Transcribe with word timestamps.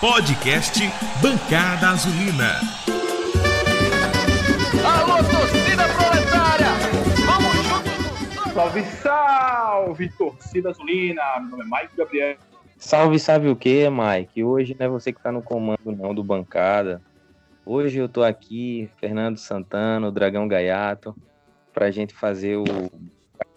Podcast 0.00 0.78
Bancada 1.20 1.88
Azulina. 1.88 2.60
Alô, 4.86 5.16
torcida 5.24 5.88
proletária! 5.88 6.66
Vamos 7.26 7.52
juntos! 7.66 8.52
Salve, 8.52 8.84
salve, 9.02 10.08
torcida 10.10 10.70
azulina! 10.70 11.20
Meu 11.40 11.50
nome 11.50 11.64
é 11.64 11.82
Mike 11.82 11.96
Gabriel. 11.96 12.36
Salve, 12.76 13.18
sabe 13.18 13.48
o 13.48 13.56
que, 13.56 13.88
Mike? 13.90 14.44
Hoje 14.44 14.76
não 14.78 14.86
é 14.86 14.88
você 14.88 15.12
que 15.12 15.20
tá 15.20 15.32
no 15.32 15.42
comando 15.42 15.90
não 15.90 16.14
do 16.14 16.22
Bancada. 16.22 17.02
Hoje 17.66 17.98
eu 17.98 18.08
tô 18.08 18.22
aqui, 18.22 18.88
Fernando 18.98 19.36
Santana, 19.36 20.06
o 20.06 20.12
Dragão 20.12 20.46
Gaiato, 20.46 21.12
pra 21.74 21.90
gente 21.90 22.14
fazer 22.14 22.56
o 22.56 22.64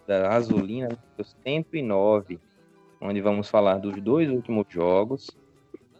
da 0.07 0.33
Azulina 0.33 0.89
109, 1.43 2.39
onde 2.99 3.21
vamos 3.21 3.47
falar 3.47 3.77
dos 3.77 4.01
dois 4.01 4.27
últimos 4.27 4.65
jogos 4.67 5.39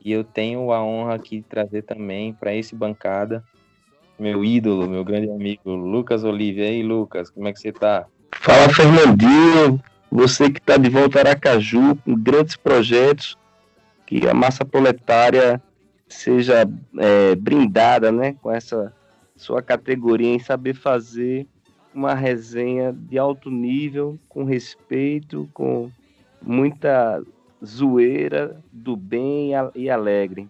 e 0.04 0.11
eu 0.11 0.23
tenho 0.23 0.71
a 0.71 0.83
honra 0.83 1.15
aqui 1.15 1.38
de 1.38 1.43
trazer 1.43 1.84
também 1.84 2.34
para 2.34 2.53
esse 2.53 2.76
bancada 2.76 3.44
meu 4.21 4.45
ídolo, 4.45 4.88
meu 4.88 5.03
grande 5.03 5.31
amigo 5.31 5.71
Lucas 5.71 6.23
Oliveira. 6.23 6.70
E 6.70 6.76
aí, 6.76 6.84
Lucas, 6.84 7.31
como 7.31 7.48
é 7.48 7.53
que 7.53 7.59
você 7.59 7.71
tá? 7.71 8.05
Fala, 8.35 8.70
Fernandinho. 8.70 9.81
Você 10.12 10.52
que 10.52 10.59
está 10.59 10.77
de 10.77 10.90
volta 10.90 11.20
a 11.20 11.21
Aracaju 11.21 11.95
com 11.95 12.16
grandes 12.16 12.55
projetos, 12.55 13.38
que 14.05 14.27
a 14.27 14.34
massa 14.34 14.63
proletária 14.66 15.62
seja 16.07 16.70
é, 16.98 17.34
brindada 17.35 18.12
né, 18.12 18.35
com 18.41 18.52
essa 18.52 18.93
sua 19.38 19.62
categoria 19.62 20.27
em 20.27 20.40
saber 20.40 20.76
fazer 20.76 21.48
uma 21.95 22.13
resenha 22.13 22.93
de 22.93 23.18
alto 23.18 23.49
nível, 23.49 24.20
com 24.27 24.43
respeito, 24.43 25.49
com 25.54 25.90
muita 26.41 27.23
zoeira, 27.63 28.61
do 28.71 28.95
bem 28.95 29.51
e 29.75 29.89
alegre. 29.89 30.49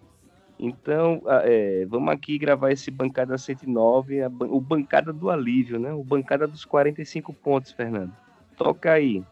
Então, 0.58 1.22
é, 1.26 1.84
vamos 1.88 2.12
aqui 2.14 2.38
gravar 2.38 2.70
esse 2.70 2.90
Bancada 2.90 3.36
109, 3.36 4.20
o 4.48 4.60
Bancada 4.60 5.12
do 5.12 5.28
Alívio, 5.28 5.78
né? 5.78 5.92
O 5.92 6.04
Bancada 6.04 6.46
dos 6.46 6.64
45 6.64 7.32
pontos, 7.34 7.72
Fernando. 7.72 8.12
Toca 8.56 8.92
aí. 8.92 9.24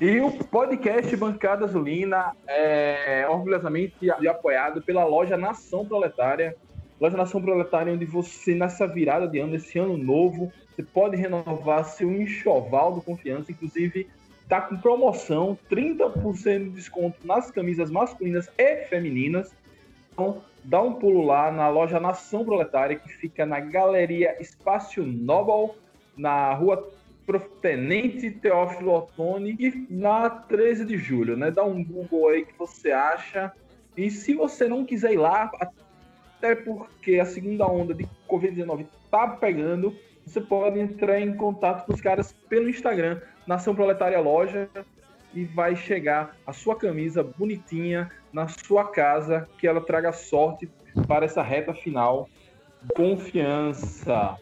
E 0.00 0.20
o 0.20 0.30
podcast 0.30 1.14
Bancada 1.16 1.64
Azulina 1.64 2.32
é 2.46 3.26
orgulhosamente 3.28 4.10
apoiado 4.28 4.80
pela 4.80 5.04
loja 5.04 5.36
Nação 5.36 5.84
Proletária. 5.84 6.56
Loja 7.00 7.16
Nação 7.16 7.42
Proletária, 7.42 7.92
onde 7.92 8.04
você, 8.04 8.54
nessa 8.54 8.86
virada 8.86 9.28
de 9.28 9.38
ano, 9.38 9.56
esse 9.56 9.78
ano 9.78 9.96
novo, 9.96 10.52
você 10.70 10.82
pode 10.82 11.16
renovar 11.16 11.84
seu 11.84 12.10
enxoval 12.10 12.94
do 12.94 13.02
confiança, 13.02 13.52
inclusive 13.52 14.08
tá 14.48 14.62
com 14.62 14.76
promoção, 14.78 15.58
30% 15.70 16.64
de 16.64 16.70
desconto 16.70 17.18
nas 17.24 17.50
camisas 17.50 17.90
masculinas 17.90 18.50
e 18.56 18.84
femininas. 18.86 19.54
Então, 20.12 20.42
dá 20.64 20.80
um 20.80 20.94
pulo 20.94 21.24
lá 21.24 21.52
na 21.52 21.68
loja 21.68 22.00
Nação 22.00 22.44
Proletária, 22.44 22.96
que 22.96 23.08
fica 23.08 23.44
na 23.44 23.60
Galeria 23.60 24.40
Espaço 24.40 25.02
Nobel, 25.02 25.76
na 26.16 26.54
rua 26.54 26.90
Tenente 27.60 28.30
Teófilo 28.30 28.94
Otoni 28.94 29.54
e 29.58 29.86
na 29.90 30.30
13 30.30 30.86
de 30.86 30.96
julho, 30.96 31.36
né? 31.36 31.50
Dá 31.50 31.62
um 31.62 31.84
Google 31.84 32.28
aí 32.28 32.46
que 32.46 32.58
você 32.58 32.90
acha. 32.90 33.52
E 33.94 34.10
se 34.10 34.32
você 34.32 34.66
não 34.66 34.82
quiser 34.82 35.12
ir 35.12 35.18
lá, 35.18 35.50
até 35.60 36.54
porque 36.54 37.20
a 37.20 37.26
segunda 37.26 37.66
onda 37.66 37.92
de 37.92 38.08
Covid-19 38.26 38.86
tá 39.10 39.28
pegando, 39.28 39.94
você 40.28 40.40
pode 40.40 40.78
entrar 40.78 41.20
em 41.20 41.34
contato 41.34 41.86
com 41.86 41.94
os 41.94 42.00
caras 42.00 42.32
pelo 42.48 42.68
Instagram, 42.68 43.20
Nação 43.46 43.74
Proletária 43.74 44.20
Loja, 44.20 44.68
e 45.34 45.44
vai 45.44 45.74
chegar 45.74 46.36
a 46.46 46.52
sua 46.52 46.76
camisa 46.76 47.22
bonitinha 47.22 48.10
na 48.32 48.48
sua 48.48 48.88
casa, 48.88 49.48
que 49.58 49.66
ela 49.66 49.80
traga 49.80 50.12
sorte 50.12 50.68
para 51.06 51.24
essa 51.24 51.42
reta 51.42 51.72
final. 51.72 52.28
Confiança. 52.94 54.36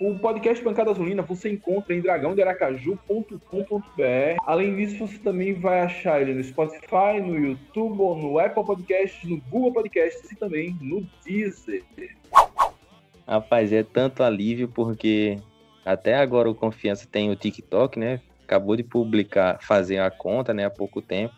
O 0.00 0.18
podcast 0.18 0.64
Bancada 0.64 0.90
Azulina 0.90 1.22
você 1.22 1.50
encontra 1.50 1.94
em 1.94 2.00
dragãodearacaju.com.br. 2.00 4.36
Além 4.46 4.76
disso, 4.76 5.06
você 5.06 5.18
também 5.18 5.54
vai 5.54 5.80
achar 5.80 6.20
ele 6.20 6.34
no 6.34 6.42
Spotify, 6.42 7.20
no 7.20 7.38
YouTube, 7.38 7.96
no 7.96 8.38
Apple 8.38 8.64
Podcasts, 8.64 9.28
no 9.28 9.40
Google 9.48 9.72
Podcasts 9.72 10.30
e 10.30 10.36
também 10.36 10.76
no 10.80 11.06
Deezer. 11.24 11.84
Rapaz, 13.26 13.72
é 13.72 13.82
tanto 13.82 14.22
alívio 14.22 14.68
porque 14.68 15.38
até 15.84 16.14
agora 16.14 16.50
o 16.50 16.54
Confiança 16.54 17.06
tem 17.10 17.30
o 17.30 17.36
TikTok, 17.36 17.98
né? 17.98 18.20
Acabou 18.44 18.76
de 18.76 18.82
publicar, 18.82 19.58
fazer 19.62 19.98
a 19.98 20.10
conta, 20.10 20.52
né, 20.52 20.64
há 20.64 20.70
pouco 20.70 21.00
tempo, 21.00 21.34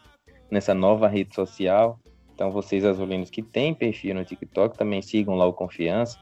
nessa 0.50 0.74
nova 0.74 1.06
rede 1.06 1.34
social. 1.34 1.98
Então, 2.34 2.50
vocês 2.50 2.84
azulinos 2.84 3.30
que 3.30 3.42
têm 3.42 3.72
perfil 3.72 4.14
no 4.14 4.24
TikTok, 4.24 4.76
também 4.76 5.00
sigam 5.00 5.36
lá 5.36 5.46
o 5.46 5.52
Confiança. 5.52 6.18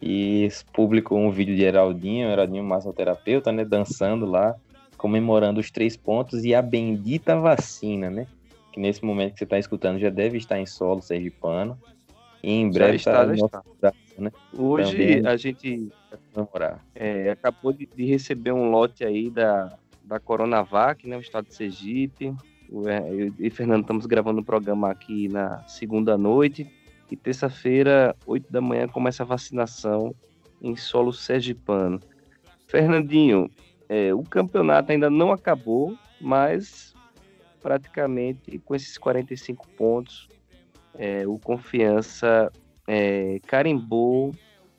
E 0.00 0.48
publicou 0.72 1.18
um 1.18 1.30
vídeo 1.30 1.54
de 1.54 1.62
Heraldinho, 1.62 2.28
Heraldinho 2.28 2.64
massoterapeuta, 2.64 3.52
né, 3.52 3.64
dançando 3.64 4.24
lá, 4.24 4.54
comemorando 4.96 5.60
os 5.60 5.70
três 5.70 5.96
pontos 5.96 6.44
e 6.44 6.54
a 6.54 6.62
bendita 6.62 7.38
vacina, 7.38 8.10
né? 8.10 8.26
Que 8.72 8.80
nesse 8.80 9.04
momento 9.04 9.32
que 9.32 9.38
você 9.38 9.44
está 9.44 9.58
escutando 9.58 9.98
já 9.98 10.10
deve 10.10 10.38
estar 10.38 10.58
em 10.58 10.66
solo 10.66 11.02
sergipano. 11.02 11.78
E 12.46 12.52
em 12.52 12.70
breve 12.70 12.94
está, 12.94 13.34
estará 13.34 13.62
está. 13.74 13.92
Né? 14.16 14.30
Hoje 14.56 15.16
Também 15.16 15.26
a 15.26 15.36
gente 15.36 15.88
é, 16.94 17.30
acabou 17.30 17.72
de, 17.72 17.86
de, 17.92 18.04
receber 18.04 18.52
um 18.52 18.70
lote 18.70 19.04
aí 19.04 19.28
da, 19.28 19.76
da 20.04 20.20
Coronavac, 20.20 21.08
né, 21.08 21.16
o 21.16 21.20
estado 21.20 21.48
de 21.48 21.56
Sergipe. 21.56 22.32
É, 22.86 23.12
eu 23.12 23.32
e 23.40 23.50
Fernando 23.50 23.80
estamos 23.80 24.06
gravando 24.06 24.38
o 24.38 24.42
um 24.42 24.44
programa 24.44 24.92
aqui 24.92 25.26
na 25.26 25.66
segunda 25.66 26.16
noite. 26.16 26.70
E 27.10 27.16
terça-feira, 27.16 28.14
8 28.24 28.52
da 28.52 28.60
manhã, 28.60 28.86
começa 28.86 29.24
a 29.24 29.26
vacinação 29.26 30.14
em 30.62 30.76
solo 30.76 31.12
sergipano. 31.12 31.98
Fernandinho, 32.68 33.50
é, 33.88 34.14
o 34.14 34.22
campeonato 34.22 34.92
ainda 34.92 35.10
não 35.10 35.32
acabou, 35.32 35.98
mas 36.20 36.94
praticamente 37.60 38.56
com 38.60 38.72
esses 38.72 38.96
45 38.96 39.66
pontos, 39.70 40.28
é, 40.98 41.26
o 41.26 41.38
Confiança 41.38 42.50
é, 42.86 43.38
carimbou 43.46 44.34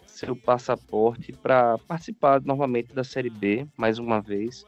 seu 0.05 0.35
passaporte 0.35 1.31
para 1.31 1.77
participar 1.77 2.41
novamente 2.41 2.93
da 2.93 3.03
Série 3.03 3.29
B, 3.29 3.67
mais 3.77 3.99
uma 3.99 4.19
vez, 4.19 4.65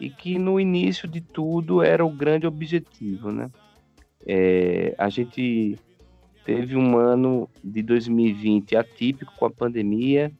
e 0.00 0.10
que 0.10 0.38
no 0.38 0.58
início 0.58 1.08
de 1.08 1.20
tudo 1.20 1.82
era 1.82 2.04
o 2.04 2.10
grande 2.10 2.46
objetivo, 2.46 3.30
né? 3.30 3.50
É, 4.26 4.94
a 4.98 5.08
gente 5.08 5.78
teve 6.44 6.76
um 6.76 6.96
ano 6.96 7.48
de 7.62 7.82
2020 7.82 8.76
atípico 8.76 9.32
com 9.36 9.46
a 9.46 9.50
pandemia, 9.50 10.32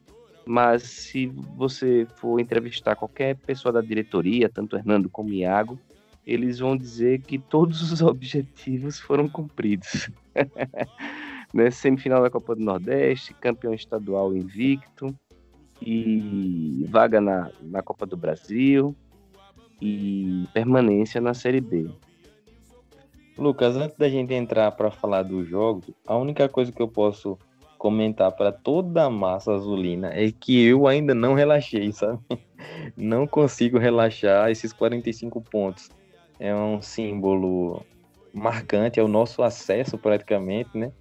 mas 0.45 0.83
se 0.83 1.27
você 1.55 2.07
for 2.15 2.39
entrevistar 2.39 2.95
qualquer 2.95 3.35
pessoa 3.37 3.71
da 3.71 3.81
diretoria, 3.81 4.49
tanto 4.49 4.75
Hernando 4.75 5.09
como 5.09 5.33
Iago, 5.33 5.79
eles 6.25 6.59
vão 6.59 6.75
dizer 6.75 7.21
que 7.21 7.37
todos 7.37 7.91
os 7.91 8.01
objetivos 8.03 8.99
foram 8.99 9.29
cumpridos. 9.29 10.09
né? 11.53 11.71
Semifinal 11.71 12.21
da 12.21 12.29
Copa 12.29 12.55
do 12.55 12.63
Nordeste, 12.63 13.33
campeão 13.33 13.73
estadual 13.73 14.35
invicto 14.35 15.15
e 15.81 16.85
vaga 16.89 17.21
na, 17.21 17.51
na 17.61 17.81
Copa 17.81 18.05
do 18.05 18.17
Brasil 18.17 18.95
e 19.81 20.45
permanência 20.53 21.21
na 21.21 21.33
Série 21.33 21.61
B. 21.61 21.89
Lucas, 23.37 23.77
antes 23.77 23.97
da 23.97 24.09
gente 24.09 24.33
entrar 24.33 24.71
para 24.73 24.91
falar 24.91 25.23
do 25.23 25.45
jogo, 25.45 25.95
a 26.05 26.17
única 26.17 26.49
coisa 26.49 26.71
que 26.73 26.81
eu 26.81 26.89
posso 26.89 27.39
comentar 27.77 28.33
para 28.33 28.51
toda 28.51 29.05
a 29.05 29.09
massa 29.09 29.53
azulina 29.53 30.09
é 30.13 30.29
que 30.29 30.61
eu 30.65 30.85
ainda 30.85 31.15
não 31.15 31.33
relaxei, 31.33 31.91
sabe? 31.93 32.19
Não 32.97 33.25
consigo 33.25 33.77
relaxar 33.77 34.51
esses 34.51 34.73
45 34.73 35.41
pontos. 35.41 35.89
É 36.37 36.53
um 36.53 36.81
símbolo 36.81 37.85
marcante, 38.33 38.99
é 38.99 39.03
o 39.03 39.07
nosso 39.07 39.41
acesso 39.43 39.97
praticamente, 39.97 40.77
né? 40.77 40.91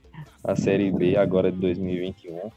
A 0.43 0.57
Série 0.57 0.91
B 0.91 1.17
agora 1.17 1.51
de 1.51 1.59
2021. 1.59 2.51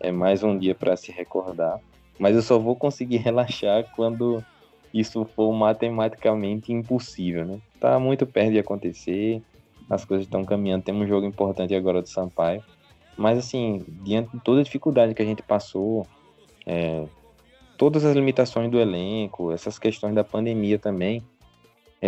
É 0.00 0.10
mais 0.10 0.42
um 0.42 0.58
dia 0.58 0.74
para 0.74 0.96
se 0.96 1.12
recordar. 1.12 1.80
Mas 2.18 2.36
eu 2.36 2.42
só 2.42 2.58
vou 2.58 2.76
conseguir 2.76 3.18
relaxar 3.18 3.84
quando 3.94 4.44
isso 4.92 5.24
for 5.24 5.52
matematicamente 5.52 6.72
impossível, 6.72 7.44
né? 7.44 7.58
Tá 7.80 7.98
muito 7.98 8.26
perto 8.26 8.52
de 8.52 8.58
acontecer, 8.58 9.42
as 9.90 10.04
coisas 10.04 10.26
estão 10.26 10.44
caminhando. 10.44 10.84
Temos 10.84 11.04
um 11.04 11.08
jogo 11.08 11.26
importante 11.26 11.74
agora 11.74 12.00
do 12.00 12.08
Sampaio. 12.08 12.62
Mas, 13.16 13.38
assim, 13.38 13.84
diante 14.02 14.30
de 14.36 14.42
toda 14.42 14.60
a 14.60 14.64
dificuldade 14.64 15.14
que 15.14 15.22
a 15.22 15.24
gente 15.24 15.42
passou, 15.42 16.06
é, 16.66 17.04
todas 17.76 18.04
as 18.04 18.14
limitações 18.14 18.70
do 18.70 18.78
elenco, 18.78 19.52
essas 19.52 19.78
questões 19.78 20.14
da 20.14 20.24
pandemia 20.24 20.78
também, 20.78 21.22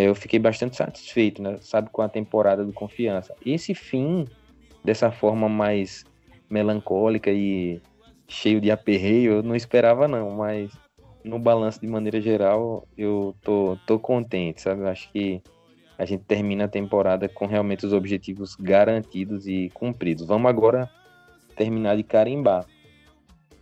eu 0.04 0.14
fiquei 0.14 0.38
bastante 0.38 0.76
satisfeito, 0.76 1.43
né? 1.43 1.56
Sabe, 1.60 1.90
com 1.90 2.02
a 2.02 2.08
temporada 2.08 2.64
do 2.64 2.72
Confiança. 2.72 3.34
Esse 3.44 3.75
fim, 3.75 4.26
dessa 4.84 5.10
forma 5.10 5.48
mais 5.48 6.04
melancólica 6.50 7.31
e 7.31 7.81
cheio 8.28 8.60
de 8.60 8.70
aperreio, 8.70 9.34
eu 9.34 9.43
não 9.43 9.54
esperava 9.54 10.06
não, 10.06 10.31
mas 10.31 10.70
no 11.25 11.38
balanço 11.38 11.81
de 11.81 11.87
maneira 11.87 12.20
geral, 12.20 12.87
eu 12.96 13.34
tô, 13.43 13.78
tô 13.87 13.98
contente, 13.98 14.60
sabe? 14.62 14.82
Eu 14.82 14.88
acho 14.88 15.10
que 15.10 15.43
a 15.99 16.04
gente 16.04 16.25
termina 16.25 16.64
a 16.64 16.69
temporada 16.69 17.28
com 17.28 17.46
realmente 17.46 17.87
os 17.87 17.92
objetivos 17.92 18.54
garantidos 18.54 19.46
e 19.46 19.70
cumpridos. 19.72 20.26
Vamos 20.26 20.49
agora 20.49 20.90
terminar 21.56 21.96
de 21.96 22.02
carimbar. 22.02 22.66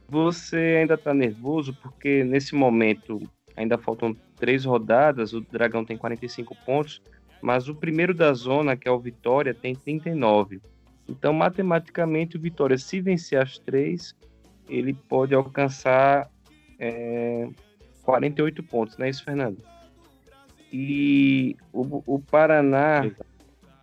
Você 0.09 0.79
ainda 0.81 0.95
está 0.95 1.15
nervoso 1.15 1.75
porque 1.81 2.25
nesse 2.25 2.55
momento 2.55 3.21
ainda 3.57 3.79
faltam 3.79 4.17
três 4.37 4.65
rodadas, 4.65 5.33
o 5.33 5.41
Dragão 5.41 5.85
tem 5.85 5.97
45 5.97 6.57
pontos, 6.65 7.01
mas 7.41 7.69
o 7.69 7.75
primeiro 7.75 8.15
da 8.15 8.33
zona, 8.33 8.77
que 8.77 8.89
é 8.89 8.91
o 8.91 8.99
Vitória, 8.99 9.55
tem 9.55 9.75
39. 9.75 10.61
Então, 11.09 11.33
matematicamente, 11.33 12.37
o 12.37 12.41
Vitória, 12.41 12.79
se 12.79 13.01
vencer 13.01 13.41
as 13.41 13.59
três, 13.59 14.15
ele 14.69 14.95
pode 14.95 15.35
alcançar 15.35 16.31
é, 16.79 17.49
48 18.03 18.63
pontos, 18.63 18.97
não 18.97 19.07
é 19.07 19.11
isso, 19.11 19.25
Fernando? 19.25 19.59
E 20.73 21.57
o, 21.73 22.15
o 22.15 22.19
Paraná, 22.19 23.11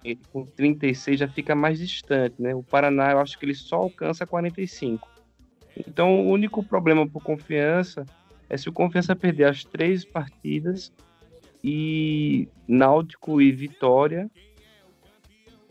ele, 0.04 0.20
com 0.34 0.46
36, 0.46 1.20
já 1.20 1.28
fica 1.28 1.56
mais 1.56 1.80
distante, 1.80 2.36
né? 2.40 2.54
O 2.56 2.64
Paraná, 2.64 3.12
eu 3.12 3.20
acho 3.20 3.38
que 3.38 3.46
ele 3.46 3.56
só 3.56 3.78
alcança 3.78 4.26
45. 4.26 5.08
Então, 5.78 6.20
o 6.22 6.30
único 6.30 6.64
problema 6.64 7.08
por 7.08 7.24
confiança 7.24 8.06
é 8.52 8.58
se 8.58 8.68
o 8.68 8.74
confiança 8.74 9.16
perder 9.16 9.46
as 9.46 9.64
três 9.64 10.04
partidas 10.04 10.92
e 11.64 12.50
Náutico 12.68 13.42
e 13.42 13.50
Vitória 13.50 14.30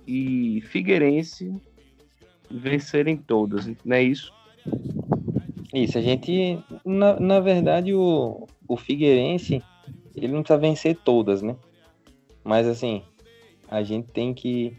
e 0.06 0.62
Figueirense 0.62 1.54
vencerem 2.50 3.18
todas, 3.18 3.66
não 3.84 3.96
é 3.96 4.02
isso? 4.02 4.32
Isso, 5.74 5.98
a 5.98 6.00
gente, 6.00 6.58
na, 6.82 7.20
na 7.20 7.38
verdade, 7.38 7.92
o, 7.92 8.46
o 8.66 8.76
Figueirense, 8.78 9.62
ele 10.16 10.28
não 10.28 10.42
precisa 10.42 10.58
vencer 10.58 10.96
todas, 10.96 11.42
né? 11.42 11.54
Mas 12.42 12.66
assim, 12.66 13.02
a 13.68 13.82
gente 13.82 14.10
tem 14.10 14.32
que, 14.32 14.74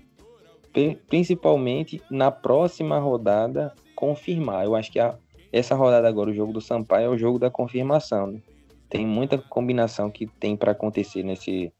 principalmente 1.08 2.02
na 2.10 2.32
próxima 2.32 2.98
rodada, 2.98 3.76
confirmar. 3.96 4.66
Eu 4.66 4.76
acho 4.76 4.92
que 4.92 5.00
a, 5.00 5.16
essa 5.52 5.76
rodada 5.76 6.08
agora, 6.08 6.30
o 6.30 6.34
jogo 6.34 6.54
do 6.54 6.62
Sampaio, 6.62 7.06
é 7.06 7.10
o 7.10 7.18
jogo 7.18 7.38
da 7.38 7.50
confirmação, 7.50 8.28
né? 8.28 8.42
Tem 8.90 9.06
muita 9.06 9.38
combinação 9.38 10.10
que 10.10 10.28
tem 10.28 10.56
para 10.56 10.72
acontecer 10.72 11.24
nesse, 11.24 11.72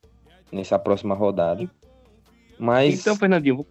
nessa 0.52 0.80
próxima 0.80 1.16
rodada. 1.16 1.70
Mas... 2.58 3.00
Então, 3.00 3.16
Fernandinho, 3.16 3.66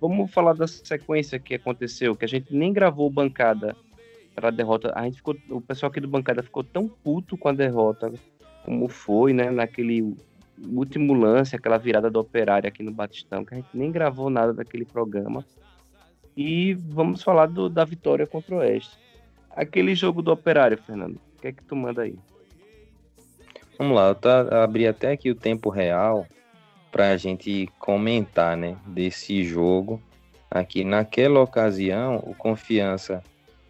vamos 0.00 0.30
falar 0.30 0.54
da 0.54 0.66
sequência 0.66 1.38
que 1.38 1.54
aconteceu, 1.54 2.14
que 2.14 2.24
a 2.24 2.28
gente 2.28 2.54
nem 2.54 2.72
gravou 2.72 3.10
bancada 3.10 3.76
para 4.34 4.48
a 4.48 4.50
derrota. 4.50 4.92
A 4.94 5.04
gente 5.04 5.16
ficou, 5.16 5.36
o 5.50 5.60
pessoal 5.60 5.90
aqui 5.90 6.00
do 6.00 6.08
bancada 6.08 6.42
ficou 6.42 6.62
tão 6.62 6.88
puto 6.88 7.36
com 7.36 7.48
a 7.48 7.52
derrota 7.52 8.12
como 8.64 8.88
foi, 8.88 9.32
né, 9.32 9.50
naquele 9.50 10.16
último 10.72 11.12
lance, 11.12 11.54
aquela 11.54 11.78
virada 11.78 12.10
do 12.10 12.18
Operário 12.18 12.68
aqui 12.68 12.82
no 12.82 12.92
Batistão, 12.92 13.44
que 13.44 13.54
a 13.54 13.56
gente 13.58 13.68
nem 13.74 13.92
gravou 13.92 14.30
nada 14.30 14.52
daquele 14.52 14.84
programa. 14.84 15.44
E 16.36 16.74
vamos 16.74 17.22
falar 17.22 17.46
do, 17.46 17.68
da 17.68 17.84
vitória 17.84 18.26
contra 18.26 18.54
o 18.54 18.58
Oeste. 18.58 19.03
Aquele 19.56 19.94
jogo 19.94 20.20
do 20.20 20.32
Operário, 20.32 20.76
Fernando, 20.76 21.16
o 21.16 21.40
que 21.40 21.48
é 21.48 21.52
que 21.52 21.62
tu 21.62 21.76
manda 21.76 22.02
aí? 22.02 22.18
Vamos 23.78 23.96
lá, 23.96 24.08
eu 24.08 24.14
tá, 24.14 24.62
abri 24.62 24.86
até 24.86 25.12
aqui 25.12 25.30
o 25.30 25.34
tempo 25.34 25.68
real 25.68 26.26
para 26.90 27.10
a 27.10 27.16
gente 27.16 27.68
comentar, 27.78 28.56
né, 28.56 28.76
desse 28.86 29.44
jogo. 29.44 30.00
Aqui 30.50 30.84
naquela 30.84 31.40
ocasião, 31.40 32.16
o 32.24 32.34
Confiança 32.34 33.22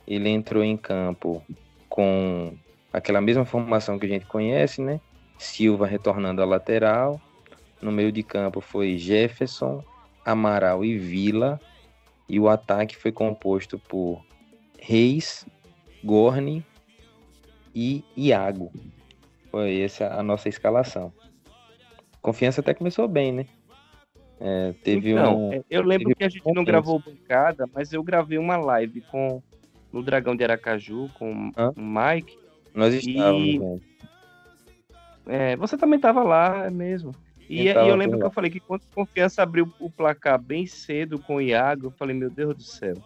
ele 0.07 0.29
entrou 0.29 0.63
em 0.63 0.77
campo 0.77 1.43
com 1.89 2.55
aquela 2.93 3.21
mesma 3.21 3.45
formação 3.45 3.99
que 3.99 4.07
a 4.07 4.09
gente 4.09 4.27
conhece, 4.27 4.83
né? 4.83 5.01
Silva 5.39 5.87
retornando 5.87 6.43
à 6.43 6.45
lateral. 6.45 7.21
No 7.81 7.91
meio 7.91 8.13
de 8.13 8.23
campo 8.23 8.61
foi 8.61 8.99
Jefferson, 8.99 9.83
Amaral 10.25 10.85
e 10.85 10.99
Vila. 10.99 11.61
E 12.29 12.39
o 12.39 12.49
ataque 12.49 12.97
foi 12.97 13.13
composto 13.13 13.79
por 13.79 14.25
Reis, 14.79 15.47
Gorni 16.05 16.65
e 17.75 18.05
Iago. 18.17 18.71
Foi 19.51 19.81
essa 19.81 20.09
a 20.15 20.23
nossa 20.23 20.49
escalação. 20.49 21.13
Confiança 22.21 22.61
até 22.61 22.75
começou 22.75 23.09
bem, 23.09 23.33
né? 23.33 23.47
É, 24.41 24.75
teve 24.83 25.13
então, 25.13 25.51
um, 25.51 25.65
eu 25.71 25.83
lembro 25.83 26.15
que 26.15 26.25
a 26.25 26.29
gente 26.29 26.43
não 26.53 26.65
gravou 26.65 26.99
bancada, 26.99 27.69
mas 27.73 27.93
eu 27.93 28.03
gravei 28.03 28.37
uma 28.37 28.57
live 28.57 29.01
com 29.03 29.43
no 29.93 30.03
Dragão 30.03 30.35
de 30.35 30.43
Aracaju 30.43 31.09
com 31.15 31.53
Hã? 31.57 31.73
o 31.77 31.81
Mike. 31.81 32.37
Nós 32.75 32.93
estávamos. 32.95 33.81
E... 33.81 33.95
É, 35.27 35.57
você 35.57 35.79
também 35.79 35.97
estava 35.97 36.23
lá, 36.23 36.67
é 36.67 36.71
mesmo. 36.71 37.13
E, 37.49 37.63
e 37.63 37.69
eu 37.69 37.95
lembro 37.95 38.19
que 38.19 38.25
eu 38.25 38.31
falei 38.31 38.51
que 38.51 38.61
quando 38.61 38.83
Confiança 38.95 39.43
abriu 39.43 39.73
o 39.79 39.89
placar 39.89 40.41
bem 40.41 40.67
cedo 40.67 41.19
com 41.19 41.37
o 41.37 41.41
Iago, 41.41 41.87
eu 41.87 41.91
falei, 41.93 42.17
meu 42.17 42.31
Deus 42.31 42.57
do 42.57 42.63
céu, 42.63 42.97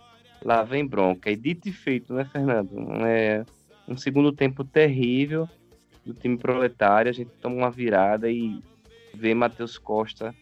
lá 0.45 0.63
vem 0.63 0.87
bronca. 0.87 1.31
E 1.31 1.37
dito 1.37 1.69
e 1.69 1.73
feito, 1.73 2.15
né, 2.15 2.25
Fernando? 2.25 2.71
É 3.05 3.45
um 3.87 3.97
segundo 3.97 4.33
tempo 4.33 4.65
terrível 4.65 5.49
do 6.05 6.15
time 6.15 6.39
proletário, 6.39 7.11
a 7.11 7.13
gente 7.13 7.31
toma 7.41 7.57
uma 7.57 7.71
virada 7.71 8.31
e 8.31 8.63
ver 9.15 9.35
Matheus 9.35 9.77
Costa 9.77 10.35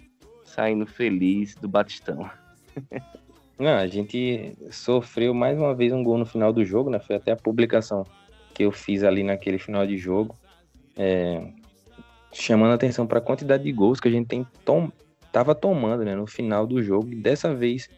saindo 0.45 0.87
feliz 0.87 1.55
do 1.57 1.69
Batistão. 1.69 2.31
Não, 3.59 3.75
a 3.75 3.87
gente 3.87 4.53
sofreu 4.71 5.33
mais 5.33 5.59
uma 5.59 5.75
vez 5.75 5.93
um 5.93 6.03
gol 6.03 6.19
no 6.19 6.27
final 6.27 6.53
do 6.53 6.65
jogo, 6.65 6.91
né? 6.91 7.01
Foi 7.01 7.17
até 7.17 7.33
a 7.33 7.37
publicação 7.37 8.05
que 8.53 8.63
eu 8.63 8.71
fiz 8.71 9.03
ali 9.03 9.23
naquele 9.23 9.59
final 9.59 9.87
de 9.87 9.97
jogo, 9.97 10.37
é, 10.95 11.53
chamando 12.33 12.75
atenção 12.75 13.07
para 13.07 13.19
a 13.19 13.23
quantidade 13.23 13.65
de 13.65 13.73
gols 13.73 13.99
que 13.99 14.09
a 14.09 14.11
gente 14.11 14.29
tem 14.29 14.47
tom, 14.65 14.91
tava 15.33 15.55
tomando, 15.55 16.05
né? 16.05 16.15
No 16.15 16.27
final 16.27 16.67
do 16.67 16.83
jogo. 16.83 17.11
E 17.13 17.17
dessa 17.17 17.55
vez 17.55 17.89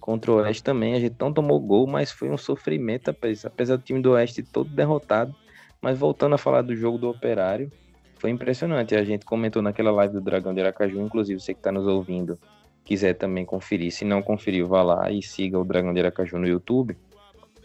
contra 0.00 0.32
o 0.32 0.36
Oeste 0.36 0.62
também 0.62 0.94
a 0.94 1.00
gente 1.00 1.16
não 1.18 1.32
tomou 1.32 1.60
gol, 1.60 1.86
mas 1.86 2.10
foi 2.10 2.30
um 2.30 2.38
sofrimento, 2.38 3.10
apesar 3.10 3.76
do 3.76 3.82
time 3.82 4.00
do 4.00 4.12
Oeste 4.12 4.42
todo 4.42 4.70
derrotado. 4.70 5.34
Mas 5.80 5.98
voltando 5.98 6.34
a 6.34 6.38
falar 6.38 6.62
do 6.62 6.74
jogo 6.74 6.98
do 6.98 7.08
Operário, 7.08 7.70
foi 8.18 8.30
impressionante. 8.30 8.94
A 8.96 9.04
gente 9.04 9.24
comentou 9.24 9.62
naquela 9.62 9.90
live 9.92 10.14
do 10.14 10.20
Dragão 10.20 10.52
de 10.52 10.60
Aracaju, 10.60 11.00
inclusive 11.00 11.40
você 11.40 11.54
que 11.54 11.60
está 11.60 11.70
nos 11.70 11.86
ouvindo, 11.86 12.38
quiser 12.84 13.14
também 13.14 13.44
conferir. 13.44 13.92
Se 13.92 14.04
não 14.04 14.22
conferiu, 14.22 14.66
vá 14.66 14.82
lá 14.82 15.10
e 15.10 15.22
siga 15.22 15.58
o 15.58 15.64
Dragão 15.64 15.94
de 15.94 16.00
Aracaju 16.00 16.38
no 16.38 16.46
YouTube. 16.46 16.96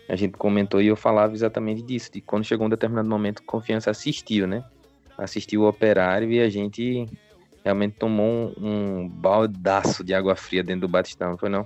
A 0.08 0.16
gente 0.16 0.38
comentou 0.38 0.82
e 0.82 0.88
eu 0.88 0.96
falava 0.96 1.34
exatamente 1.34 1.82
disso, 1.82 2.12
de 2.12 2.22
quando 2.22 2.44
chegou 2.44 2.68
um 2.68 2.70
determinado 2.70 3.10
momento, 3.10 3.42
Confiança 3.44 3.90
assistiu, 3.90 4.46
né? 4.46 4.64
Assistiu 5.18 5.62
o 5.62 5.68
Operário 5.68 6.30
e 6.32 6.40
a 6.40 6.50
gente 6.50 7.08
realmente 7.64 7.96
tomou 7.98 8.54
um, 8.60 9.00
um 9.00 9.10
baldaço 9.10 10.04
de 10.04 10.14
água 10.14 10.36
fria 10.36 10.62
dentro 10.62 10.82
do 10.82 10.88
Batistão, 10.90 11.38
foi 11.38 11.50
não? 11.50 11.66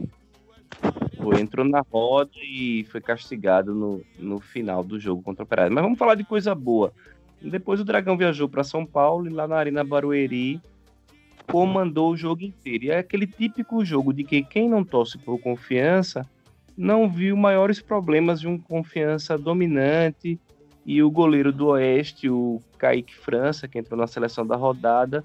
Entrou 1.40 1.66
na 1.66 1.82
roda 1.82 2.32
e 2.36 2.86
foi 2.90 3.02
castigado 3.02 3.74
no, 3.74 4.02
no 4.18 4.40
final 4.40 4.84
do 4.84 5.00
jogo 5.00 5.22
contra 5.22 5.44
o 5.44 5.46
Operário. 5.46 5.74
Mas 5.74 5.84
vamos 5.84 6.00
falar 6.00 6.16
de 6.16 6.24
coisa 6.24 6.56
boa. 6.56 6.94
Depois 7.42 7.80
o 7.80 7.86
Dragão 7.86 8.18
viajou 8.18 8.48
para 8.48 8.64
São 8.64 8.86
Paulo 8.86 9.28
e 9.28 9.30
lá 9.30 9.48
na 9.48 9.58
Arena 9.58 9.84
Barueri 9.84 10.62
comandou 11.52 12.12
o 12.12 12.18
jogo 12.18 12.44
inteiro. 12.44 12.86
E 12.86 12.92
é 12.92 13.00
aquele 13.00 13.28
típico 13.28 13.84
jogo 13.84 14.14
de 14.14 14.24
que 14.24 14.44
quem 14.44 14.70
não 14.70 14.84
torce 14.84 15.18
por 15.18 15.40
confiança 15.40 16.28
não 16.78 17.10
viu 17.10 17.36
maiores 17.36 17.82
problemas 17.82 18.40
de 18.40 18.48
um 18.48 18.58
confiança 18.58 19.38
dominante 19.38 20.40
e 20.86 21.02
o 21.02 21.10
goleiro 21.10 21.52
do 21.52 21.68
Oeste, 21.68 22.30
o 22.30 22.62
Kaique 22.78 23.16
França, 23.16 23.68
que 23.68 23.80
entrou 23.80 24.00
na 24.00 24.08
seleção 24.08 24.46
da 24.46 24.56
rodada, 24.56 25.24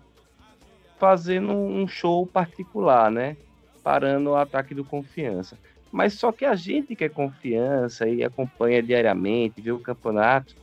fazendo 0.98 1.52
um 1.52 1.86
show 1.86 2.26
particular, 2.26 3.10
né? 3.10 3.36
Parando 3.82 4.30
o 4.30 4.36
ataque 4.36 4.74
do 4.74 4.84
confiança. 4.84 5.58
Mas 5.90 6.14
só 6.14 6.32
que 6.32 6.44
a 6.44 6.54
gente 6.54 6.96
que 6.96 7.04
é 7.04 7.08
confiança 7.08 8.08
e 8.08 8.24
acompanha 8.24 8.82
diariamente, 8.82 9.60
vê 9.60 9.70
o 9.72 9.78
campeonato, 9.78 10.54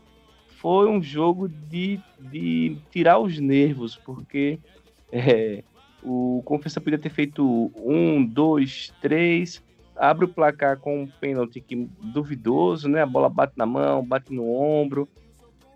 foi 0.60 0.90
um 0.90 1.02
jogo 1.02 1.48
de, 1.48 2.00
de 2.20 2.78
tirar 2.92 3.20
os 3.20 3.40
nervos, 3.40 3.96
porque 3.96 4.60
é, 5.12 5.64
o 6.04 6.42
Confiança 6.44 6.82
podia 6.82 7.00
ter 7.00 7.10
feito 7.10 7.72
um, 7.78 8.26
dois, 8.26 8.92
três, 9.02 9.64
abre 9.96 10.26
o 10.26 10.30
placar 10.30 10.78
com 10.78 11.04
um 11.04 11.08
pênalti 11.08 11.62
que, 11.62 11.76
duvidoso, 12.02 12.90
né? 12.90 13.02
A 13.02 13.06
bola 13.06 13.30
bate 13.30 13.54
na 13.56 13.66
mão, 13.66 14.04
bate 14.04 14.34
no 14.34 14.54
ombro, 14.54 15.08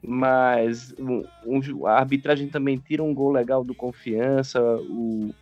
mas 0.06 0.94
um, 1.00 1.24
um, 1.46 1.88
a 1.88 2.00
arbitragem 2.00 2.48
também 2.48 2.78
tira 2.78 3.04
um 3.04 3.14
gol 3.14 3.32
legal 3.32 3.64
do 3.64 3.76
Confiança, 3.76 4.62
o, 4.62 5.34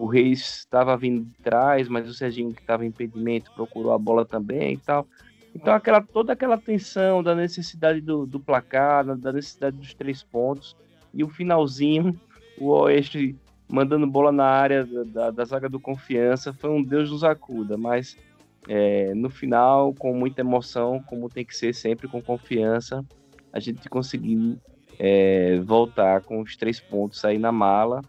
o 0.00 0.06
Reis 0.06 0.58
estava 0.58 0.96
vindo 0.96 1.24
de 1.24 1.34
trás, 1.42 1.88
mas 1.88 2.08
o 2.08 2.14
Serginho 2.14 2.54
que 2.54 2.60
estava 2.60 2.84
em 2.84 2.88
impedimento 2.88 3.50
procurou 3.52 3.92
a 3.92 3.98
bola 3.98 4.24
também 4.24 4.74
e 4.74 4.78
tal. 4.78 5.06
Então, 5.54 5.74
aquela, 5.74 6.00
toda 6.00 6.32
aquela 6.32 6.56
tensão 6.56 7.22
da 7.22 7.34
necessidade 7.34 8.00
do, 8.00 8.26
do 8.26 8.38
placar, 8.38 9.04
da 9.16 9.32
necessidade 9.32 9.76
dos 9.76 9.94
três 9.94 10.22
pontos, 10.22 10.76
e 11.12 11.24
o 11.24 11.28
finalzinho, 11.28 12.18
o 12.58 12.68
Oeste 12.68 13.34
mandando 13.68 14.06
bola 14.06 14.30
na 14.30 14.44
área 14.44 14.84
da, 14.84 15.30
da, 15.30 15.44
zaga 15.44 15.68
do 15.68 15.80
Confiança, 15.80 16.52
foi 16.52 16.70
um 16.70 16.82
Deus 16.82 17.10
nos 17.10 17.24
acuda, 17.24 17.76
mas 17.76 18.16
é, 18.68 19.12
no 19.14 19.28
final, 19.28 19.92
com 19.94 20.14
muita 20.14 20.42
emoção, 20.42 21.02
como 21.06 21.28
tem 21.28 21.44
que 21.44 21.56
ser 21.56 21.74
sempre, 21.74 22.08
com 22.08 22.22
confiança, 22.22 23.04
a 23.52 23.58
gente 23.58 23.88
conseguiu 23.88 24.58
é, 24.98 25.58
voltar 25.60 26.22
com 26.22 26.40
os 26.40 26.56
três 26.56 26.78
pontos 26.78 27.24
aí 27.24 27.38
na 27.38 27.52
mala 27.52 28.02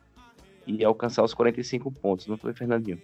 e 0.69 0.85
alcançar 0.85 1.23
os 1.23 1.33
45 1.33 1.91
pontos, 1.91 2.27
não 2.27 2.37
foi, 2.37 2.53
Fernandinho? 2.53 3.01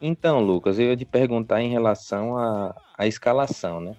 Então, 0.00 0.40
Lucas, 0.40 0.78
eu 0.78 0.86
ia 0.86 0.96
te 0.96 1.04
perguntar 1.04 1.62
em 1.62 1.70
relação 1.70 2.36
à, 2.36 2.74
escalação, 3.06 3.80
né? 3.80 3.96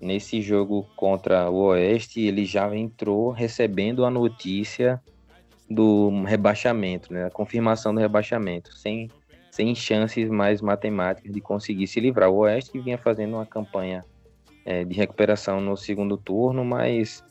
Nesse 0.00 0.40
jogo 0.40 0.86
contra 0.96 1.48
o 1.50 1.66
Oeste, 1.66 2.20
ele 2.20 2.44
já 2.44 2.74
entrou 2.76 3.30
recebendo 3.30 4.04
a 4.04 4.10
notícia 4.10 5.00
do 5.70 6.22
rebaixamento, 6.24 7.12
né? 7.12 7.26
A 7.26 7.30
confirmação 7.30 7.94
do 7.94 8.00
rebaixamento, 8.00 8.76
sem, 8.76 9.10
sem 9.50 9.74
chances 9.74 10.28
mais 10.28 10.60
matemáticas 10.60 11.32
de 11.32 11.40
conseguir 11.40 11.86
se 11.86 12.00
livrar. 12.00 12.30
O 12.30 12.38
Oeste 12.38 12.78
vinha 12.80 12.98
fazendo 12.98 13.34
uma 13.34 13.46
campanha 13.46 14.04
é, 14.64 14.84
de 14.84 14.94
recuperação 14.94 15.60
no 15.60 15.76
segundo 15.76 16.16
turno, 16.16 16.64
mas 16.64 17.24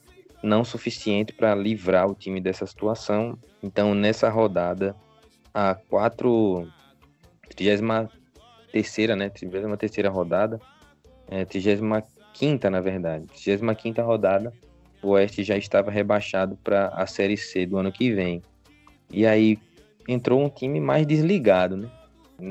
não 0.43 0.65
suficiente 0.65 1.31
para 1.31 1.55
livrar 1.55 2.05
o 2.05 2.13
time 2.13 2.41
dessa 2.41 2.65
situação. 2.65 3.39
Então, 3.63 3.95
nessa 3.95 4.29
rodada, 4.29 4.93
a 5.53 5.73
quatro 5.73 6.67
33 7.49 8.09
terceira, 8.71 9.15
né? 9.15 9.29
33 9.29 9.77
terceira 9.77 10.09
rodada, 10.09 10.59
é, 11.27 11.45
35 11.45 12.07
quinta, 12.33 12.69
na 12.69 12.81
verdade, 12.81 13.25
35 13.27 13.75
quinta 13.75 14.03
rodada, 14.03 14.51
o 15.01 15.09
Oeste 15.09 15.43
já 15.43 15.55
estava 15.55 15.89
rebaixado 15.89 16.57
para 16.63 16.89
a 16.89 17.05
Série 17.07 17.37
C 17.37 17.65
do 17.65 17.77
ano 17.77 17.91
que 17.91 18.11
vem. 18.11 18.41
E 19.09 19.25
aí 19.25 19.57
entrou 20.07 20.43
um 20.43 20.49
time 20.49 20.79
mais 20.79 21.05
desligado, 21.05 21.77
né? 21.77 21.89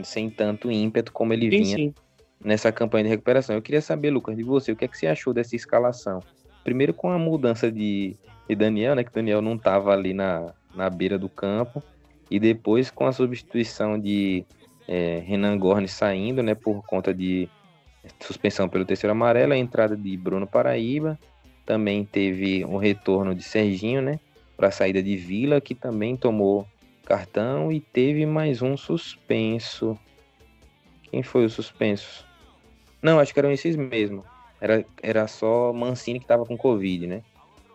Sem 0.05 0.31
tanto 0.31 0.71
ímpeto 0.71 1.13
como 1.13 1.35
ele 1.35 1.51
sim, 1.51 1.63
vinha 1.63 1.77
sim. 1.77 1.95
nessa 2.43 2.73
campanha 2.73 3.05
de 3.05 3.11
recuperação. 3.11 3.55
Eu 3.55 3.61
queria 3.61 3.83
saber, 3.83 4.11
Lucas, 4.11 4.37
de 4.37 4.43
você, 4.43 4.73
o 4.73 4.77
que 4.77 4.85
é 4.85 4.89
que 4.89 4.97
você 4.97 5.07
achou 5.07 5.35
dessa 5.35 5.57
escalação? 5.57 6.23
Primeiro 6.65 6.95
com 6.95 7.11
a 7.11 7.19
mudança 7.19 7.71
de, 7.71 8.17
de 8.49 8.55
Daniel, 8.55 8.95
né? 8.95 9.05
Que 9.05 9.13
Daniel 9.13 9.43
não 9.43 9.55
estava 9.55 9.93
ali 9.93 10.15
na, 10.15 10.53
na 10.75 10.89
beira 10.89 11.19
do 11.19 11.29
campo. 11.29 11.83
E 12.31 12.39
depois 12.39 12.91
com 12.91 13.07
a 13.07 13.13
substituição 13.13 13.99
de 13.99 14.45
é, 14.89 15.23
Renan 15.25 15.59
Gorne 15.59 15.89
saindo, 15.89 16.43
né, 16.43 16.55
por 16.55 16.83
conta 16.87 17.13
de 17.13 17.49
suspensão 18.21 18.69
pelo 18.69 18.85
terceiro 18.85 19.13
amarelo, 19.13 19.53
a 19.53 19.57
entrada 19.57 19.97
de 19.97 20.17
Bruno 20.17 20.47
Paraíba, 20.47 21.19
também 21.65 22.05
teve 22.05 22.65
um 22.65 22.77
retorno 22.77 23.35
de 23.35 23.43
Serginho, 23.43 24.03
né, 24.03 24.19
para 24.57 24.69
a 24.69 24.73
saída 24.73 25.03
de 25.03 25.17
Vila, 25.17 25.61
que 25.61 25.75
também 25.75 26.17
tomou 26.17 26.67
cartão 27.05 27.71
e 27.71 27.81
teve 27.81 28.25
mais 28.27 28.63
um 28.63 28.77
suspenso. 28.77 29.99
Quem 31.11 31.23
foi 31.23 31.45
o 31.45 31.51
suspenso? 31.51 32.27
Não, 33.03 33.19
acho 33.19 33.33
que 33.33 33.41
eram 33.41 33.53
esses 33.53 33.77
mesmo. 33.77 34.25
Era, 34.63 34.87
era 35.03 35.27
só 35.27 35.73
Mancini 35.73 36.21
que 36.21 36.25
estava 36.25 36.47
com 36.47 36.57
Covid, 36.57 37.09
né? 37.09 37.23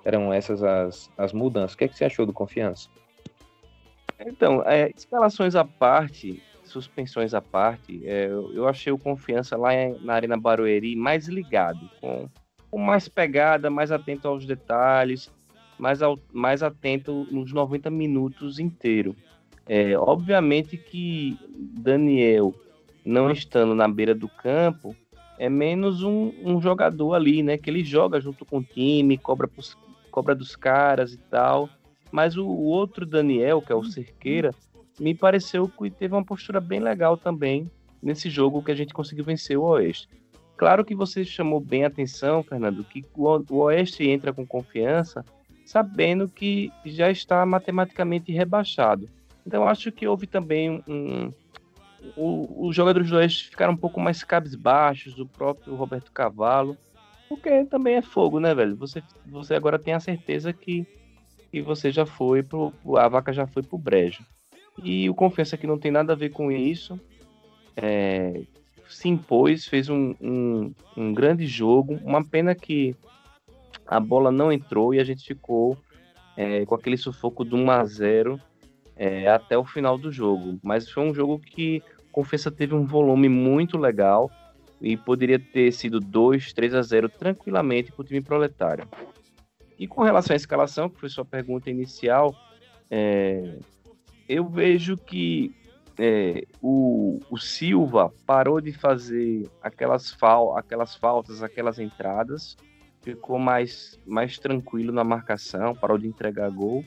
Eram 0.06 0.32
essas 0.32 0.64
as, 0.64 1.12
as 1.18 1.34
mudanças. 1.34 1.74
O 1.74 1.78
que, 1.78 1.84
é 1.84 1.88
que 1.90 1.98
você 1.98 2.06
achou 2.06 2.26
do 2.26 2.32
Confiança? 2.32 2.88
Então, 4.26 4.64
é, 4.66 4.90
escalações 4.96 5.54
à 5.54 5.66
parte, 5.66 6.42
suspensões 6.64 7.34
à 7.34 7.42
parte, 7.42 8.02
é, 8.08 8.28
eu 8.28 8.66
achei 8.70 8.94
o 8.94 8.98
Confiança 8.98 9.58
lá 9.58 9.72
na 10.00 10.14
Arena 10.14 10.38
Barueri 10.38 10.96
mais 10.96 11.28
ligado, 11.28 11.90
com, 12.00 12.30
com 12.72 12.78
mais 12.78 13.10
pegada, 13.10 13.70
mais 13.70 13.92
atento 13.92 14.26
aos 14.26 14.46
detalhes, 14.46 15.30
mais, 15.78 16.02
ao, 16.02 16.18
mais 16.32 16.64
atento 16.64 17.28
nos 17.30 17.52
90 17.52 17.90
minutos 17.90 18.60
inteiro. 18.60 19.14
É, 19.68 19.98
obviamente 19.98 20.78
que 20.78 21.38
Daniel, 21.54 22.56
não 23.06 23.30
estando 23.30 23.76
na 23.76 23.90
beira 23.90 24.16
do 24.16 24.30
campo, 24.30 24.96
é 25.38 25.50
menos 25.50 26.04
um, 26.04 26.32
um 26.44 26.62
jogador 26.62 27.14
ali, 27.14 27.44
né? 27.44 27.58
Que 27.58 27.70
ele 27.70 27.84
joga 27.84 28.20
junto 28.20 28.46
com 28.46 28.60
o 28.60 28.64
time, 28.64 29.18
cobra, 29.18 29.48
pros, 29.48 29.78
cobra 30.12 30.34
dos 30.34 30.56
caras 30.56 31.14
e 31.14 31.18
tal. 31.18 31.70
Mas 32.12 32.38
o, 32.38 32.46
o 32.46 32.66
outro 32.66 33.06
Daniel, 33.06 33.62
que 33.62 33.72
é 33.72 33.76
o 33.76 33.84
Cerqueira, 33.84 34.52
me 35.00 35.14
pareceu 35.14 35.68
que 35.68 35.90
teve 35.90 36.14
uma 36.14 36.26
postura 36.26 36.60
bem 36.60 36.80
legal 36.80 37.18
também 37.18 37.70
nesse 38.02 38.30
jogo 38.30 38.64
que 38.64 38.72
a 38.72 38.76
gente 38.76 38.94
conseguiu 38.94 39.24
vencer 39.24 39.58
o 39.58 39.64
Oeste. 39.64 40.10
Claro 40.56 40.84
que 40.84 40.96
você 40.96 41.24
chamou 41.24 41.60
bem 41.60 41.84
a 41.84 41.88
atenção, 41.88 42.42
Fernando, 42.42 42.84
que 42.84 43.06
o 43.16 43.58
Oeste 43.58 44.08
entra 44.08 44.34
com 44.34 44.46
confiança, 44.46 45.24
sabendo 45.66 46.28
que 46.28 46.72
já 46.84 47.12
está 47.12 47.46
matematicamente 47.46 48.32
rebaixado. 48.32 49.08
Então 49.46 49.68
acho 49.68 49.92
que 49.92 50.08
houve 50.08 50.26
também 50.26 50.84
um, 50.88 51.32
os 52.16 52.76
jogadores 52.76 53.10
do 53.10 53.18
Oeste 53.18 53.50
ficaram 53.50 53.74
um 53.74 53.78
pouco 53.78 54.00
mais 54.00 54.24
cabisbaixos, 54.24 55.18
o 55.20 55.26
próprio 55.26 55.76
Roberto 55.76 56.12
Cavalo, 56.12 56.78
porque 57.28 57.66
também 57.66 57.96
é 57.96 58.02
fogo, 58.02 58.40
né, 58.40 58.54
velho? 58.56 58.76
Você, 58.78 59.04
você 59.26 59.56
agora 59.56 59.78
tem 59.78 59.94
a 59.94 60.00
certeza 60.00 60.54
que, 60.54 60.86
que 61.52 61.62
você 61.62 61.92
já 61.92 62.06
foi 62.06 62.42
pro, 62.42 62.74
a 62.98 63.08
vaca 63.08 63.34
já 63.34 63.46
foi 63.46 63.64
pro 63.64 63.78
brejo. 63.78 64.26
E 64.82 65.10
o 65.10 65.16
Confiança 65.16 65.58
que 65.58 65.68
não 65.68 65.78
tem 65.78 65.92
nada 65.92 66.14
a 66.14 66.16
ver 66.16 66.30
com 66.30 66.52
isso. 66.52 67.00
É, 67.76 68.44
se 68.88 69.10
impôs, 69.10 69.68
fez 69.68 69.90
um, 69.90 70.16
um, 70.22 70.74
um, 70.96 71.14
grande 71.14 71.46
jogo. 71.46 72.00
Uma 72.04 72.24
pena 72.24 72.56
que 72.56 72.96
a 73.86 74.00
bola 74.00 74.32
não 74.32 74.52
entrou 74.52 74.94
e 74.94 75.00
a 75.00 75.04
gente 75.04 75.26
ficou 75.26 75.78
é, 76.36 76.66
com 76.66 76.76
aquele 76.76 76.98
sufoco 76.98 77.44
do 77.44 77.58
1 77.58 77.72
a 77.72 77.86
0 77.86 78.42
é, 78.98 79.28
até 79.28 79.58
o 79.58 79.64
final 79.64 79.98
do 79.98 80.12
jogo. 80.12 80.60
Mas 80.64 80.90
foi 80.90 81.04
um 81.04 81.14
jogo 81.14 81.40
que 81.40 81.82
Confiança 82.12 82.50
teve 82.50 82.74
um 82.74 82.84
volume 82.84 83.30
muito 83.30 83.78
legal 83.78 84.32
e 84.82 84.98
poderia 84.98 85.38
ter 85.38 85.72
sido 85.72 86.00
2, 86.00 86.52
3 86.52 86.74
a 86.74 86.82
0 86.82 87.10
tranquilamente 87.10 87.92
para 87.92 88.02
o 88.02 88.06
time 88.06 88.22
proletário. 88.22 88.88
E 89.78 89.88
com 89.88 90.02
relação 90.02 90.34
à 90.34 90.38
escalação, 90.38 90.90
que 90.90 91.00
foi 91.00 91.10
sua 91.10 91.24
pergunta 91.24 91.70
inicial, 91.70 92.36
é, 92.90 93.60
eu 94.28 94.50
vejo 94.50 94.98
que 94.98 95.54
é, 96.00 96.44
o, 96.60 97.20
o, 97.30 97.38
Silva 97.38 98.12
parou 98.26 98.60
de 98.60 98.72
fazer 98.72 99.48
aquelas, 99.62 100.12
fal 100.12 100.58
aquelas 100.58 100.96
faltas, 100.96 101.44
aquelas 101.44 101.78
entradas, 101.78 102.58
ficou 103.02 103.38
mais, 103.38 104.00
mais 104.06 104.40
tranquilo 104.40 104.92
na 104.92 105.04
marcação, 105.04 105.76
parou 105.76 105.98
de 105.98 106.08
entregar 106.08 106.50
gol, 106.50 106.84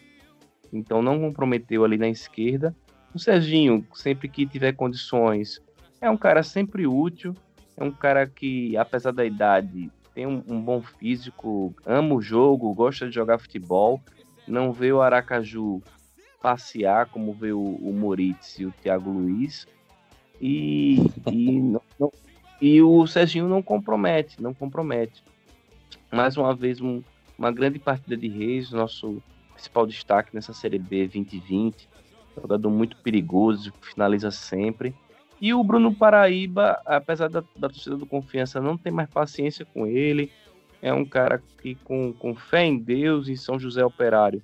então 0.72 1.02
não 1.02 1.20
comprometeu 1.20 1.84
ali 1.84 1.98
na 1.98 2.08
esquerda. 2.08 2.74
O 3.14 3.18
Serginho, 3.18 3.84
sempre 3.94 4.28
que 4.28 4.46
tiver 4.46 4.72
condições, 4.72 5.60
é 6.00 6.08
um 6.08 6.16
cara 6.16 6.42
sempre 6.42 6.86
útil, 6.86 7.34
é 7.76 7.84
um 7.84 7.90
cara 7.90 8.26
que, 8.26 8.76
apesar 8.76 9.10
da 9.12 9.24
idade, 9.24 9.90
tem 10.14 10.26
um, 10.26 10.42
um 10.46 10.60
bom 10.60 10.80
físico, 10.80 11.74
ama 11.84 12.14
o 12.14 12.22
jogo, 12.22 12.74
gosta 12.74 13.08
de 13.08 13.14
jogar 13.14 13.38
futebol, 13.38 14.00
não 14.46 14.72
vê 14.72 14.92
o 14.92 15.00
Aracaju 15.00 15.82
passear, 16.42 17.06
como 17.06 17.32
vê 17.32 17.52
o, 17.52 17.60
o 17.60 17.92
Moritz 17.92 18.58
e 18.58 18.66
o 18.66 18.72
Thiago 18.72 19.10
Luiz. 19.10 19.66
E, 20.40 20.98
e, 21.30 21.60
não, 21.60 21.82
não, 21.98 22.12
e 22.60 22.80
o 22.82 23.06
Serginho 23.06 23.48
não 23.48 23.62
compromete, 23.62 24.42
não 24.42 24.54
compromete. 24.54 25.22
Mais 26.12 26.36
uma 26.36 26.54
vez, 26.54 26.80
um, 26.80 27.02
uma 27.38 27.50
grande 27.52 27.78
partida 27.78 28.16
de 28.16 28.28
Reis, 28.28 28.70
nosso 28.70 29.22
principal 29.60 29.86
destaque 29.86 30.34
nessa 30.34 30.54
Série 30.54 30.78
B 30.78 31.06
2020. 31.06 31.88
Jogador 32.34 32.70
muito 32.70 32.96
perigoso, 32.96 33.72
finaliza 33.82 34.30
sempre. 34.30 34.94
E 35.40 35.52
o 35.52 35.62
Bruno 35.62 35.94
Paraíba, 35.94 36.80
apesar 36.86 37.28
da, 37.28 37.40
da 37.56 37.68
torcida 37.68 37.96
do 37.96 38.06
Confiança 38.06 38.60
não 38.60 38.76
ter 38.76 38.90
mais 38.90 39.08
paciência 39.08 39.64
com 39.66 39.86
ele, 39.86 40.32
é 40.80 40.92
um 40.92 41.04
cara 41.04 41.42
que, 41.60 41.74
com, 41.74 42.12
com 42.12 42.34
fé 42.34 42.64
em 42.64 42.78
Deus 42.78 43.28
e 43.28 43.36
São 43.36 43.58
José 43.58 43.84
Operário, 43.84 44.42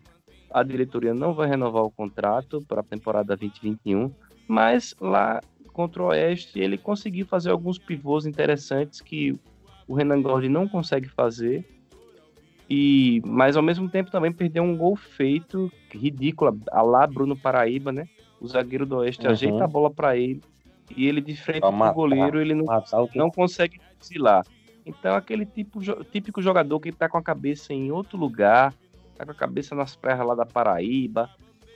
a 0.50 0.62
diretoria 0.62 1.14
não 1.14 1.34
vai 1.34 1.48
renovar 1.48 1.82
o 1.82 1.90
contrato 1.90 2.62
para 2.62 2.80
a 2.80 2.84
temporada 2.84 3.36
2021, 3.36 4.12
mas 4.46 4.94
lá 5.00 5.40
contra 5.72 6.02
o 6.02 6.06
Oeste 6.06 6.58
ele 6.58 6.78
conseguiu 6.78 7.26
fazer 7.26 7.50
alguns 7.50 7.78
pivôs 7.78 8.26
interessantes 8.26 9.00
que 9.00 9.38
o 9.86 9.94
Renan 9.94 10.22
Gordi 10.22 10.48
não 10.48 10.66
consegue 10.66 11.08
fazer. 11.08 11.64
E, 12.68 13.22
mas 13.24 13.56
ao 13.56 13.62
mesmo 13.62 13.88
tempo 13.88 14.10
também 14.10 14.32
perdeu 14.32 14.62
um 14.62 14.76
gol 14.76 14.96
feito 14.96 15.70
ridículo, 15.90 16.60
a 16.70 16.82
lá 16.82 17.06
Bruno 17.06 17.36
Paraíba, 17.36 17.92
né? 17.92 18.08
O 18.40 18.48
zagueiro 18.48 18.84
do 18.84 18.96
Oeste 18.96 19.24
uhum. 19.24 19.32
ajeita 19.32 19.64
a 19.64 19.68
bola 19.68 19.90
para 19.90 20.16
ele 20.16 20.42
e 20.94 21.06
ele 21.06 21.20
de 21.20 21.36
frente 21.36 21.60
para 21.60 21.90
o 21.90 21.94
goleiro, 21.94 22.40
ele 22.40 22.54
não, 22.54 22.66
não 23.14 23.30
consegue 23.30 23.80
fuzilar. 23.98 24.44
Então 24.84 25.16
aquele 25.16 25.46
tipo, 25.46 25.80
típico 26.04 26.42
jogador 26.42 26.78
que 26.78 26.90
está 26.90 27.08
com 27.08 27.18
a 27.18 27.22
cabeça 27.22 27.72
em 27.72 27.90
outro 27.90 28.18
lugar, 28.18 28.72
tá 29.16 29.24
com 29.24 29.32
a 29.32 29.34
cabeça 29.34 29.74
nas 29.74 29.96
praias 29.96 30.24
lá 30.24 30.34
da 30.34 30.46
Paraíba, 30.46 31.30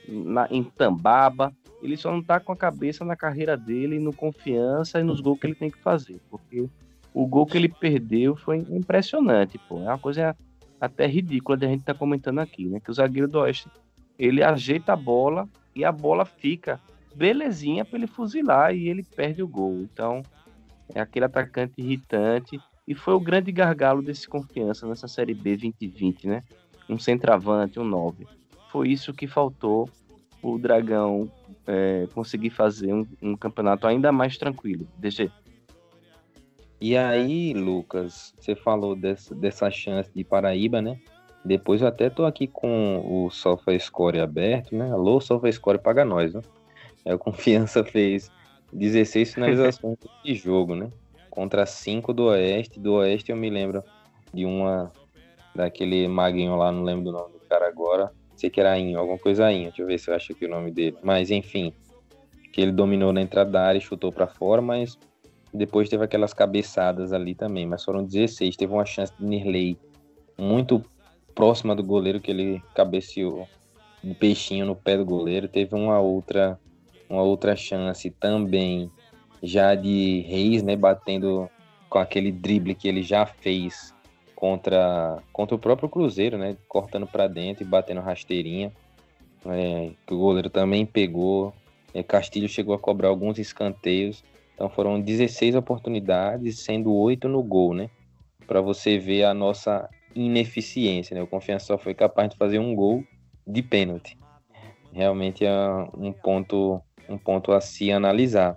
na, 0.07 0.47
em 0.49 0.63
Tambaba. 0.63 1.51
Ele 1.81 1.97
só 1.97 2.11
não 2.11 2.21
tá 2.21 2.39
com 2.39 2.51
a 2.51 2.55
cabeça 2.55 3.03
na 3.03 3.15
carreira 3.15 3.57
dele, 3.57 3.99
no 3.99 4.13
confiança 4.13 4.99
e 4.99 5.03
nos 5.03 5.19
gols 5.19 5.39
que 5.39 5.47
ele 5.47 5.55
tem 5.55 5.69
que 5.69 5.79
fazer. 5.79 6.21
Porque 6.29 6.69
o 7.13 7.25
gol 7.25 7.45
que 7.45 7.57
ele 7.57 7.67
perdeu 7.67 8.35
foi 8.35 8.59
impressionante, 8.69 9.57
pô. 9.67 9.79
É 9.79 9.87
uma 9.87 9.97
coisa 9.97 10.35
até 10.81 11.05
ridícula 11.05 11.55
de 11.55 11.65
a 11.65 11.69
gente 11.69 11.83
tá 11.83 11.93
comentando 11.93 12.39
aqui, 12.39 12.65
né? 12.65 12.79
Que 12.79 12.89
o 12.89 12.93
zagueiro 12.93 13.27
do 13.27 13.39
Oeste, 13.39 13.69
ele 14.17 14.43
ajeita 14.43 14.93
a 14.93 14.95
bola 14.97 15.47
e 15.75 15.85
a 15.85 15.91
bola 15.91 16.25
fica 16.25 16.81
belezinha 17.15 17.85
para 17.85 17.99
ele 17.99 18.07
fuzilar 18.07 18.75
e 18.75 18.89
ele 18.89 19.03
perde 19.03 19.43
o 19.43 19.47
gol. 19.47 19.81
Então, 19.81 20.23
é 20.93 20.99
aquele 20.99 21.25
atacante 21.25 21.75
irritante 21.77 22.59
e 22.87 22.95
foi 22.95 23.13
o 23.13 23.19
grande 23.19 23.51
gargalo 23.51 24.01
desse 24.01 24.27
confiança 24.27 24.87
nessa 24.87 25.07
Série 25.07 25.35
B 25.35 25.55
2020, 25.55 26.27
né? 26.27 26.43
um 26.89 26.99
centroavante, 26.99 27.79
um 27.79 27.83
9. 27.83 28.27
Foi 28.71 28.89
isso 28.89 29.13
que 29.13 29.27
faltou 29.27 29.89
o 30.41 30.57
Dragão 30.57 31.31
é, 31.67 32.07
conseguir 32.13 32.49
fazer 32.49 32.93
um, 32.93 33.05
um, 33.21 33.37
campeonato 33.37 33.87
ainda 33.87 34.11
mais 34.11 34.37
tranquilo. 34.37 34.87
DG. 34.97 35.31
E 36.81 36.97
aí, 36.97 37.53
Lucas, 37.53 38.33
você 38.39 38.55
falou 38.55 38.95
dessa, 38.95 39.35
dessa 39.35 39.69
chance 39.69 40.09
de 40.15 40.23
Paraíba, 40.23 40.81
né? 40.81 40.99
Depois 41.45 41.79
eu 41.79 41.87
até 41.87 42.09
tô 42.09 42.25
aqui 42.25 42.47
com 42.47 43.03
o 43.05 43.29
SofaScore 43.29 44.19
aberto, 44.19 44.75
né? 44.75 44.91
Alô, 44.91 45.21
SofaScore 45.21 45.77
paga 45.77 46.03
nós, 46.03 46.33
né? 46.33 46.41
A 47.05 47.15
Confiança 47.19 47.83
fez 47.83 48.31
16 48.73 49.35
finalizações 49.35 49.97
de 50.25 50.33
jogo, 50.33 50.75
né? 50.75 50.89
Contra 51.29 51.67
5 51.67 52.11
do 52.13 52.25
Oeste. 52.25 52.79
Do 52.79 52.93
Oeste 52.93 53.31
eu 53.31 53.37
me 53.37 53.51
lembro 53.51 53.83
de 54.33 54.43
uma 54.43 54.91
daquele 55.55 56.07
maguinho 56.07 56.55
lá, 56.55 56.71
não 56.71 56.83
lembro 56.83 57.05
do 57.05 57.11
nome 57.11 57.33
do 57.33 57.39
cara 57.47 57.67
agora. 57.67 58.11
Sei 58.35 58.49
que 58.49 58.59
era 58.59 58.79
Inho, 58.79 58.97
alguma 58.97 59.19
coisa 59.19 59.51
Inho. 59.51 59.65
Deixa 59.65 59.83
eu 59.83 59.87
ver 59.87 59.99
se 59.99 60.09
eu 60.09 60.15
acho 60.15 60.31
aqui 60.31 60.45
o 60.45 60.49
nome 60.49 60.71
dele. 60.71 60.97
Mas 61.03 61.29
enfim, 61.29 61.71
que 62.51 62.59
ele 62.59 62.71
dominou 62.71 63.13
na 63.13 63.21
entrada 63.21 63.51
da 63.51 63.63
área 63.63 63.77
e 63.77 63.81
chutou 63.81 64.11
para 64.11 64.25
fora, 64.25 64.63
mas 64.63 64.97
depois 65.53 65.89
teve 65.89 66.03
aquelas 66.03 66.33
cabeçadas 66.33 67.13
ali 67.13 67.35
também. 67.35 67.65
Mas 67.65 67.83
foram 67.83 68.03
16. 68.03 68.55
Teve 68.55 68.73
uma 68.73 68.85
chance 68.85 69.13
de 69.17 69.25
Nirley 69.25 69.77
muito 70.37 70.83
próxima 71.33 71.75
do 71.75 71.83
goleiro 71.83 72.19
que 72.19 72.31
ele 72.31 72.61
cabeceou 72.73 73.47
um 74.03 74.13
peixinho 74.13 74.65
no 74.65 74.75
pé 74.75 74.97
do 74.97 75.05
goleiro. 75.05 75.47
Teve 75.47 75.75
uma 75.75 75.99
outra 75.99 76.59
uma 77.11 77.23
outra 77.23 77.55
chance 77.55 78.09
também 78.09 78.89
já 79.43 79.75
de 79.75 80.21
Reis, 80.21 80.63
né, 80.63 80.75
batendo 80.75 81.49
com 81.89 81.99
aquele 81.99 82.31
drible 82.31 82.73
que 82.73 82.87
ele 82.87 83.03
já 83.03 83.25
fez 83.25 83.93
contra, 84.35 85.21
contra 85.33 85.55
o 85.55 85.59
próprio 85.59 85.89
Cruzeiro, 85.89 86.37
né, 86.37 86.55
cortando 86.67 87.05
para 87.05 87.27
dentro 87.27 87.63
e 87.63 87.67
batendo 87.67 88.01
rasteirinha, 88.01 88.71
é, 89.45 89.91
que 90.07 90.13
o 90.13 90.19
goleiro 90.19 90.49
também 90.49 90.85
pegou. 90.85 91.53
É, 91.93 92.01
Castilho 92.01 92.47
chegou 92.47 92.73
a 92.73 92.79
cobrar 92.79 93.09
alguns 93.09 93.37
escanteios, 93.37 94.23
então 94.61 94.69
foram 94.69 95.01
16 95.01 95.55
oportunidades, 95.55 96.59
sendo 96.59 96.93
oito 96.93 97.27
no 97.27 97.41
gol, 97.41 97.73
né, 97.73 97.89
para 98.45 98.61
você 98.61 98.99
ver 98.99 99.23
a 99.23 99.33
nossa 99.33 99.89
ineficiência, 100.13 101.15
né, 101.15 101.23
o 101.23 101.25
Confiança 101.25 101.65
só 101.65 101.79
foi 101.79 101.95
capaz 101.95 102.29
de 102.29 102.37
fazer 102.37 102.59
um 102.59 102.75
gol 102.75 103.03
de 103.47 103.63
pênalti. 103.63 104.15
Realmente 104.93 105.43
é 105.43 105.51
um 105.97 106.13
ponto 106.13 106.79
um 107.09 107.17
ponto 107.17 107.51
a 107.51 107.59
se 107.59 107.91
analisar. 107.91 108.55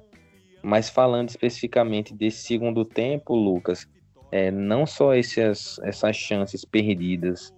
Mas 0.62 0.90
falando 0.90 1.30
especificamente 1.30 2.14
desse 2.14 2.42
segundo 2.42 2.84
tempo, 2.84 3.34
Lucas, 3.34 3.88
é, 4.30 4.50
não 4.50 4.84
só 4.84 5.14
esses, 5.14 5.78
essas 5.82 6.16
chances 6.16 6.66
perdidas, 6.66 7.52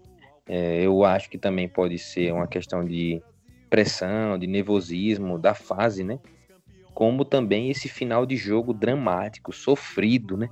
é, 0.48 0.82
eu 0.82 1.04
acho 1.04 1.28
que 1.28 1.36
também 1.36 1.68
pode 1.68 1.98
ser 1.98 2.32
uma 2.32 2.46
questão 2.46 2.84
de 2.84 3.20
pressão, 3.68 4.38
de 4.38 4.46
nervosismo, 4.46 5.36
da 5.36 5.52
fase, 5.52 6.04
né? 6.04 6.20
Como 6.96 7.26
também 7.26 7.68
esse 7.68 7.90
final 7.90 8.24
de 8.24 8.38
jogo 8.38 8.72
dramático, 8.72 9.52
sofrido, 9.52 10.34
né? 10.34 10.48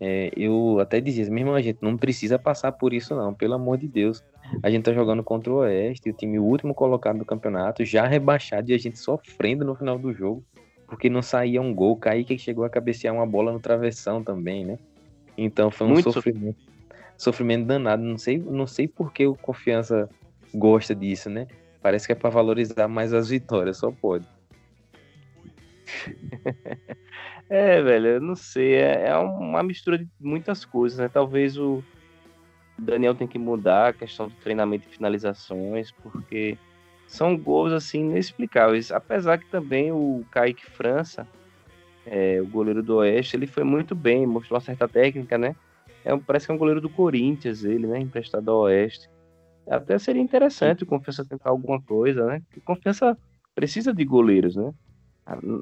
É, 0.00 0.30
eu 0.34 0.78
até 0.80 0.98
dizia, 0.98 1.28
mesmo 1.30 1.52
a 1.52 1.60
gente 1.60 1.80
não 1.82 1.94
precisa 1.94 2.38
passar 2.38 2.72
por 2.72 2.94
isso 2.94 3.14
não, 3.14 3.34
pelo 3.34 3.52
amor 3.52 3.76
de 3.76 3.86
Deus. 3.86 4.24
A 4.62 4.70
gente 4.70 4.84
tá 4.84 4.94
jogando 4.94 5.22
contra 5.22 5.52
o 5.52 5.56
Oeste, 5.56 6.08
o 6.08 6.14
time 6.14 6.38
último 6.38 6.72
colocado 6.72 7.18
do 7.18 7.24
campeonato, 7.26 7.84
já 7.84 8.06
rebaixado 8.06 8.70
e 8.70 8.74
a 8.74 8.78
gente 8.78 8.98
sofrendo 8.98 9.62
no 9.62 9.74
final 9.74 9.98
do 9.98 10.10
jogo, 10.14 10.42
porque 10.86 11.10
não 11.10 11.20
saía 11.20 11.60
um 11.60 11.74
gol. 11.74 11.98
Kaique 11.98 12.38
chegou 12.38 12.64
a 12.64 12.70
cabecear 12.70 13.14
uma 13.14 13.26
bola 13.26 13.52
no 13.52 13.60
travessão 13.60 14.24
também, 14.24 14.64
né? 14.64 14.78
Então 15.36 15.70
foi 15.70 15.86
um 15.86 15.90
Muito 15.90 16.10
sofrimento, 16.10 16.62
sofrimento 17.18 17.66
danado. 17.66 18.02
Não 18.02 18.16
sei, 18.16 18.38
não 18.38 18.66
sei 18.66 18.88
por 18.88 19.12
que 19.12 19.26
o 19.26 19.34
Confiança 19.34 20.08
gosta 20.54 20.94
disso, 20.94 21.28
né? 21.28 21.46
Parece 21.82 22.06
que 22.06 22.12
é 22.12 22.16
para 22.16 22.30
valorizar 22.30 22.88
mais 22.88 23.12
as 23.12 23.28
vitórias, 23.28 23.76
só 23.76 23.90
pode. 23.90 24.24
é, 27.48 27.82
velho, 27.82 28.06
eu 28.06 28.20
não 28.20 28.34
sei. 28.34 28.74
É, 28.74 29.08
é 29.08 29.16
uma 29.16 29.62
mistura 29.62 29.98
de 29.98 30.08
muitas 30.20 30.64
coisas, 30.64 30.98
né? 30.98 31.08
Talvez 31.08 31.56
o 31.56 31.82
Daniel 32.78 33.14
tem 33.14 33.26
que 33.26 33.38
mudar 33.38 33.88
a 33.88 33.92
questão 33.92 34.28
do 34.28 34.34
treinamento 34.36 34.86
e 34.88 34.94
finalizações, 34.94 35.90
porque 35.90 36.58
são 37.06 37.36
gols 37.36 37.72
assim 37.72 38.00
inexplicáveis. 38.00 38.90
Apesar 38.90 39.38
que 39.38 39.46
também 39.46 39.92
o 39.92 40.24
Kaique 40.30 40.66
França, 40.66 41.26
é, 42.06 42.40
o 42.40 42.46
goleiro 42.46 42.82
do 42.82 42.96
Oeste, 42.96 43.36
ele 43.36 43.46
foi 43.46 43.64
muito 43.64 43.94
bem, 43.94 44.26
mostrou 44.26 44.58
uma 44.58 44.64
certa 44.64 44.88
técnica, 44.88 45.38
né? 45.38 45.54
É, 46.04 46.16
parece 46.16 46.46
que 46.46 46.52
é 46.52 46.54
um 46.54 46.58
goleiro 46.58 46.80
do 46.80 46.88
Corinthians, 46.88 47.64
ele, 47.64 47.86
né? 47.86 47.98
Emprestado 47.98 48.50
ao 48.50 48.60
Oeste. 48.62 49.08
Até 49.66 49.98
seria 49.98 50.20
interessante 50.20 50.82
o 50.82 50.86
Confiança 50.86 51.24
tentar 51.24 51.50
alguma 51.50 51.80
coisa, 51.80 52.26
né? 52.26 52.42
Porque 52.46 52.60
Confiança 52.60 53.16
precisa 53.54 53.94
de 53.94 54.04
goleiros, 54.04 54.56
né? 54.56 54.72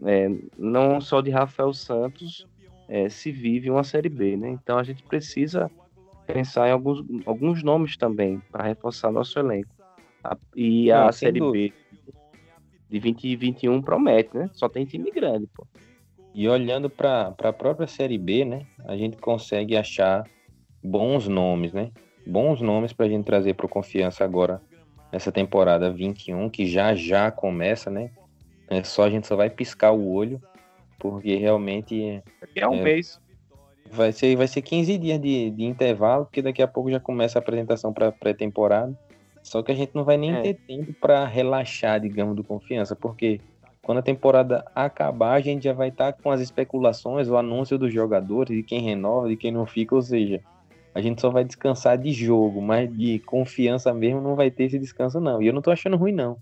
É, 0.05 0.29
não 0.59 1.01
só 1.01 1.21
de 1.21 1.31
Rafael 1.31 1.73
Santos 1.73 2.47
é, 2.89 3.09
se 3.09 3.31
vive 3.31 3.71
uma 3.71 3.85
Série 3.85 4.09
B, 4.09 4.37
né? 4.37 4.51
Então 4.51 4.79
a 4.79 4.83
gente 4.83 5.03
precisa 5.03 5.71
pensar 6.27 6.69
em 6.69 6.73
alguns, 6.73 7.05
alguns 7.27 7.63
nomes 7.63 7.97
também 7.97 8.41
para 8.51 8.65
reforçar 8.65 9.11
nosso 9.11 9.39
elenco. 9.39 9.75
E 10.55 10.91
a 10.91 11.05
Não, 11.07 11.13
Série 11.13 11.39
dúvida. 11.41 11.75
B 11.75 11.83
de 12.93 13.01
2021 13.01 13.81
promete, 13.81 14.37
né? 14.37 14.51
Só 14.53 14.69
tem 14.69 14.85
time 14.85 15.11
grande, 15.11 15.47
pô. 15.47 15.67
E 16.35 16.49
olhando 16.49 16.91
para 16.91 17.35
a 17.39 17.53
própria 17.53 17.87
Série 17.87 18.19
B, 18.19 18.45
né? 18.45 18.67
A 18.85 18.97
gente 18.97 19.17
consegue 19.17 19.77
achar 19.77 20.25
bons 20.83 21.27
nomes, 21.29 21.73
né? 21.73 21.91
Bons 22.27 22.61
nomes 22.61 22.93
para 22.93 23.07
a 23.07 23.09
gente 23.09 23.25
trazer 23.25 23.55
para 23.55 23.69
Confiança 23.69 24.25
agora 24.25 24.61
nessa 25.11 25.33
temporada 25.33 25.91
21, 25.91 26.49
que 26.49 26.67
já 26.67 26.95
já 26.95 27.31
começa, 27.31 27.91
né? 27.91 28.11
É 28.73 28.83
só 28.83 29.05
a 29.05 29.11
gente 29.11 29.27
só 29.27 29.37
vai 29.37 29.51
piscar 29.51 29.93
o 29.93 30.11
olho, 30.11 30.41
porque 30.99 31.37
realmente 31.37 32.23
é 32.57 32.67
um 32.67 32.77
é, 32.77 32.83
mês. 32.83 33.21
Vai 33.91 34.13
ser, 34.13 34.35
vai 34.35 34.49
ser 34.49 34.63
15 34.63 34.97
dias 34.97 35.21
de, 35.21 35.51
de 35.51 35.65
intervalo, 35.65 36.25
porque 36.25 36.41
daqui 36.41 36.63
a 36.63 36.67
pouco 36.67 36.91
já 36.91 36.99
começa 36.99 37.39
a 37.39 37.41
apresentação 37.41 37.93
para 37.93 38.11
pré-temporada. 38.11 38.99
Só 39.43 39.63
que 39.63 39.71
a 39.71 39.75
gente 39.75 39.95
não 39.95 40.05
vai 40.05 40.17
nem 40.17 40.33
é. 40.33 40.41
ter 40.41 40.55
tempo 40.55 40.95
para 40.95 41.27
relaxar, 41.27 42.01
digamos, 42.01 42.35
do 42.35 42.43
confiança, 42.43 42.97
porque 42.97 43.41
quando 43.83 43.99
a 43.99 44.03
temporada 44.03 44.65
acabar, 44.75 45.35
a 45.35 45.41
gente 45.41 45.65
já 45.65 45.75
vai 45.75 45.89
estar 45.89 46.13
tá 46.13 46.23
com 46.23 46.31
as 46.31 46.41
especulações, 46.41 47.29
o 47.29 47.37
anúncio 47.37 47.77
dos 47.77 47.93
jogadores, 47.93 48.57
de 48.57 48.63
quem 48.63 48.81
renova, 48.81 49.29
de 49.29 49.37
quem 49.37 49.51
não 49.51 49.67
fica, 49.67 49.95
ou 49.95 50.01
seja, 50.01 50.41
a 50.95 51.01
gente 51.03 51.21
só 51.21 51.29
vai 51.29 51.45
descansar 51.45 51.99
de 51.99 52.11
jogo, 52.11 52.63
mas 52.63 52.91
de 52.97 53.19
confiança 53.19 53.93
mesmo 53.93 54.23
não 54.23 54.35
vai 54.35 54.51
ter 54.51 54.65
esse 54.65 54.79
descanso, 54.79 55.21
não. 55.21 55.43
E 55.43 55.47
eu 55.49 55.53
não 55.53 55.61
tô 55.61 55.71
achando 55.71 55.97
ruim, 55.97 56.13
não. 56.13 56.39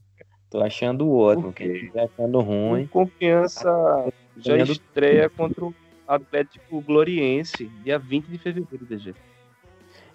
Tô 0.50 0.60
achando 0.60 1.08
ótimo. 1.12 1.52
Quem 1.52 1.90
tá 1.90 2.02
achando 2.04 2.40
ruim. 2.40 2.86
Confiança 2.88 4.12
já 4.36 4.56
estreia 4.56 5.30
contra 5.30 5.64
o 5.64 5.74
Atlético 6.08 6.80
Gloriense, 6.80 7.66
dia 7.84 7.98
20 7.98 8.26
de 8.26 8.38
fevereiro, 8.38 8.84
DG. 8.84 9.14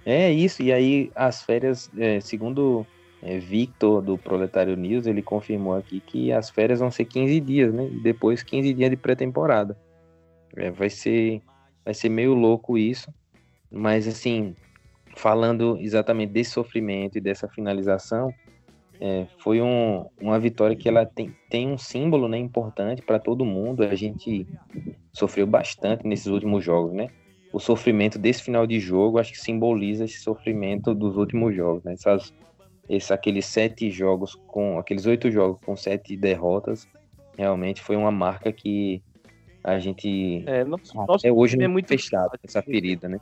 É 0.05 0.29
isso, 0.31 0.61
e 0.61 0.71
aí 0.73 1.11
as 1.15 1.41
férias, 1.41 1.89
é, 1.97 2.19
segundo 2.19 2.85
é, 3.23 3.39
Victor 3.39 4.01
do 4.01 4.17
Proletário 4.17 4.75
News, 4.75 5.07
ele 5.07 5.21
confirmou 5.21 5.73
aqui 5.73 6.01
que 6.01 6.31
as 6.31 6.49
férias 6.49 6.79
vão 6.79 6.91
ser 6.91 7.05
15 7.05 7.39
dias, 7.39 7.73
né? 7.73 7.87
E 7.87 7.99
depois 8.01 8.43
15 8.43 8.73
dias 8.73 8.89
de 8.89 8.97
pré-temporada. 8.97 9.77
É, 10.55 10.69
vai 10.69 10.89
ser 10.89 11.41
vai 11.83 11.93
ser 11.93 12.09
meio 12.09 12.33
louco 12.33 12.77
isso, 12.77 13.13
mas 13.71 14.07
assim, 14.07 14.55
falando 15.15 15.77
exatamente 15.79 16.31
desse 16.31 16.51
sofrimento 16.51 17.17
e 17.17 17.21
dessa 17.21 17.47
finalização, 17.47 18.33
é, 18.99 19.27
foi 19.39 19.61
um, 19.61 20.05
uma 20.21 20.39
vitória 20.39 20.75
que 20.75 20.87
ela 20.87 21.05
tem, 21.05 21.35
tem 21.49 21.67
um 21.67 21.77
símbolo 21.77 22.27
né, 22.27 22.37
importante 22.37 23.01
para 23.01 23.19
todo 23.19 23.45
mundo. 23.45 23.83
A 23.83 23.95
gente 23.95 24.47
sofreu 25.11 25.45
bastante 25.45 26.07
nesses 26.07 26.27
últimos 26.27 26.63
jogos, 26.63 26.93
né? 26.93 27.09
O 27.51 27.59
sofrimento 27.59 28.19
desse 28.19 28.43
final 28.43 28.67
de 28.67 28.79
jogo 28.79 29.17
acho 29.17 29.31
que 29.31 29.39
simboliza 29.39 30.05
esse 30.05 30.19
sofrimento 30.19 30.93
dos 30.93 31.15
últimos 31.17 31.55
jogos, 31.55 31.83
né? 31.83 31.93
Essas, 31.93 32.33
esses, 32.89 33.11
aqueles 33.11 33.45
sete 33.45 33.89
jogos 33.89 34.35
com 34.47 34.77
aqueles 34.77 35.05
oito 35.05 35.31
jogos 35.31 35.59
com 35.61 35.75
sete 35.75 36.17
derrotas, 36.17 36.87
realmente 37.37 37.81
foi 37.81 37.95
uma 37.95 38.11
marca 38.11 38.51
que 38.51 39.01
a 39.63 39.79
gente 39.79 40.43
é, 40.45 40.63
nosso, 40.63 40.99
até 40.99 41.31
hoje 41.31 41.61
é 41.61 41.67
muito 41.67 41.87
fechado 41.87 42.31
essa 42.43 42.61
ferida, 42.61 43.09
né? 43.09 43.19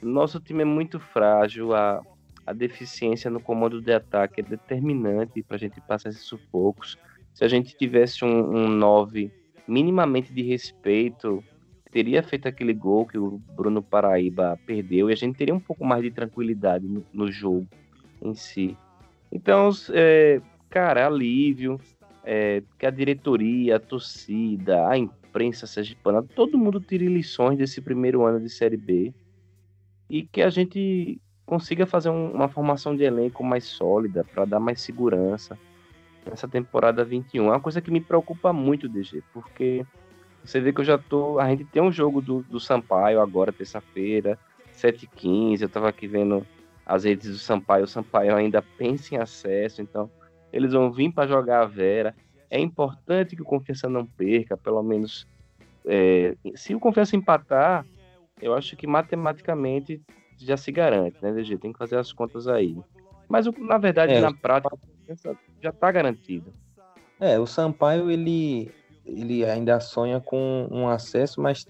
Nosso 0.00 0.40
time 0.40 0.62
é 0.62 0.64
muito 0.64 0.98
frágil, 1.00 1.74
a, 1.74 2.02
a 2.48 2.52
deficiência 2.54 3.30
no 3.30 3.40
comando 3.40 3.78
de 3.78 3.92
ataque 3.92 4.40
é 4.40 4.42
determinante 4.42 5.42
para 5.42 5.56
a 5.56 5.58
gente 5.58 5.78
passar 5.82 6.08
esses 6.08 6.22
sufocos. 6.22 6.96
Se 7.34 7.44
a 7.44 7.48
gente 7.48 7.76
tivesse 7.76 8.24
um 8.24 8.68
9 8.68 9.30
minimamente 9.66 10.32
de 10.32 10.40
respeito, 10.40 11.44
teria 11.90 12.22
feito 12.22 12.48
aquele 12.48 12.72
gol 12.72 13.04
que 13.04 13.18
o 13.18 13.36
Bruno 13.54 13.82
Paraíba 13.82 14.58
perdeu 14.64 15.10
e 15.10 15.12
a 15.12 15.16
gente 15.16 15.36
teria 15.36 15.54
um 15.54 15.60
pouco 15.60 15.84
mais 15.84 16.02
de 16.02 16.10
tranquilidade 16.10 16.88
no, 16.88 17.04
no 17.12 17.30
jogo 17.30 17.68
em 18.22 18.34
si. 18.34 18.74
Então, 19.30 19.68
é, 19.90 20.40
cara, 20.70 21.06
alívio, 21.06 21.78
é, 22.24 22.62
que 22.78 22.86
a 22.86 22.90
diretoria, 22.90 23.76
a 23.76 23.80
torcida, 23.80 24.88
a 24.88 24.96
imprensa 24.96 25.66
sergipana, 25.66 26.22
todo 26.22 26.56
mundo 26.56 26.80
tire 26.80 27.08
lições 27.08 27.58
desse 27.58 27.82
primeiro 27.82 28.24
ano 28.24 28.40
de 28.40 28.48
Série 28.48 28.78
B 28.78 29.12
e 30.08 30.22
que 30.22 30.40
a 30.40 30.48
gente 30.48 31.20
consiga 31.48 31.86
fazer 31.86 32.10
um, 32.10 32.30
uma 32.30 32.46
formação 32.46 32.94
de 32.94 33.02
elenco 33.02 33.42
mais 33.42 33.64
sólida 33.64 34.22
para 34.22 34.44
dar 34.44 34.60
mais 34.60 34.82
segurança. 34.82 35.58
nessa 36.28 36.46
temporada 36.46 37.02
21. 37.02 37.46
É 37.46 37.48
uma 37.48 37.60
coisa 37.60 37.80
que 37.80 37.90
me 37.90 38.02
preocupa 38.02 38.52
muito, 38.52 38.86
DG, 38.86 39.22
porque 39.32 39.84
você 40.44 40.60
vê 40.60 40.74
que 40.74 40.80
eu 40.82 40.84
já 40.84 40.98
tô. 40.98 41.38
A 41.38 41.48
gente 41.48 41.64
tem 41.64 41.82
um 41.82 41.90
jogo 41.90 42.20
do, 42.20 42.42
do 42.42 42.60
Sampaio 42.60 43.18
agora, 43.18 43.50
terça-feira, 43.50 44.38
7h15. 44.74 45.62
Eu 45.62 45.68
tava 45.70 45.88
aqui 45.88 46.06
vendo 46.06 46.46
as 46.84 47.04
redes 47.04 47.30
do 47.30 47.38
Sampaio. 47.38 47.84
O 47.84 47.88
Sampaio 47.88 48.36
ainda 48.36 48.62
pensa 48.76 49.14
em 49.14 49.18
acesso, 49.18 49.80
então 49.80 50.10
eles 50.52 50.74
vão 50.74 50.92
vir 50.92 51.10
para 51.10 51.26
jogar 51.26 51.62
a 51.62 51.66
Vera. 51.66 52.14
É 52.50 52.60
importante 52.60 53.34
que 53.34 53.42
o 53.42 53.46
Confiança 53.46 53.88
não 53.88 54.04
perca, 54.04 54.54
pelo 54.54 54.82
menos. 54.82 55.26
É, 55.86 56.36
se 56.54 56.74
o 56.74 56.80
Confiança 56.80 57.16
empatar, 57.16 57.86
eu 58.40 58.52
acho 58.52 58.76
que 58.76 58.86
matematicamente 58.86 60.02
já 60.44 60.56
se 60.56 60.70
garante, 60.72 61.16
né, 61.22 61.32
DG? 61.32 61.58
Tem 61.58 61.72
que 61.72 61.78
fazer 61.78 61.96
as 61.96 62.12
contas 62.12 62.46
aí. 62.46 62.76
Mas, 63.28 63.46
na 63.58 63.78
verdade, 63.78 64.14
é, 64.14 64.20
na 64.20 64.32
prática, 64.32 64.76
já 65.60 65.70
está 65.70 65.92
garantido. 65.92 66.52
É, 67.20 67.38
o 67.38 67.46
Sampaio, 67.46 68.10
ele, 68.10 68.70
ele 69.04 69.44
ainda 69.44 69.80
sonha 69.80 70.20
com 70.20 70.68
um 70.70 70.88
acesso, 70.88 71.40
mas 71.40 71.66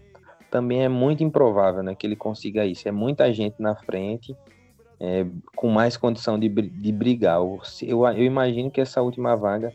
também 0.50 0.84
é 0.84 0.88
muito 0.88 1.24
improvável 1.24 1.82
né, 1.82 1.94
que 1.94 2.06
ele 2.06 2.16
consiga 2.16 2.64
isso. 2.64 2.88
É 2.88 2.92
muita 2.92 3.32
gente 3.32 3.60
na 3.60 3.74
frente, 3.74 4.36
é, 5.00 5.26
com 5.56 5.68
mais 5.68 5.96
condição 5.96 6.38
de, 6.38 6.48
de 6.48 6.92
brigar. 6.92 7.38
Eu, 7.38 8.06
eu 8.06 8.24
imagino 8.24 8.70
que 8.70 8.80
essa 8.80 9.02
última 9.02 9.34
vaga 9.36 9.72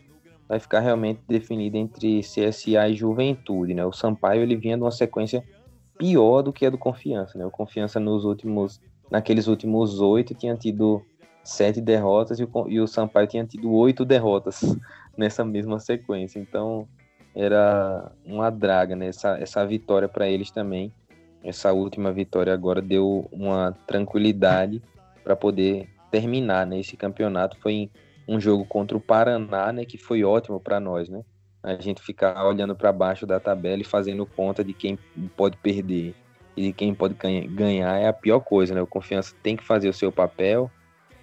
vai 0.47 0.59
ficar 0.59 0.79
realmente 0.79 1.21
definida 1.27 1.77
entre 1.77 2.21
CSA 2.21 2.87
e 2.89 2.93
Juventude. 2.93 3.73
Né? 3.73 3.85
O 3.85 3.91
Sampaio 3.91 4.41
ele 4.41 4.55
vinha 4.55 4.77
de 4.77 4.83
uma 4.83 4.91
sequência 4.91 5.43
pior 6.03 6.41
do 6.41 6.51
que 6.51 6.65
a 6.65 6.69
do 6.69 6.77
Confiança. 6.77 7.37
Né? 7.37 7.45
O 7.45 7.51
Confiança 7.51 7.97
nos 7.97 8.25
últimos, 8.25 8.81
naqueles 9.09 9.47
últimos 9.47 10.01
oito 10.01 10.35
tinha 10.35 10.53
tido 10.57 11.01
sete 11.41 11.79
derrotas 11.79 12.39
e 12.39 12.43
o, 12.43 12.49
e 12.67 12.79
o 12.81 12.87
Sampaio 12.87 13.25
tinha 13.25 13.45
tido 13.45 13.71
oito 13.71 14.03
derrotas 14.03 14.61
nessa 15.17 15.45
mesma 15.45 15.79
sequência. 15.79 16.39
Então 16.39 16.85
era 17.33 18.11
uma 18.25 18.49
draga, 18.49 18.97
né? 18.97 19.07
Essa, 19.07 19.37
essa 19.39 19.65
vitória 19.65 20.09
para 20.09 20.27
eles 20.27 20.51
também. 20.51 20.91
Essa 21.41 21.71
última 21.71 22.11
vitória 22.11 22.53
agora 22.53 22.81
deu 22.81 23.29
uma 23.31 23.71
tranquilidade 23.87 24.81
para 25.23 25.37
poder 25.37 25.89
terminar 26.11 26.67
né? 26.67 26.81
esse 26.81 26.97
campeonato. 26.97 27.57
Foi 27.61 27.89
um 28.27 28.41
jogo 28.41 28.65
contra 28.65 28.97
o 28.97 29.01
Paraná, 29.01 29.71
né? 29.71 29.85
Que 29.85 29.97
foi 29.97 30.21
ótimo 30.25 30.59
para 30.59 30.81
nós, 30.81 31.07
né? 31.07 31.23
A 31.63 31.75
gente 31.75 32.01
ficar 32.01 32.45
olhando 32.45 32.75
para 32.75 32.91
baixo 32.91 33.25
da 33.25 33.39
tabela 33.39 33.81
e 33.81 33.85
fazendo 33.85 34.25
conta 34.25 34.63
de 34.63 34.73
quem 34.73 34.99
pode 35.35 35.55
perder 35.57 36.13
e 36.55 36.63
de 36.63 36.73
quem 36.73 36.93
pode 36.93 37.15
ganhar 37.15 37.97
é 37.97 38.07
a 38.07 38.13
pior 38.13 38.41
coisa, 38.41 38.75
né? 38.75 38.81
O 38.81 38.87
Confiança 38.87 39.33
tem 39.41 39.55
que 39.55 39.63
fazer 39.63 39.87
o 39.87 39.93
seu 39.93 40.11
papel 40.11 40.69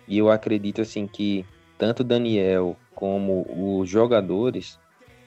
e 0.08 0.18
eu 0.18 0.30
acredito 0.30 0.80
assim 0.80 1.06
que 1.06 1.44
tanto 1.78 2.02
Daniel 2.02 2.76
como 2.94 3.46
os 3.78 3.88
jogadores 3.88 4.78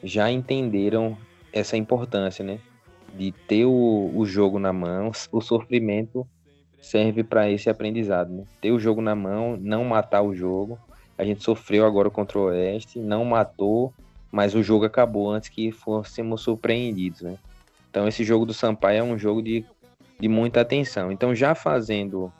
já 0.03 0.29
entenderam 0.29 1.17
essa 1.53 1.77
importância, 1.77 2.43
né? 2.43 2.59
De 3.15 3.31
ter 3.31 3.65
o, 3.65 4.11
o 4.13 4.25
jogo 4.25 4.59
na 4.59 4.73
mão, 4.73 5.11
o 5.31 5.41
sofrimento 5.41 6.27
serve 6.81 7.23
para 7.23 7.49
esse 7.49 7.69
aprendizado, 7.69 8.33
né? 8.33 8.43
Ter 8.59 8.71
o 8.71 8.79
jogo 8.79 9.01
na 9.01 9.15
mão, 9.15 9.55
não 9.57 9.85
matar 9.85 10.21
o 10.21 10.35
jogo. 10.35 10.77
A 11.17 11.23
gente 11.23 11.43
sofreu 11.43 11.85
agora 11.85 12.09
contra 12.09 12.37
o 12.37 12.43
Oeste, 12.45 12.99
não 12.99 13.23
matou, 13.23 13.93
mas 14.33 14.55
o 14.55 14.63
jogo 14.63 14.83
acabou 14.83 15.29
antes 15.29 15.47
que 15.47 15.71
fôssemos 15.71 16.41
surpreendidos, 16.41 17.21
né? 17.21 17.37
Então 17.87 18.07
esse 18.07 18.23
jogo 18.23 18.47
do 18.47 18.53
Sampaio 18.53 18.97
é 18.97 19.03
um 19.03 19.15
jogo 19.15 19.43
de, 19.43 19.63
de 20.19 20.27
muita 20.27 20.61
atenção. 20.61 21.11
Então 21.11 21.35
já 21.35 21.53
fazendo 21.53 22.33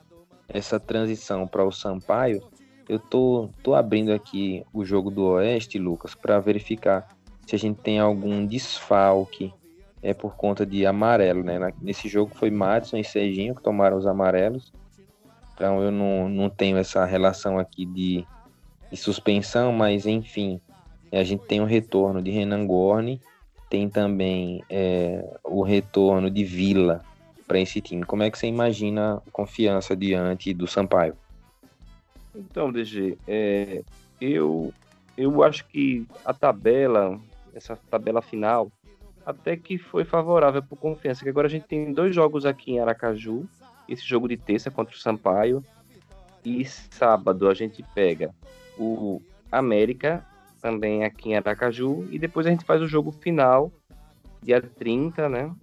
essa 0.48 0.80
transição 0.80 1.46
para 1.46 1.64
o 1.64 1.70
Sampaio, 1.70 2.42
eu 2.88 2.98
tô, 2.98 3.48
tô 3.62 3.76
abrindo 3.76 4.12
aqui 4.12 4.64
o 4.72 4.84
jogo 4.84 5.08
do 5.08 5.24
Oeste, 5.24 5.78
Lucas, 5.78 6.16
para 6.16 6.40
verificar 6.40 7.06
se 7.46 7.54
a 7.54 7.58
gente 7.58 7.80
tem 7.80 8.00
algum 8.00 8.44
desfalque 8.44 9.54
é 10.02 10.12
por 10.12 10.34
conta 10.34 10.66
de 10.66 10.84
amarelo, 10.84 11.44
né? 11.44 11.72
Nesse 11.80 12.08
jogo 12.08 12.34
foi 12.34 12.50
Madison 12.50 12.96
e 12.96 13.04
Serginho 13.04 13.54
que 13.54 13.62
tomaram 13.62 13.96
os 13.96 14.06
amarelos. 14.06 14.72
Então 15.54 15.80
eu 15.80 15.92
não, 15.92 16.28
não 16.28 16.50
tenho 16.50 16.76
essa 16.76 17.04
relação 17.04 17.56
aqui 17.56 17.86
de, 17.86 18.26
de 18.90 18.96
suspensão, 18.96 19.72
mas 19.72 20.06
enfim, 20.06 20.60
a 21.18 21.24
gente 21.24 21.44
tem 21.46 21.60
o 21.60 21.64
retorno 21.64 22.22
de 22.22 22.30
Renan 22.30 22.66
Gorni, 22.66 23.20
tem 23.68 23.88
também 23.88 24.62
é, 24.70 25.38
o 25.42 25.62
retorno 25.62 26.30
de 26.30 26.44
Vila, 26.44 27.04
para 27.46 27.58
esse 27.58 27.80
time. 27.80 28.04
Como 28.04 28.22
é 28.22 28.30
que 28.30 28.38
você 28.38 28.46
imagina 28.46 29.22
a 29.26 29.30
confiança 29.30 29.96
diante 29.96 30.52
do 30.52 30.66
Sampaio? 30.66 31.14
Então, 32.34 32.72
DG, 32.72 33.16
é, 33.28 33.82
eu, 34.20 34.72
eu 35.16 35.42
acho 35.42 35.64
que 35.66 36.06
a 36.24 36.32
tabela, 36.32 37.20
essa 37.54 37.76
tabela 37.90 38.20
final, 38.20 38.70
até 39.24 39.56
que 39.56 39.78
foi 39.78 40.04
favorável 40.04 40.62
para 40.62 40.76
Confiança, 40.76 41.22
que 41.22 41.30
agora 41.30 41.46
a 41.46 41.50
gente 41.50 41.66
tem 41.66 41.92
dois 41.92 42.14
jogos 42.14 42.44
aqui 42.44 42.72
em 42.72 42.80
Aracaju, 42.80 43.46
esse 43.88 44.04
jogo 44.04 44.28
de 44.28 44.36
terça 44.36 44.70
contra 44.70 44.94
o 44.94 44.98
Sampaio, 44.98 45.64
e 46.44 46.64
sábado 46.64 47.48
a 47.48 47.54
gente 47.54 47.82
pega 47.94 48.34
o 48.76 49.22
América, 49.50 50.26
também 50.64 51.04
aqui 51.04 51.28
em 51.28 51.36
Aracaju, 51.36 52.08
e 52.10 52.18
depois 52.18 52.46
a 52.46 52.50
gente 52.50 52.64
faz 52.64 52.80
o 52.80 52.88
jogo 52.88 53.12
final, 53.12 53.70
dia 54.42 54.62
30, 54.62 55.28
né? 55.28 55.54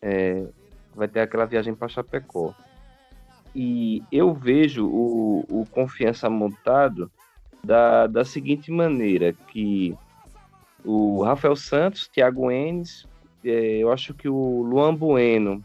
É, 0.00 0.46
vai 0.94 1.08
ter 1.08 1.18
aquela 1.18 1.44
viagem 1.44 1.74
para 1.74 1.88
Chapecó. 1.88 2.54
E 3.52 4.00
eu 4.12 4.32
vejo 4.32 4.86
o, 4.86 5.44
o 5.50 5.66
Confiança 5.72 6.30
montado 6.30 7.10
da, 7.64 8.06
da 8.06 8.24
seguinte 8.24 8.70
maneira, 8.70 9.32
que 9.48 9.98
o 10.84 11.24
Rafael 11.24 11.56
Santos, 11.56 12.06
Thiago 12.06 12.48
Enes, 12.48 13.08
é, 13.44 13.78
eu 13.78 13.90
acho 13.90 14.14
que 14.14 14.28
o 14.28 14.62
Luan 14.62 14.94
Bueno 14.94 15.60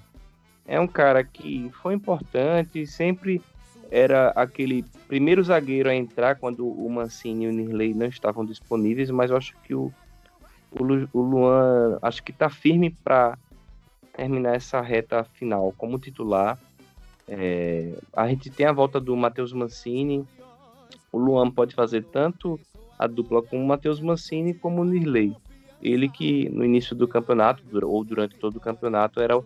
é 0.65 0.79
um 0.79 0.87
cara 0.87 1.23
que 1.23 1.69
foi 1.83 1.93
importante, 1.93 2.87
sempre 2.87 3.39
era 3.93 4.29
aquele 4.29 4.83
primeiro 5.07 5.43
zagueiro 5.43 5.87
a 5.87 5.93
entrar 5.93 6.37
quando 6.39 6.67
o 6.67 6.89
Mancini 6.89 7.45
e 7.45 7.47
o 7.47 7.51
Nirley 7.51 7.93
não 7.93 8.07
estavam 8.07 8.43
disponíveis, 8.43 9.11
mas 9.11 9.29
eu 9.29 9.37
acho 9.37 9.55
que 9.63 9.75
o, 9.75 9.93
o, 10.71 11.21
Luan 11.21 11.99
acho 12.01 12.23
que 12.23 12.31
está 12.31 12.49
firme 12.49 12.89
para 12.89 13.37
terminar 14.11 14.55
essa 14.55 14.81
reta 14.81 15.23
final 15.23 15.71
como 15.77 15.99
titular. 15.99 16.57
É, 17.27 17.93
a 18.15 18.27
gente 18.27 18.49
tem 18.49 18.65
a 18.65 18.71
volta 18.71 18.99
do 18.99 19.15
Matheus 19.15 19.53
Mancini. 19.53 20.25
O 21.11 21.19
Luan 21.19 21.51
pode 21.51 21.75
fazer 21.75 22.03
tanto 22.05 22.59
a 22.97 23.05
dupla 23.05 23.43
com 23.43 23.63
o 23.63 23.67
Matheus 23.67 23.99
Mancini 23.99 24.55
como 24.55 24.81
o 24.81 24.85
Nirley. 24.85 25.37
Ele 25.83 26.09
que 26.09 26.49
no 26.49 26.65
início 26.65 26.95
do 26.95 27.07
campeonato, 27.07 27.63
ou 27.85 28.03
durante 28.03 28.35
todo 28.37 28.55
o 28.55 28.59
campeonato, 28.59 29.19
era 29.19 29.39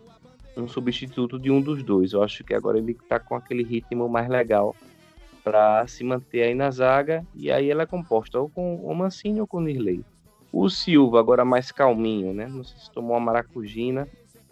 um 0.60 0.68
substituto 0.68 1.38
de 1.38 1.50
um 1.50 1.60
dos 1.60 1.82
dois. 1.82 2.12
Eu 2.12 2.22
acho 2.22 2.44
que 2.44 2.54
agora 2.54 2.78
ele 2.78 2.92
está 2.92 3.18
com 3.18 3.34
aquele 3.34 3.62
ritmo 3.62 4.08
mais 4.08 4.28
legal 4.28 4.74
para 5.42 5.86
se 5.86 6.04
manter 6.04 6.42
aí 6.42 6.54
na 6.54 6.70
zaga. 6.70 7.24
E 7.34 7.50
aí 7.50 7.70
ela 7.70 7.82
é 7.82 7.86
composta 7.86 8.38
ou 8.38 8.48
com 8.48 8.76
o 8.76 8.94
Mancini 8.94 9.40
ou 9.40 9.46
com 9.46 9.58
o 9.58 9.60
Nirley. 9.60 10.04
O 10.52 10.68
Silva 10.68 11.20
agora 11.20 11.44
mais 11.44 11.70
calminho, 11.70 12.32
né? 12.32 12.46
Não 12.48 12.64
sei 12.64 12.78
se 12.78 12.90
tomou 12.90 13.12
uma 13.12 13.20
maracujina 13.20 14.08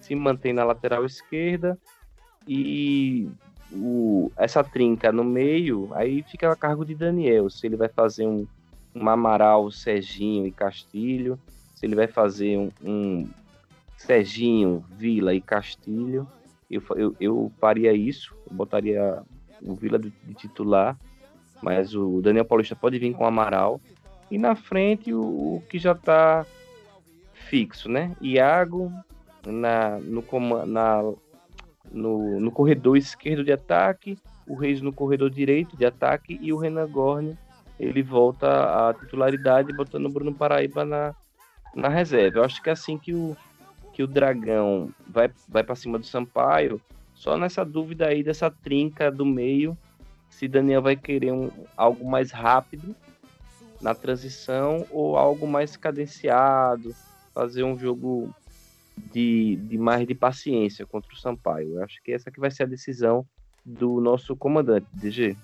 se 0.06 0.14
mantém 0.14 0.52
na 0.52 0.64
lateral 0.64 1.04
esquerda 1.04 1.78
e 2.46 3.28
o, 3.72 4.30
essa 4.36 4.62
trinca 4.62 5.10
no 5.10 5.24
meio, 5.24 5.90
aí 5.92 6.22
fica 6.22 6.50
a 6.50 6.56
cargo 6.56 6.84
de 6.84 6.94
Daniel, 6.94 7.50
se 7.50 7.66
ele 7.66 7.76
vai 7.76 7.88
fazer 7.88 8.24
um, 8.24 8.46
um 8.94 9.08
Amaral, 9.08 9.68
Serginho 9.70 10.46
e 10.46 10.52
Castilho, 10.52 11.38
se 11.74 11.84
ele 11.84 11.96
vai 11.96 12.06
fazer 12.06 12.56
um, 12.56 12.70
um 12.84 13.28
Serginho, 14.06 14.84
Vila 14.96 15.34
e 15.34 15.40
Castilho, 15.40 16.28
eu, 16.70 16.82
eu, 16.96 17.16
eu 17.20 17.52
faria 17.60 17.92
isso, 17.92 18.34
eu 18.48 18.56
botaria 18.56 19.22
o 19.60 19.74
Vila 19.74 19.98
de, 19.98 20.12
de, 20.22 20.34
titular, 20.34 20.96
mas 21.60 21.94
o 21.94 22.20
Daniel 22.22 22.44
Paulista 22.44 22.76
pode 22.76 22.98
vir 22.98 23.14
com 23.14 23.24
o 23.24 23.26
Amaral, 23.26 23.80
e 24.30 24.38
na 24.38 24.54
frente 24.54 25.12
o, 25.12 25.20
o 25.56 25.62
que 25.68 25.78
já 25.78 25.92
está 25.92 26.46
fixo, 27.32 27.88
né? 27.88 28.16
Iago, 28.20 28.92
na, 29.44 29.98
no, 29.98 30.24
na, 30.66 31.02
no, 31.90 32.40
no 32.40 32.50
corredor 32.52 32.96
esquerdo 32.96 33.44
de 33.44 33.52
ataque, 33.52 34.18
o 34.46 34.54
Reis 34.54 34.80
no 34.80 34.92
corredor 34.92 35.30
direito 35.30 35.76
de 35.76 35.84
ataque 35.84 36.38
e 36.40 36.52
o 36.52 36.56
Renan 36.56 36.88
Gorne 36.88 37.36
ele 37.78 38.02
volta 38.02 38.88
à 38.88 38.94
titularidade 38.94 39.72
botando 39.72 40.06
o 40.06 40.12
Bruno 40.12 40.32
Paraíba 40.32 40.84
na, 40.84 41.14
na 41.74 41.88
reserva. 41.88 42.38
Eu 42.38 42.44
acho 42.44 42.62
que 42.62 42.70
é 42.70 42.72
assim 42.72 42.96
que 42.96 43.12
o, 43.12 43.36
que 43.96 44.02
o 44.02 44.06
Dragão 44.06 44.90
vai, 45.08 45.30
vai 45.48 45.64
para 45.64 45.74
cima 45.74 45.98
do 45.98 46.04
Sampaio, 46.04 46.78
só 47.14 47.38
nessa 47.38 47.64
dúvida 47.64 48.08
aí 48.08 48.22
dessa 48.22 48.50
trinca 48.50 49.10
do 49.10 49.24
meio, 49.24 49.74
se 50.28 50.46
Daniel 50.46 50.82
vai 50.82 50.94
querer 50.94 51.32
um, 51.32 51.50
algo 51.74 52.06
mais 52.06 52.30
rápido 52.30 52.94
na 53.80 53.94
transição 53.94 54.84
ou 54.90 55.16
algo 55.16 55.46
mais 55.46 55.78
cadenciado, 55.78 56.94
fazer 57.32 57.64
um 57.64 57.78
jogo 57.78 58.28
de, 59.14 59.56
de 59.56 59.78
mais 59.78 60.06
de 60.06 60.14
paciência 60.14 60.84
contra 60.84 61.14
o 61.14 61.16
Sampaio. 61.16 61.76
Eu 61.76 61.82
acho 61.82 62.02
que 62.02 62.12
essa 62.12 62.30
que 62.30 62.38
vai 62.38 62.50
ser 62.50 62.64
a 62.64 62.66
decisão 62.66 63.26
do 63.64 63.98
nosso 63.98 64.36
comandante, 64.36 64.86
DG. 64.92 65.34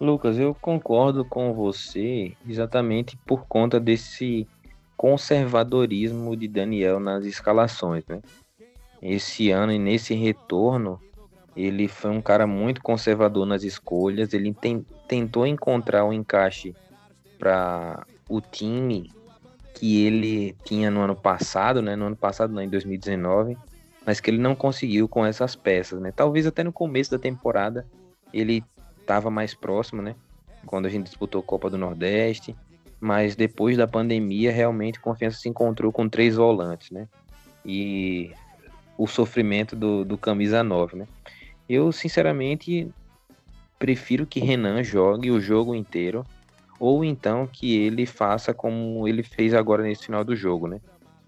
Lucas, 0.00 0.38
eu 0.38 0.54
concordo 0.54 1.22
com 1.22 1.52
você 1.52 2.34
exatamente 2.48 3.14
por 3.26 3.44
conta 3.46 3.78
desse 3.78 4.48
conservadorismo 5.02 6.36
de 6.36 6.46
Daniel 6.46 7.00
nas 7.00 7.24
escalações, 7.24 8.04
né? 8.06 8.22
Esse 9.02 9.50
ano 9.50 9.72
e 9.72 9.78
nesse 9.78 10.14
retorno, 10.14 11.00
ele 11.56 11.88
foi 11.88 12.12
um 12.12 12.22
cara 12.22 12.46
muito 12.46 12.80
conservador 12.80 13.44
nas 13.44 13.64
escolhas, 13.64 14.32
ele 14.32 14.54
tem, 14.54 14.86
tentou 15.08 15.44
encontrar 15.44 16.04
um 16.04 16.12
encaixe 16.12 16.72
para 17.36 18.06
o 18.28 18.40
time 18.40 19.10
que 19.74 20.06
ele 20.06 20.56
tinha 20.62 20.88
no 20.88 21.00
ano 21.00 21.16
passado, 21.16 21.82
né? 21.82 21.96
No 21.96 22.06
ano 22.06 22.16
passado, 22.16 22.52
não, 22.54 22.62
em 22.62 22.68
2019, 22.68 23.58
mas 24.06 24.20
que 24.20 24.30
ele 24.30 24.38
não 24.38 24.54
conseguiu 24.54 25.08
com 25.08 25.26
essas 25.26 25.56
peças, 25.56 26.00
né? 26.00 26.12
Talvez 26.12 26.46
até 26.46 26.62
no 26.62 26.72
começo 26.72 27.10
da 27.10 27.18
temporada 27.18 27.84
ele 28.32 28.62
estava 29.00 29.32
mais 29.32 29.52
próximo, 29.52 30.00
né? 30.00 30.14
Quando 30.64 30.86
a 30.86 30.88
gente 30.88 31.06
disputou 31.06 31.40
a 31.40 31.44
Copa 31.44 31.68
do 31.68 31.76
Nordeste, 31.76 32.54
mas 33.02 33.34
depois 33.34 33.76
da 33.76 33.88
pandemia, 33.88 34.52
realmente, 34.52 35.00
Confiança 35.00 35.36
se 35.36 35.48
encontrou 35.48 35.90
com 35.90 36.08
três 36.08 36.36
volantes, 36.36 36.92
né? 36.92 37.08
E 37.66 38.30
o 38.96 39.08
sofrimento 39.08 39.74
do, 39.74 40.04
do 40.04 40.16
camisa 40.16 40.62
9, 40.62 40.98
né? 40.98 41.08
Eu, 41.68 41.90
sinceramente, 41.90 42.88
prefiro 43.76 44.24
que 44.24 44.38
Renan 44.38 44.84
jogue 44.84 45.32
o 45.32 45.40
jogo 45.40 45.74
inteiro, 45.74 46.24
ou 46.78 47.04
então 47.04 47.44
que 47.44 47.76
ele 47.76 48.06
faça 48.06 48.54
como 48.54 49.08
ele 49.08 49.24
fez 49.24 49.52
agora 49.52 49.82
nesse 49.82 50.04
final 50.04 50.22
do 50.22 50.36
jogo, 50.36 50.68
né? 50.68 50.80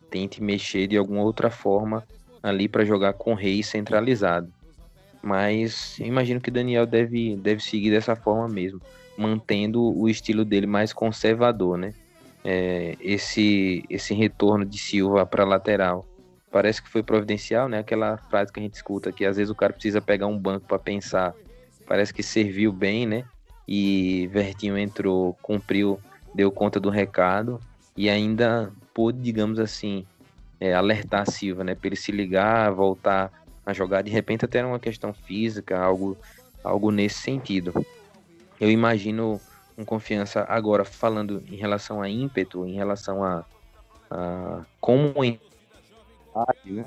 Tente 0.08 0.40
mexer 0.40 0.86
de 0.86 0.96
alguma 0.96 1.22
outra 1.22 1.50
forma 1.50 2.04
ali 2.40 2.68
para 2.68 2.84
jogar 2.84 3.14
com 3.14 3.34
Rei 3.34 3.64
centralizado. 3.64 4.48
Mas 5.20 5.98
imagino 5.98 6.40
que 6.40 6.52
Daniel 6.52 6.86
deve, 6.86 7.34
deve 7.34 7.60
seguir 7.60 7.90
dessa 7.90 8.14
forma 8.14 8.46
mesmo 8.46 8.80
mantendo 9.16 9.82
o 9.82 10.08
estilo 10.08 10.44
dele 10.44 10.66
mais 10.66 10.92
conservador, 10.92 11.78
né? 11.78 11.94
É, 12.44 12.96
esse, 13.00 13.84
esse 13.88 14.12
retorno 14.12 14.64
de 14.66 14.76
Silva 14.76 15.24
para 15.24 15.44
lateral 15.44 16.04
parece 16.50 16.82
que 16.82 16.88
foi 16.88 17.02
providencial, 17.02 17.68
né? 17.68 17.78
Aquela 17.78 18.16
frase 18.16 18.52
que 18.52 18.60
a 18.60 18.62
gente 18.62 18.74
escuta 18.74 19.10
que 19.10 19.24
às 19.24 19.36
vezes 19.36 19.50
o 19.50 19.54
cara 19.54 19.72
precisa 19.72 20.00
pegar 20.00 20.26
um 20.26 20.38
banco 20.38 20.66
para 20.66 20.78
pensar. 20.78 21.34
Parece 21.86 22.12
que 22.12 22.22
serviu 22.22 22.72
bem, 22.72 23.06
né? 23.06 23.24
E 23.66 24.28
Vertinho 24.32 24.78
entrou, 24.78 25.34
cumpriu, 25.42 25.98
deu 26.34 26.52
conta 26.52 26.78
do 26.78 26.90
recado 26.90 27.58
e 27.96 28.08
ainda 28.08 28.70
pôde, 28.92 29.18
digamos 29.18 29.58
assim, 29.58 30.06
é, 30.60 30.74
alertar 30.74 31.28
Silva, 31.28 31.64
né? 31.64 31.74
Para 31.74 31.88
ele 31.88 31.96
se 31.96 32.12
ligar, 32.12 32.70
voltar 32.72 33.32
a 33.64 33.72
jogar. 33.72 34.02
De 34.02 34.10
repente 34.10 34.44
até 34.44 34.58
era 34.58 34.68
uma 34.68 34.78
questão 34.78 35.12
física, 35.12 35.78
algo, 35.78 36.16
algo 36.62 36.90
nesse 36.90 37.20
sentido 37.20 37.72
eu 38.60 38.70
imagino 38.70 39.40
um 39.76 39.84
confiança 39.84 40.44
agora 40.48 40.84
falando 40.84 41.42
em 41.48 41.56
relação 41.56 42.00
a 42.00 42.08
ímpeto, 42.08 42.66
em 42.66 42.74
relação 42.74 43.24
a, 43.24 43.44
a 44.10 44.64
como 44.80 45.12
né? 46.64 46.84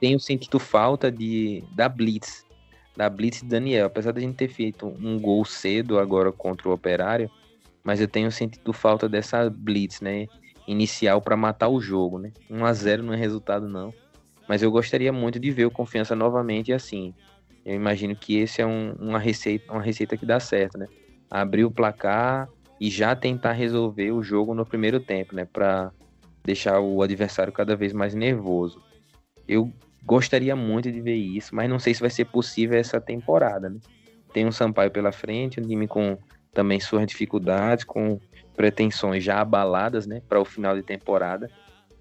tenho 0.00 0.20
sentido 0.20 0.58
falta 0.58 1.10
de 1.10 1.64
da 1.72 1.88
blitz, 1.88 2.44
da 2.96 3.08
blitz 3.08 3.40
de 3.40 3.48
Daniel, 3.48 3.86
apesar 3.86 4.12
de 4.12 4.18
a 4.18 4.22
gente 4.22 4.36
ter 4.36 4.48
feito 4.48 4.86
um 4.86 5.18
gol 5.18 5.44
cedo 5.44 5.98
agora 5.98 6.30
contra 6.32 6.68
o 6.68 6.72
Operário, 6.72 7.30
mas 7.82 8.00
eu 8.00 8.08
tenho 8.08 8.30
sentido 8.30 8.72
falta 8.72 9.08
dessa 9.08 9.48
blitz, 9.48 10.00
né, 10.00 10.26
inicial 10.66 11.22
para 11.22 11.36
matar 11.36 11.68
o 11.68 11.80
jogo, 11.80 12.18
né? 12.18 12.32
1 12.50 12.64
a 12.64 12.72
0 12.72 13.02
não 13.02 13.14
é 13.14 13.16
resultado 13.16 13.68
não, 13.68 13.94
mas 14.48 14.62
eu 14.62 14.70
gostaria 14.70 15.12
muito 15.12 15.38
de 15.38 15.50
ver 15.50 15.64
o 15.64 15.70
Confiança 15.70 16.14
novamente 16.14 16.72
assim, 16.72 17.14
eu 17.64 17.74
imagino 17.74 18.16
que 18.16 18.38
esse 18.38 18.62
é 18.62 18.66
um, 18.66 18.92
uma, 18.98 19.18
receita, 19.18 19.72
uma 19.72 19.82
receita 19.82 20.16
que 20.16 20.24
dá 20.24 20.40
certo, 20.40 20.78
né? 20.78 20.86
Abrir 21.30 21.64
o 21.64 21.70
placar 21.70 22.48
e 22.80 22.88
já 22.90 23.14
tentar 23.14 23.52
resolver 23.52 24.10
o 24.12 24.22
jogo 24.22 24.54
no 24.54 24.64
primeiro 24.64 24.98
tempo, 24.98 25.34
né? 25.34 25.44
Para 25.44 25.92
deixar 26.44 26.80
o 26.80 27.02
adversário 27.02 27.52
cada 27.52 27.76
vez 27.76 27.92
mais 27.92 28.14
nervoso. 28.14 28.82
Eu 29.46 29.70
gostaria 30.04 30.56
muito 30.56 30.90
de 30.90 31.00
ver 31.00 31.16
isso, 31.16 31.54
mas 31.54 31.68
não 31.68 31.78
sei 31.78 31.92
se 31.92 32.00
vai 32.00 32.10
ser 32.10 32.24
possível 32.26 32.78
essa 32.78 33.00
temporada, 33.00 33.68
né? 33.68 33.78
Tem 34.32 34.46
um 34.46 34.52
Sampaio 34.52 34.90
pela 34.90 35.12
frente, 35.12 35.60
um 35.60 35.66
time 35.66 35.86
com 35.86 36.16
também 36.52 36.80
suas 36.80 37.06
dificuldades, 37.06 37.84
com 37.84 38.18
pretensões 38.56 39.22
já 39.22 39.40
abaladas, 39.40 40.06
né, 40.06 40.20
para 40.28 40.40
o 40.40 40.44
final 40.44 40.74
de 40.74 40.82
temporada. 40.82 41.50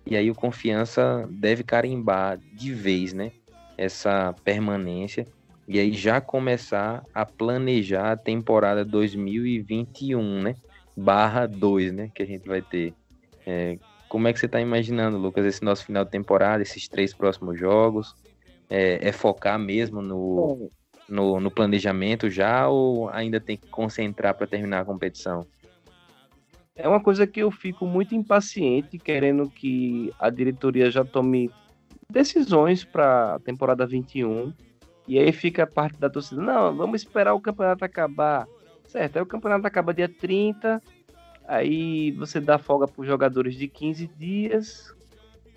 E 0.05 0.15
aí 0.15 0.29
o 0.29 0.35
Confiança 0.35 1.27
deve 1.29 1.63
carimbar 1.63 2.37
de 2.53 2.73
vez, 2.73 3.13
né, 3.13 3.31
essa 3.77 4.33
permanência 4.43 5.25
e 5.69 5.77
aí 5.77 5.93
já 5.93 6.19
começar 6.19 7.05
a 7.13 7.23
planejar 7.23 8.13
a 8.13 8.17
temporada 8.17 8.83
2021, 8.83 10.41
né? 10.41 10.55
Barra 10.97 11.45
2, 11.45 11.93
né? 11.93 12.11
Que 12.15 12.23
a 12.23 12.25
gente 12.25 12.47
vai 12.47 12.59
ter. 12.59 12.91
É, 13.45 13.77
como 14.09 14.27
é 14.27 14.33
que 14.33 14.39
você 14.39 14.47
está 14.47 14.59
imaginando, 14.59 15.19
Lucas, 15.19 15.45
esse 15.45 15.63
nosso 15.63 15.85
final 15.85 16.03
de 16.03 16.09
temporada, 16.09 16.63
esses 16.63 16.87
três 16.87 17.13
próximos 17.13 17.59
jogos? 17.59 18.15
É, 18.67 19.09
é 19.09 19.11
focar 19.11 19.59
mesmo 19.59 20.01
no, 20.01 20.71
no, 21.07 21.39
no, 21.39 21.51
planejamento 21.51 22.31
já 22.31 22.67
ou 22.67 23.07
ainda 23.09 23.39
tem 23.39 23.55
que 23.55 23.67
concentrar 23.67 24.33
para 24.33 24.47
terminar 24.47 24.79
a 24.79 24.85
competição? 24.85 25.45
É 26.75 26.89
uma 26.89 26.99
coisa 26.99 27.27
que 27.27 27.41
eu 27.41 27.51
fico 27.51 27.85
muito 27.85 28.15
impaciente, 28.15 28.97
querendo 28.97 29.47
que 29.47 30.11
a 30.17 30.31
diretoria 30.31 30.89
já 30.89 31.05
tome 31.05 31.51
decisões 32.09 32.83
para 32.83 33.35
a 33.35 33.39
temporada 33.39 33.85
21 33.85 34.51
e 35.09 35.17
aí 35.17 35.31
fica 35.31 35.63
a 35.63 35.67
parte 35.67 35.99
da 35.99 36.07
torcida, 36.07 36.39
não, 36.39 36.75
vamos 36.75 37.01
esperar 37.01 37.33
o 37.33 37.41
campeonato 37.41 37.83
acabar. 37.83 38.47
Certo, 38.87 39.17
aí 39.17 39.23
o 39.23 39.25
campeonato 39.25 39.65
acaba 39.65 39.91
dia 39.91 40.07
30, 40.07 40.79
aí 41.47 42.11
você 42.11 42.39
dá 42.39 42.59
folga 42.59 42.87
para 42.87 43.01
os 43.01 43.07
jogadores 43.07 43.55
de 43.55 43.67
15 43.67 44.05
dias, 44.05 44.93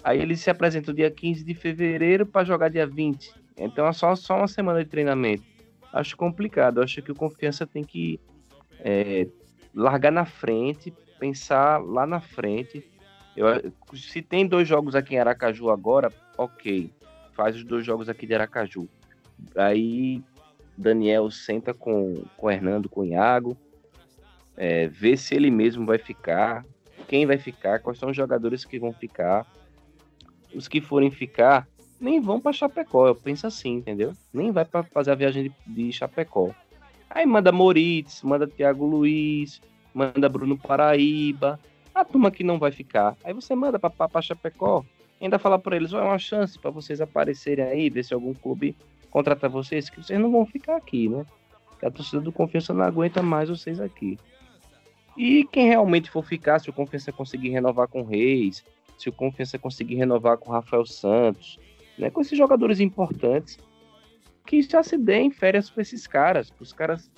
aí 0.02 0.20
eles 0.22 0.40
se 0.40 0.48
apresentam 0.48 0.94
dia 0.94 1.10
15 1.10 1.44
de 1.44 1.54
fevereiro 1.54 2.24
para 2.24 2.46
jogar 2.46 2.70
dia 2.70 2.86
20. 2.86 3.34
Então 3.58 3.86
é 3.86 3.92
só, 3.92 4.16
só 4.16 4.38
uma 4.38 4.48
semana 4.48 4.82
de 4.82 4.88
treinamento. 4.88 5.44
Acho 5.92 6.16
complicado, 6.16 6.80
acho 6.80 7.02
que 7.02 7.12
o 7.12 7.14
Confiança 7.14 7.66
tem 7.66 7.84
que 7.84 8.18
é, 8.80 9.28
largar 9.74 10.10
na 10.12 10.24
frente, 10.24 10.90
pensar 11.20 11.76
lá 11.76 12.06
na 12.06 12.22
frente. 12.22 12.90
Eu, 13.36 13.48
se 13.94 14.22
tem 14.22 14.46
dois 14.46 14.66
jogos 14.66 14.94
aqui 14.94 15.14
em 15.14 15.18
Aracaju 15.18 15.68
agora, 15.68 16.10
ok. 16.38 16.90
Faz 17.34 17.54
os 17.54 17.64
dois 17.64 17.84
jogos 17.84 18.08
aqui 18.08 18.26
de 18.26 18.34
Aracaju. 18.34 18.88
Aí 19.56 20.22
Daniel 20.76 21.30
senta 21.30 21.74
com, 21.74 22.24
com 22.36 22.46
o 22.46 22.50
Hernando, 22.50 22.88
com 22.88 23.02
o 23.02 23.04
Iago, 23.04 23.56
é, 24.56 24.86
vê 24.88 25.16
se 25.16 25.34
ele 25.34 25.50
mesmo 25.50 25.86
vai 25.86 25.98
ficar, 25.98 26.64
quem 27.08 27.26
vai 27.26 27.38
ficar, 27.38 27.80
quais 27.80 27.98
são 27.98 28.10
os 28.10 28.16
jogadores 28.16 28.64
que 28.64 28.78
vão 28.78 28.92
ficar. 28.92 29.46
Os 30.54 30.68
que 30.68 30.82
forem 30.82 31.10
ficar, 31.10 31.66
nem 31.98 32.20
vão 32.20 32.38
para 32.40 32.52
Chapecó, 32.52 33.06
eu 33.06 33.14
penso 33.14 33.46
assim, 33.46 33.76
entendeu? 33.76 34.12
Nem 34.32 34.52
vai 34.52 34.64
para 34.64 34.82
fazer 34.82 35.12
a 35.12 35.14
viagem 35.14 35.44
de, 35.44 35.52
de 35.66 35.92
Chapecó. 35.92 36.50
Aí 37.08 37.24
manda 37.24 37.50
Moritz, 37.50 38.22
manda 38.22 38.46
Thiago 38.46 38.84
Luiz, 38.84 39.62
manda 39.94 40.28
Bruno 40.28 40.58
Paraíba, 40.58 41.58
a 41.94 42.04
turma 42.04 42.30
que 42.30 42.44
não 42.44 42.58
vai 42.58 42.70
ficar. 42.70 43.16
Aí 43.24 43.32
você 43.32 43.54
manda 43.54 43.78
para 43.78 44.22
Chapecó, 44.22 44.84
ainda 45.20 45.38
fala 45.38 45.58
para 45.58 45.76
eles, 45.76 45.92
é 45.92 46.00
uma 46.00 46.18
chance 46.18 46.58
para 46.58 46.70
vocês 46.70 47.00
aparecerem 47.00 47.64
aí, 47.64 47.88
ver 47.88 48.04
se 48.04 48.12
algum 48.12 48.34
clube 48.34 48.76
contratar 49.12 49.50
vocês, 49.50 49.90
que 49.90 50.02
vocês 50.02 50.18
não 50.18 50.32
vão 50.32 50.46
ficar 50.46 50.76
aqui, 50.76 51.08
né? 51.08 51.24
A 51.82 51.90
torcida 51.90 52.20
do 52.20 52.32
Confiança 52.32 52.72
não 52.72 52.84
aguenta 52.84 53.22
mais 53.22 53.48
vocês 53.48 53.78
aqui. 53.78 54.18
E 55.16 55.44
quem 55.52 55.68
realmente 55.68 56.10
for 56.10 56.24
ficar, 56.24 56.58
se 56.58 56.70
o 56.70 56.72
Confiança 56.72 57.12
conseguir 57.12 57.50
renovar 57.50 57.86
com 57.88 58.00
o 58.00 58.06
Reis, 58.06 58.64
se 58.96 59.10
o 59.10 59.12
Confiança 59.12 59.58
conseguir 59.58 59.96
renovar 59.96 60.38
com 60.38 60.48
o 60.48 60.52
Rafael 60.52 60.86
Santos, 60.86 61.58
né, 61.98 62.08
com 62.08 62.22
esses 62.22 62.38
jogadores 62.38 62.80
importantes, 62.80 63.58
que 64.46 64.62
já 64.62 64.82
se 64.82 64.96
deem 64.96 65.30
férias 65.30 65.68
para 65.68 65.82
esses 65.82 66.06
caras, 66.06 66.50
para 66.50 66.62
os 66.62 66.72
caras 66.72 67.10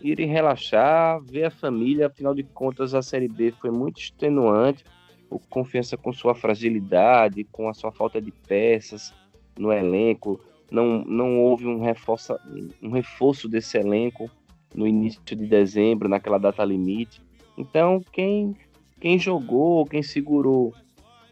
irem 0.00 0.28
relaxar, 0.28 1.20
ver 1.22 1.44
a 1.44 1.50
família, 1.50 2.06
afinal 2.06 2.34
de 2.34 2.42
contas 2.42 2.94
a 2.94 3.02
Série 3.02 3.28
B 3.28 3.52
foi 3.60 3.70
muito 3.70 4.00
extenuante, 4.00 4.84
o 5.28 5.38
Confiança 5.38 5.96
com 5.96 6.12
sua 6.12 6.34
fragilidade, 6.34 7.44
com 7.44 7.68
a 7.68 7.74
sua 7.74 7.92
falta 7.92 8.20
de 8.20 8.30
peças 8.30 9.12
no 9.58 9.72
elenco, 9.72 10.40
não, 10.74 11.04
não 11.04 11.40
houve 11.40 11.66
um, 11.66 11.80
reforça, 11.80 12.40
um 12.82 12.90
reforço 12.90 13.48
desse 13.48 13.78
elenco 13.78 14.28
no 14.74 14.88
início 14.88 15.22
de 15.24 15.36
dezembro, 15.36 16.08
naquela 16.08 16.36
data 16.36 16.64
limite. 16.64 17.22
Então, 17.56 18.02
quem, 18.12 18.56
quem 19.00 19.16
jogou, 19.16 19.86
quem 19.86 20.02
segurou 20.02 20.74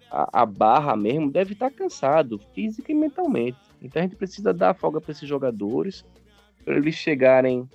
a, 0.08 0.42
a 0.42 0.46
barra 0.46 0.96
mesmo, 0.96 1.28
deve 1.28 1.54
estar 1.54 1.72
cansado, 1.72 2.38
física 2.54 2.92
e 2.92 2.94
mentalmente. 2.94 3.58
Então, 3.82 4.00
a 4.00 4.04
gente 4.04 4.14
precisa 4.14 4.54
dar 4.54 4.74
folga 4.74 5.00
para 5.00 5.10
esses 5.10 5.28
jogadores, 5.28 6.04
para 6.64 6.76
eles 6.76 6.94
chegarem 6.94 7.68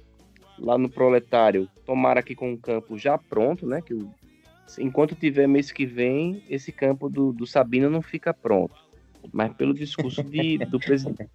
lá 0.57 0.77
no 0.77 0.89
proletário, 0.89 1.67
tomar 1.85 2.17
aqui 2.17 2.33
com 2.33 2.53
o 2.53 2.57
campo 2.57 2.97
já 2.97 3.17
pronto, 3.17 3.67
né? 3.67 3.81
Que 3.81 3.93
o, 3.93 4.09
enquanto 4.79 5.15
tiver 5.15 5.47
mês 5.47 5.69
que 5.69 5.85
vem, 5.85 6.41
esse 6.49 6.71
campo 6.71 7.09
do, 7.09 7.33
do 7.33 7.45
Sabino 7.45 7.89
não 7.89 8.01
fica 8.01 8.33
pronto 8.33 8.86
mas 9.31 9.53
pelo 9.53 9.73
discurso 9.73 10.23
de, 10.23 10.57
do 10.57 10.79
presidente 10.79 11.29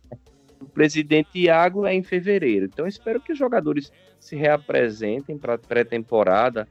o 0.62 0.66
presidente 0.66 1.40
Iago 1.40 1.84
é 1.84 1.94
em 1.94 2.02
fevereiro. 2.02 2.66
Então 2.66 2.86
espero 2.86 3.20
que 3.20 3.32
os 3.32 3.38
jogadores 3.38 3.92
se 4.20 4.36
reapresentem 4.36 5.36
para 5.36 5.58
pré-temporada 5.58 6.68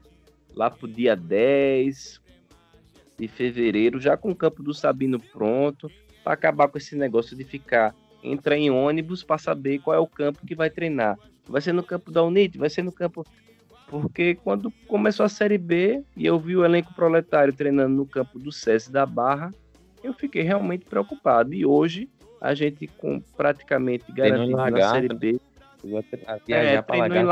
lá 0.55 0.69
para 0.69 0.85
o 0.85 0.89
dia 0.89 1.15
10 1.15 2.21
de 3.17 3.27
fevereiro, 3.27 3.99
já 3.99 4.15
com 4.15 4.31
o 4.31 4.35
campo 4.35 4.63
do 4.63 4.73
Sabino 4.73 5.19
pronto, 5.19 5.91
para 6.23 6.33
acabar 6.33 6.67
com 6.69 6.77
esse 6.77 6.95
negócio 6.95 7.35
de 7.35 7.43
ficar 7.43 7.93
entrar 8.23 8.55
em 8.55 8.69
ônibus 8.69 9.23
para 9.23 9.37
saber 9.37 9.79
qual 9.79 9.95
é 9.95 9.99
o 9.99 10.07
campo 10.07 10.45
que 10.45 10.55
vai 10.55 10.69
treinar. 10.69 11.17
Vai 11.47 11.61
ser 11.61 11.73
no 11.73 11.83
campo 11.83 12.11
da 12.11 12.23
Unite, 12.23 12.57
vai 12.57 12.69
ser 12.69 12.83
no 12.83 12.91
campo 12.91 13.25
porque 13.87 14.35
quando 14.35 14.71
começou 14.87 15.25
a 15.25 15.29
Série 15.29 15.57
B 15.57 16.01
e 16.15 16.25
eu 16.25 16.39
vi 16.39 16.55
o 16.55 16.63
elenco 16.63 16.93
proletário 16.93 17.53
treinando 17.53 17.93
no 17.93 18.05
campo 18.05 18.39
do 18.39 18.49
SESI 18.49 18.89
da 18.89 19.05
Barra, 19.05 19.53
eu 20.03 20.13
fiquei 20.13 20.41
realmente 20.41 20.85
preocupado. 20.85 21.53
E 21.53 21.65
hoje 21.65 22.09
a 22.39 22.53
gente 22.53 22.87
com 22.87 23.19
praticamente 23.37 24.11
garantido 24.11 24.57
na 24.57 24.89
Série 24.89 25.13
B. 25.13 25.39
É, 26.49 26.81
treinou 26.81 27.17
em. 27.17 27.25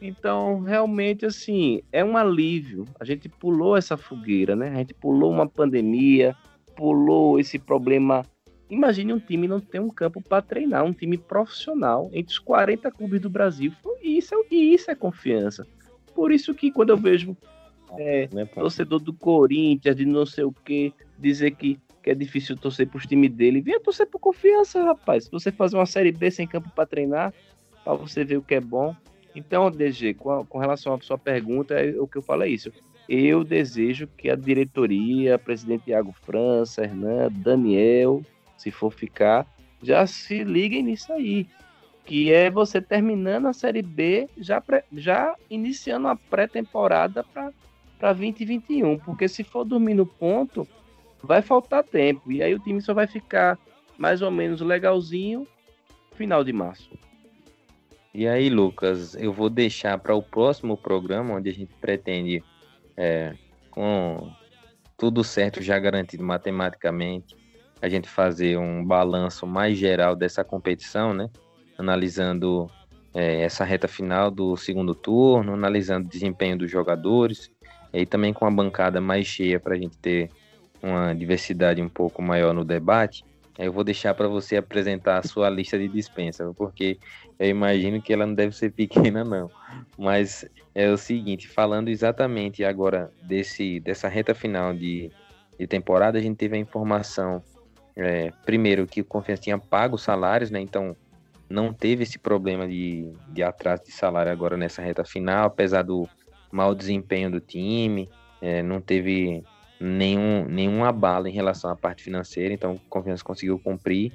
Então, 0.00 0.60
realmente, 0.60 1.24
assim, 1.24 1.80
é 1.90 2.04
um 2.04 2.16
alívio. 2.16 2.84
A 3.00 3.04
gente 3.04 3.28
pulou 3.28 3.76
essa 3.76 3.96
fogueira, 3.96 4.54
né? 4.54 4.70
A 4.70 4.76
gente 4.76 4.92
pulou 4.92 5.30
uma 5.30 5.48
pandemia, 5.48 6.36
pulou 6.76 7.38
esse 7.38 7.58
problema 7.58 8.22
Imagine 8.68 9.12
um 9.12 9.20
time 9.20 9.46
não 9.46 9.60
ter 9.60 9.78
um 9.78 9.90
campo 9.90 10.22
para 10.22 10.42
treinar, 10.42 10.84
um 10.84 10.92
time 10.92 11.18
profissional 11.18 12.10
entre 12.12 12.32
os 12.32 12.38
40 12.38 12.90
clubes 12.90 13.20
do 13.20 13.28
Brasil. 13.28 13.72
E 14.02 14.18
isso, 14.18 14.34
é, 14.34 14.38
e 14.50 14.74
isso 14.74 14.90
é 14.90 14.94
confiança. 14.94 15.66
Por 16.14 16.32
isso 16.32 16.54
que 16.54 16.70
quando 16.70 16.90
eu 16.90 16.96
vejo 16.96 17.36
é, 17.98 18.28
né, 18.32 18.44
torcedor 18.44 19.00
do 19.00 19.12
Corinthians, 19.12 19.96
de 19.96 20.04
não 20.04 20.26
sei 20.26 20.44
o 20.44 20.52
que, 20.52 20.92
dizer 21.18 21.52
que, 21.52 21.78
que 22.02 22.10
é 22.10 22.14
difícil 22.14 22.56
torcer 22.56 22.86
para 22.88 22.98
os 22.98 23.06
times 23.06 23.30
dele, 23.30 23.60
venha 23.60 23.80
torcer 23.80 24.06
por 24.06 24.18
confiança, 24.18 24.82
rapaz. 24.82 25.24
Se 25.24 25.30
você 25.30 25.50
fazer 25.50 25.76
uma 25.76 25.86
Série 25.86 26.12
B 26.12 26.30
sem 26.30 26.46
campo 26.46 26.70
para 26.74 26.86
treinar, 26.86 27.32
para 27.84 27.94
você 27.94 28.24
ver 28.24 28.38
o 28.38 28.42
que 28.42 28.54
é 28.54 28.60
bom. 28.60 28.94
Então, 29.34 29.70
DG, 29.70 30.14
com, 30.14 30.44
com 30.46 30.58
relação 30.58 30.94
à 30.94 31.00
sua 31.00 31.18
pergunta, 31.18 31.74
é, 31.74 32.00
o 32.00 32.06
que 32.06 32.18
eu 32.18 32.22
falo 32.22 32.44
é 32.44 32.48
isso. 32.48 32.72
Eu 33.08 33.44
desejo 33.44 34.08
que 34.16 34.30
a 34.30 34.36
diretoria, 34.36 35.38
presidente 35.38 35.90
Iago 35.90 36.12
França, 36.12 36.82
Hernan, 36.82 37.30
Daniel, 37.30 38.22
se 38.56 38.70
for 38.70 38.90
ficar, 38.90 39.46
já 39.82 40.06
se 40.06 40.42
liguem 40.42 40.82
nisso 40.82 41.12
aí. 41.12 41.46
Que 42.06 42.32
é 42.32 42.50
você 42.50 42.80
terminando 42.80 43.46
a 43.46 43.52
Série 43.52 43.82
B, 43.82 44.28
já, 44.36 44.62
já 44.92 45.34
iniciando 45.50 46.08
a 46.08 46.16
pré-temporada 46.16 47.24
para 47.24 47.52
2021. 48.12 48.98
Porque 48.98 49.28
se 49.28 49.42
for 49.42 49.64
dormir 49.64 49.94
no 49.94 50.06
ponto, 50.06 50.66
vai 51.22 51.42
faltar 51.42 51.82
tempo. 51.82 52.30
E 52.30 52.42
aí 52.42 52.54
o 52.54 52.58
time 52.58 52.80
só 52.80 52.92
vai 52.92 53.06
ficar 53.06 53.58
mais 53.96 54.22
ou 54.22 54.30
menos 54.30 54.60
legalzinho 54.60 55.46
final 56.14 56.44
de 56.44 56.52
março. 56.52 56.90
E 58.12 58.28
aí, 58.28 58.48
Lucas, 58.48 59.16
eu 59.16 59.32
vou 59.32 59.50
deixar 59.50 59.98
para 59.98 60.14
o 60.14 60.22
próximo 60.22 60.76
programa, 60.76 61.34
onde 61.34 61.50
a 61.50 61.52
gente 61.52 61.74
pretende, 61.80 62.44
é, 62.96 63.34
com 63.70 64.30
tudo 64.96 65.24
certo 65.24 65.60
já 65.60 65.76
garantido 65.80 66.22
matematicamente, 66.22 67.36
a 67.82 67.88
gente 67.88 68.08
fazer 68.08 68.56
um 68.56 68.84
balanço 68.84 69.46
mais 69.46 69.76
geral 69.76 70.14
dessa 70.14 70.44
competição, 70.44 71.12
né? 71.12 71.28
Analisando 71.76 72.70
é, 73.12 73.42
essa 73.42 73.64
reta 73.64 73.88
final 73.88 74.30
do 74.30 74.56
segundo 74.56 74.94
turno, 74.94 75.52
analisando 75.52 76.06
o 76.06 76.10
desempenho 76.10 76.56
dos 76.56 76.70
jogadores, 76.70 77.50
e 77.94 78.04
também 78.04 78.32
com 78.32 78.44
a 78.44 78.50
bancada 78.50 79.00
mais 79.00 79.26
cheia 79.26 79.60
para 79.60 79.74
a 79.74 79.78
gente 79.78 79.96
ter 79.98 80.30
uma 80.82 81.14
diversidade 81.14 81.80
um 81.80 81.88
pouco 81.88 82.20
maior 82.20 82.52
no 82.52 82.64
debate. 82.64 83.24
Eu 83.56 83.72
vou 83.72 83.84
deixar 83.84 84.12
para 84.14 84.26
você 84.26 84.56
apresentar 84.56 85.18
a 85.18 85.22
sua 85.22 85.48
lista 85.48 85.78
de 85.78 85.86
dispensa, 85.86 86.52
porque 86.56 86.98
eu 87.38 87.48
imagino 87.48 88.02
que 88.02 88.12
ela 88.12 88.26
não 88.26 88.34
deve 88.34 88.54
ser 88.54 88.72
pequena, 88.72 89.22
não. 89.24 89.48
Mas 89.96 90.44
é 90.74 90.90
o 90.90 90.98
seguinte, 90.98 91.46
falando 91.46 91.88
exatamente 91.88 92.64
agora 92.64 93.12
desse, 93.22 93.78
dessa 93.78 94.08
reta 94.08 94.34
final 94.34 94.74
de, 94.74 95.10
de 95.58 95.66
temporada, 95.68 96.18
a 96.18 96.20
gente 96.20 96.36
teve 96.36 96.56
a 96.56 96.60
informação 96.60 97.40
é, 97.96 98.32
primeiro, 98.44 98.86
que 98.86 99.00
o 99.00 99.04
Confiança 99.04 99.42
tinha 99.42 99.58
pago 99.58 99.94
os 99.94 100.02
salários, 100.02 100.50
né? 100.50 100.60
Então 100.60 100.96
não 101.48 101.72
teve 101.72 102.02
esse 102.02 102.18
problema 102.18 102.66
de, 102.66 103.12
de 103.28 103.42
atraso 103.42 103.84
de 103.84 103.92
salário 103.92 104.32
agora 104.32 104.56
nessa 104.56 104.82
reta 104.82 105.04
final, 105.04 105.46
apesar 105.46 105.82
do 105.82 106.08
mau 106.54 106.74
desempenho 106.74 107.30
do 107.30 107.40
time, 107.40 108.08
é, 108.40 108.62
não 108.62 108.80
teve 108.80 109.42
nenhum, 109.80 110.44
nenhum 110.44 110.84
abalo 110.84 111.26
em 111.26 111.32
relação 111.32 111.68
à 111.68 111.74
parte 111.74 112.04
financeira, 112.04 112.54
então 112.54 112.74
o 112.74 112.80
Confiança 112.88 113.24
conseguiu 113.24 113.58
cumprir. 113.58 114.12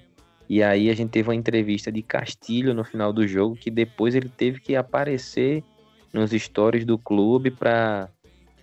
E 0.47 0.63
aí 0.63 0.89
a 0.89 0.95
gente 0.95 1.09
teve 1.09 1.27
uma 1.29 1.35
entrevista 1.35 1.91
de 1.91 2.01
Castilho 2.01 2.73
no 2.73 2.83
final 2.83 3.11
do 3.11 3.27
jogo, 3.27 3.55
que 3.55 3.69
depois 3.69 4.15
ele 4.15 4.29
teve 4.29 4.59
que 4.61 4.75
aparecer 4.75 5.63
nos 6.13 6.31
stories 6.31 6.85
do 6.85 6.97
clube 6.97 7.51
para 7.51 8.09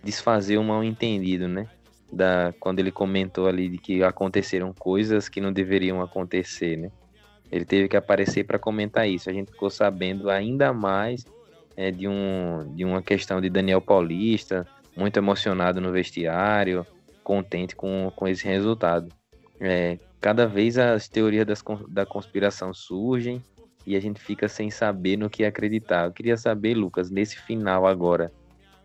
desfazer 0.03 0.57
o 0.57 0.63
mal 0.63 0.83
entendido, 0.83 1.47
né? 1.47 1.67
da 2.11 2.53
quando 2.59 2.79
ele 2.79 2.91
comentou 2.91 3.47
ali 3.47 3.69
de 3.69 3.77
que 3.77 4.01
aconteceram 4.03 4.73
coisas 4.73 5.27
que 5.27 5.41
não 5.41 5.51
deveriam 5.51 6.01
acontecer, 6.01 6.77
né? 6.77 6.89
Ele 7.51 7.65
teve 7.65 7.87
que 7.87 7.95
aparecer 7.95 8.45
para 8.45 8.59
comentar 8.59 9.07
isso. 9.07 9.29
A 9.29 9.33
gente 9.33 9.51
ficou 9.51 9.69
sabendo 9.69 10.29
ainda 10.29 10.73
mais 10.73 11.25
é, 11.77 11.91
de, 11.91 12.07
um, 12.07 12.73
de 12.75 12.83
uma 12.83 13.03
questão 13.03 13.39
de 13.39 13.49
Daniel 13.49 13.79
Paulista, 13.79 14.67
muito 14.95 15.17
emocionado 15.17 15.79
no 15.79 15.91
vestiário, 15.91 16.85
contente 17.23 17.75
com, 17.75 18.11
com 18.15 18.27
esse 18.27 18.43
resultado. 18.45 19.13
É, 19.59 19.99
cada 20.19 20.47
vez 20.47 20.77
as 20.79 21.07
teorias 21.07 21.45
das, 21.45 21.63
da 21.87 22.05
conspiração 22.05 22.73
surgem 22.73 23.43
e 23.85 23.95
a 23.95 23.99
gente 23.99 24.19
fica 24.19 24.49
sem 24.49 24.71
saber 24.71 25.17
no 25.17 25.29
que 25.29 25.45
acreditar. 25.45 26.05
Eu 26.05 26.11
queria 26.11 26.35
saber, 26.35 26.73
Lucas, 26.73 27.11
nesse 27.11 27.37
final 27.37 27.85
agora 27.85 28.31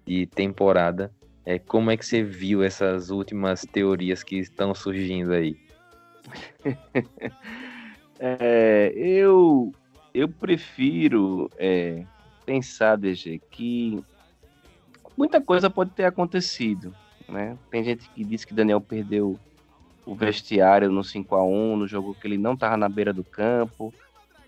de 0.07 0.27
temporada, 0.27 1.11
é, 1.47 1.59
como 1.59 1.91
é 1.91 1.97
que 1.97 2.05
você 2.05 2.23
viu 2.23 2.63
essas 2.63 3.11
últimas 3.11 3.63
teorias 3.63 4.23
que 4.23 4.37
estão 4.37 4.75
surgindo 4.75 5.33
aí? 5.33 5.57
é, 8.21 8.93
eu, 8.95 9.73
eu 10.15 10.29
prefiro 10.29 11.51
é, 11.59 12.05
pensar, 12.45 12.97
DG, 12.97 13.41
que 13.51 14.03
muita 15.17 15.41
coisa 15.41 15.71
pode 15.71 15.91
ter 15.91 16.05
acontecido. 16.05 16.95
Né? 17.29 17.57
Tem 17.71 17.83
gente 17.83 18.09
que 18.11 18.25
diz 18.25 18.45
que 18.45 18.55
Daniel 18.55 18.81
perdeu 18.81 19.39
o 20.05 20.15
vestiário 20.15 20.91
no 20.91 21.05
5 21.05 21.35
a 21.35 21.45
1 21.45 21.77
no 21.77 21.87
jogo 21.87 22.15
que 22.15 22.27
ele 22.27 22.39
não 22.39 22.55
estava 22.55 22.77
na 22.77 22.89
beira 22.89 23.13
do 23.13 23.25
campo. 23.25 23.93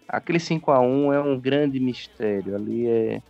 Aquele 0.09 0.41
5 0.41 0.71
a 0.71 0.81
1 0.81 1.13
é 1.13 1.21
um 1.21 1.39
grande 1.39 1.79
mistério. 1.79 2.57
Ali 2.57 2.87
é, 2.87 3.23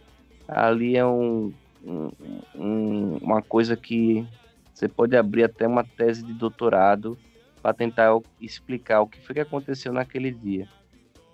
ali 0.49 0.97
é 0.97 1.07
um, 1.07 1.53
um, 1.85 3.19
uma 3.21 3.43
coisa 3.43 3.77
que 3.77 4.27
você 4.73 4.89
pode 4.89 5.17
abrir 5.17 5.45
até 5.45 5.67
uma 5.67 5.85
tese 5.85 6.23
de 6.25 6.33
doutorado 6.33 7.17
para 7.63 7.73
tentar 7.73 8.19
explicar 8.41 9.01
o 9.01 9.07
que 9.07 9.21
foi 9.21 9.35
que 9.35 9.41
aconteceu 9.41 9.93
naquele 9.93 10.31
dia. 10.31 10.69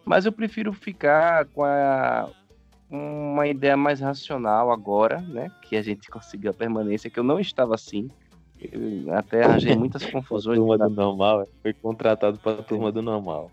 Mas 0.04 0.26
eu 0.26 0.32
prefiro 0.32 0.72
ficar 0.72 1.46
com 1.46 1.64
a, 1.64 2.28
uma 2.90 3.46
ideia 3.46 3.76
mais 3.76 4.00
racional 4.00 4.72
agora, 4.72 5.20
né? 5.20 5.50
Que 5.62 5.76
a 5.76 5.82
gente 5.82 6.08
conseguiu 6.08 6.50
a 6.50 6.54
permanência, 6.54 7.08
que 7.08 7.18
eu 7.18 7.24
não 7.24 7.38
estava 7.38 7.74
assim. 7.74 8.10
Eu 8.60 9.14
até 9.14 9.44
arranjei 9.44 9.76
muitas 9.76 10.04
confusões. 10.10 10.58
a 10.58 10.60
turma 10.60 10.78
do 10.78 10.94
normal, 10.94 11.48
foi 11.62 11.72
contratado 11.72 12.38
para 12.38 12.60
a 12.60 12.62
turma 12.62 12.90
do 12.90 13.00
normal. 13.00 13.50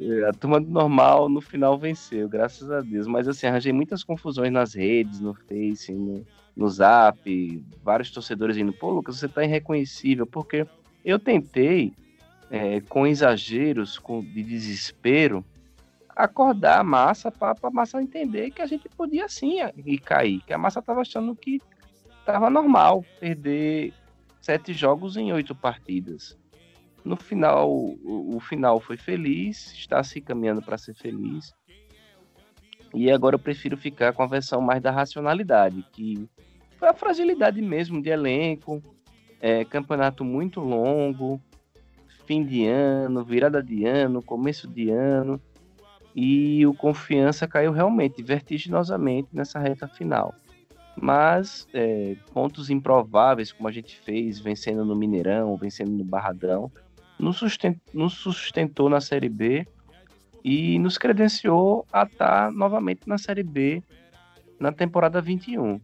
É, 0.00 0.28
a 0.28 0.32
turma 0.32 0.60
do 0.60 0.68
normal 0.68 1.28
no 1.28 1.40
final 1.40 1.78
venceu, 1.78 2.28
graças 2.28 2.70
a 2.70 2.80
Deus. 2.80 3.06
Mas 3.06 3.28
assim, 3.28 3.46
arranjei 3.46 3.72
muitas 3.72 4.02
confusões 4.02 4.52
nas 4.52 4.74
redes, 4.74 5.20
no 5.20 5.34
Face, 5.34 5.92
no, 5.92 6.26
no 6.56 6.68
Zap, 6.68 7.64
vários 7.82 8.10
torcedores 8.10 8.56
indo, 8.56 8.72
pô, 8.72 8.90
Lucas, 8.90 9.18
você 9.18 9.28
tá 9.28 9.44
irreconhecível, 9.44 10.26
porque 10.26 10.66
eu 11.04 11.18
tentei, 11.18 11.92
é, 12.50 12.80
com 12.80 13.06
exageros, 13.06 13.98
com, 13.98 14.20
de 14.20 14.42
desespero, 14.42 15.44
acordar 16.14 16.80
a 16.80 16.84
massa 16.84 17.30
para 17.30 17.56
a 17.62 17.70
massa 17.70 18.02
entender 18.02 18.50
que 18.50 18.62
a 18.62 18.66
gente 18.66 18.88
podia 18.88 19.28
sim 19.28 19.56
ir 19.84 19.98
cair, 19.98 20.40
que 20.42 20.52
a 20.52 20.58
massa 20.58 20.80
estava 20.80 21.00
achando 21.00 21.34
que 21.34 21.60
estava 22.20 22.50
normal 22.50 23.04
perder 23.18 23.92
sete 24.40 24.72
jogos 24.72 25.16
em 25.16 25.32
oito 25.32 25.54
partidas. 25.54 26.38
No 27.04 27.16
final, 27.16 27.70
o, 27.70 28.36
o 28.36 28.40
final 28.40 28.78
foi 28.80 28.96
feliz, 28.96 29.72
está 29.72 30.02
se 30.04 30.20
caminhando 30.20 30.62
para 30.62 30.78
ser 30.78 30.94
feliz. 30.94 31.52
E 32.94 33.10
agora 33.10 33.34
eu 33.34 33.40
prefiro 33.40 33.76
ficar 33.76 34.12
com 34.12 34.22
a 34.22 34.26
versão 34.26 34.60
mais 34.60 34.82
da 34.82 34.90
racionalidade, 34.90 35.84
que 35.92 36.28
foi 36.76 36.88
a 36.88 36.94
fragilidade 36.94 37.60
mesmo 37.62 38.02
de 38.02 38.10
elenco, 38.10 38.82
é, 39.40 39.64
campeonato 39.64 40.24
muito 40.24 40.60
longo, 40.60 41.40
fim 42.26 42.44
de 42.44 42.66
ano, 42.66 43.24
virada 43.24 43.62
de 43.62 43.84
ano, 43.84 44.22
começo 44.22 44.68
de 44.68 44.90
ano, 44.90 45.40
e 46.14 46.66
o 46.66 46.74
confiança 46.74 47.46
caiu 47.48 47.72
realmente 47.72 48.22
vertiginosamente 48.22 49.28
nessa 49.32 49.58
reta 49.58 49.88
final. 49.88 50.34
Mas 50.96 51.66
é, 51.72 52.16
pontos 52.32 52.68
improváveis, 52.68 53.50
como 53.50 53.68
a 53.68 53.72
gente 53.72 53.98
fez, 54.00 54.38
vencendo 54.38 54.84
no 54.84 54.94
Mineirão, 54.94 55.56
vencendo 55.56 55.90
no 55.90 56.04
Barradão, 56.04 56.70
nos, 57.18 57.38
sustent, 57.38 57.78
nos 57.94 58.14
sustentou 58.14 58.90
na 58.90 59.00
Série 59.00 59.28
B 59.28 59.66
e 60.44 60.78
nos 60.78 60.98
credenciou 60.98 61.86
a 61.92 62.02
estar 62.02 62.52
novamente 62.52 63.08
na 63.08 63.16
Série 63.16 63.42
B 63.42 63.82
na 64.60 64.70
temporada 64.70 65.20
21. 65.20 65.80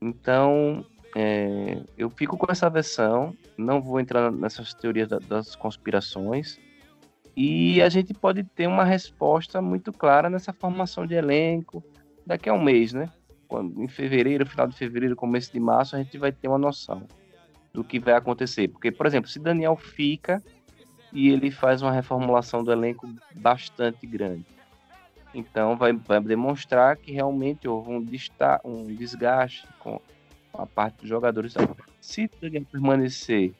Então, 0.00 0.84
é, 1.14 1.80
eu 1.96 2.10
fico 2.10 2.36
com 2.36 2.50
essa 2.50 2.68
versão, 2.68 3.34
não 3.56 3.80
vou 3.80 4.00
entrar 4.00 4.30
nessas 4.32 4.74
teorias 4.74 5.08
da, 5.08 5.18
das 5.18 5.54
conspirações, 5.54 6.58
e 7.40 7.80
a 7.80 7.88
gente 7.88 8.12
pode 8.12 8.42
ter 8.42 8.66
uma 8.66 8.82
resposta 8.82 9.62
muito 9.62 9.92
clara 9.92 10.28
nessa 10.28 10.52
formação 10.52 11.06
de 11.06 11.14
elenco 11.14 11.84
daqui 12.26 12.48
a 12.48 12.52
um 12.52 12.60
mês, 12.60 12.92
né? 12.92 13.08
Quando, 13.46 13.80
em 13.80 13.86
fevereiro, 13.86 14.44
final 14.44 14.66
de 14.66 14.74
fevereiro, 14.74 15.14
começo 15.14 15.52
de 15.52 15.60
março, 15.60 15.94
a 15.94 16.00
gente 16.00 16.18
vai 16.18 16.32
ter 16.32 16.48
uma 16.48 16.58
noção 16.58 17.06
do 17.72 17.84
que 17.84 18.00
vai 18.00 18.14
acontecer. 18.14 18.66
Porque, 18.66 18.90
por 18.90 19.06
exemplo, 19.06 19.30
se 19.30 19.38
Daniel 19.38 19.76
fica 19.76 20.42
e 21.12 21.28
ele 21.28 21.52
faz 21.52 21.80
uma 21.80 21.92
reformulação 21.92 22.64
do 22.64 22.72
elenco 22.72 23.08
bastante 23.36 24.04
grande, 24.04 24.44
então 25.32 25.76
vai, 25.76 25.92
vai 25.92 26.20
demonstrar 26.20 26.96
que 26.96 27.12
realmente 27.12 27.68
houve 27.68 27.92
um, 27.92 28.04
um 28.64 28.86
desgaste 28.96 29.64
com 29.78 30.00
a 30.52 30.66
parte 30.66 31.02
dos 31.02 31.08
jogadores. 31.08 31.54
Se 32.00 32.28
Daniel 32.40 32.66
permanecer 32.68 33.54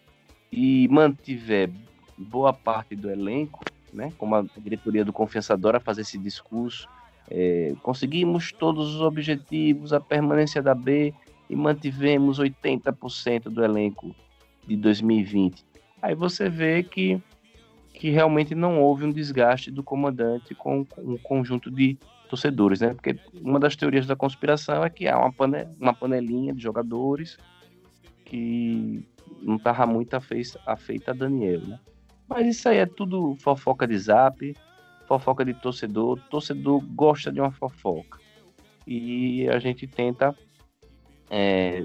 e 0.51 0.89
mantiver 0.89 1.71
boa 2.19 2.53
parte 2.53 2.97
do 2.97 3.11
elenco, 3.11 3.65
né, 3.93 4.13
como 4.19 4.35
a 4.35 4.45
diretoria 4.59 5.05
do 5.05 5.13
Confiança 5.13 5.55
adora 5.55 5.81
fazer 5.81 6.03
esse 6.03 6.19
discurso, 6.19 6.89
é, 7.31 7.75
conseguimos 7.83 8.53
todos 8.53 8.95
os 8.95 9.01
objetivos, 9.01 9.93
a 9.93 10.01
permanência 10.01 10.63
da 10.63 10.75
B 10.75 11.13
e 11.49 11.57
mantivemos 11.57 12.39
80% 12.39 13.45
do 13.45 13.65
elenco 13.65 14.15
de 14.67 14.77
2020. 14.77 15.65
Aí 16.01 16.15
você 16.15 16.49
vê 16.49 16.83
que, 16.83 17.21
que 17.93 18.11
realmente 18.11 18.55
não 18.55 18.81
houve 18.81 19.05
um 19.05 19.13
desgaste 19.13 19.71
do 19.71 19.83
comandante 19.83 20.55
com, 20.55 20.85
com 20.85 21.03
um 21.03 21.19
conjunto 21.19 21.71
de 21.71 21.99
torcedores, 22.29 22.81
né? 22.81 22.95
Porque 22.95 23.19
uma 23.41 23.59
das 23.59 23.75
teorias 23.75 24.07
da 24.07 24.15
conspiração 24.15 24.85
é 24.85 24.91
que 24.91 25.09
há 25.09 25.19
uma, 25.19 25.33
pane, 25.33 25.67
uma 25.81 25.95
panelinha 25.95 26.55
de 26.55 26.63
jogadores 26.63 27.39
que 28.25 29.05
não 29.43 29.57
estava 29.57 29.87
muito 29.87 30.15
afeita, 30.15 30.61
afeita 30.67 31.11
a 31.11 31.15
Daniel, 31.15 31.61
né? 31.61 31.81
Mas 32.29 32.47
isso 32.47 32.69
aí 32.69 32.79
é 32.79 32.87
tudo 32.87 33.35
fofoca 33.41 33.87
de 33.87 33.99
zap, 33.99 34.55
fofoca 35.07 35.45
de 35.45 35.55
torcedor. 35.55 36.21
Torcedor 36.29 36.81
gosta 36.95 37.33
de 37.33 37.41
uma 37.41 37.51
fofoca. 37.51 38.21
E 38.87 39.49
a 39.49 39.59
gente 39.59 39.87
tenta, 39.87 40.37
é, 41.31 41.85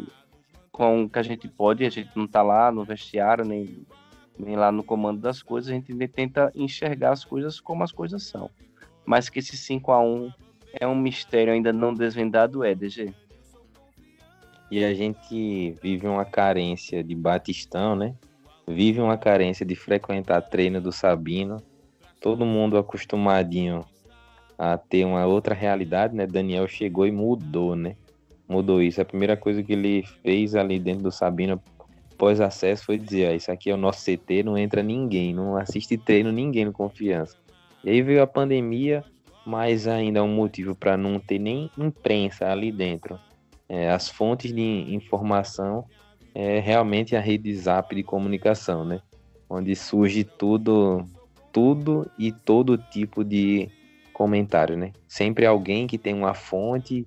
com 0.71 1.03
o 1.03 1.09
que 1.09 1.19
a 1.19 1.23
gente 1.23 1.47
pode, 1.47 1.85
a 1.85 1.89
gente 1.89 2.09
não 2.15 2.25
está 2.25 2.41
lá 2.41 2.71
no 2.71 2.83
vestiário, 2.83 3.45
nem, 3.45 3.85
nem 4.37 4.55
lá 4.55 4.71
no 4.71 4.83
comando 4.83 5.21
das 5.21 5.41
coisas, 5.41 5.69
a 5.69 5.73
gente 5.73 5.93
tenta 6.09 6.51
enxergar 6.53 7.11
as 7.11 7.23
coisas 7.23 7.59
como 7.59 7.83
as 7.83 7.91
coisas 7.91 8.23
são. 8.23 8.49
Mas 9.05 9.29
que 9.29 9.39
esse 9.39 9.55
5 9.55 9.91
a 9.91 10.01
1 10.01 10.31
é 10.79 10.87
um 10.87 10.95
mistério 10.95 11.53
ainda 11.53 11.71
não 11.71 11.93
desvendado, 11.93 12.63
é, 12.63 12.75
DG. 12.75 13.13
E 14.71 14.83
a 14.83 14.93
gente 14.93 15.71
vive 15.83 16.07
uma 16.07 16.25
carência 16.25 17.03
de 17.03 17.13
Batistão, 17.13 17.95
né? 17.95 18.15
Vive 18.67 19.01
uma 19.01 19.17
carência 19.17 19.65
de 19.65 19.75
frequentar 19.75 20.41
treino 20.41 20.79
do 20.79 20.91
Sabino 20.91 21.61
todo 22.23 22.45
mundo 22.45 22.77
acostumadinho 22.77 23.85
a 24.57 24.77
ter 24.77 25.03
uma 25.03 25.25
outra 25.25 25.53
realidade, 25.53 26.15
né? 26.15 26.25
Daniel 26.25 26.67
chegou 26.69 27.05
e 27.05 27.11
mudou, 27.11 27.75
né? 27.75 27.97
Mudou 28.47 28.81
isso. 28.81 29.01
A 29.01 29.05
primeira 29.05 29.35
coisa 29.35 29.61
que 29.61 29.73
ele 29.73 30.03
fez 30.23 30.55
ali 30.55 30.79
dentro 30.79 31.03
do 31.03 31.11
Sabino 31.11 31.61
pós-acesso 32.17 32.85
foi 32.85 32.97
dizer: 32.97 33.27
ah, 33.27 33.35
Isso 33.35 33.51
aqui 33.51 33.69
é 33.69 33.73
o 33.73 33.77
nosso 33.77 34.05
CT, 34.05 34.43
não 34.43 34.57
entra 34.57 34.81
ninguém, 34.81 35.33
não 35.33 35.57
assiste 35.57 35.97
treino 35.97 36.31
ninguém 36.31 36.63
no 36.63 36.71
confiança. 36.71 37.35
E 37.83 37.89
aí 37.89 38.01
veio 38.01 38.23
a 38.23 38.27
pandemia, 38.27 39.03
mas 39.45 39.85
ainda 39.85 40.19
é 40.19 40.21
um 40.21 40.33
motivo 40.33 40.73
para 40.73 40.95
não 40.95 41.19
ter 41.19 41.39
nem 41.39 41.69
imprensa 41.77 42.49
ali 42.49 42.71
dentro. 42.71 43.19
É, 43.67 43.89
as 43.89 44.07
fontes 44.07 44.53
de 44.53 44.61
informação 44.93 45.83
é 46.33 46.59
realmente 46.59 47.15
a 47.15 47.19
rede 47.19 47.55
zap 47.55 47.95
de 47.95 48.03
comunicação, 48.03 48.83
né? 48.83 48.99
Onde 49.49 49.75
surge 49.75 50.23
tudo 50.23 51.05
tudo 51.53 52.09
e 52.17 52.31
todo 52.31 52.77
tipo 52.77 53.23
de 53.23 53.69
comentário, 54.11 54.75
né? 54.75 54.91
Sempre 55.07 55.45
alguém 55.45 55.85
que 55.85 55.99
tem 55.99 56.13
uma 56.13 56.33
fonte, 56.33 57.05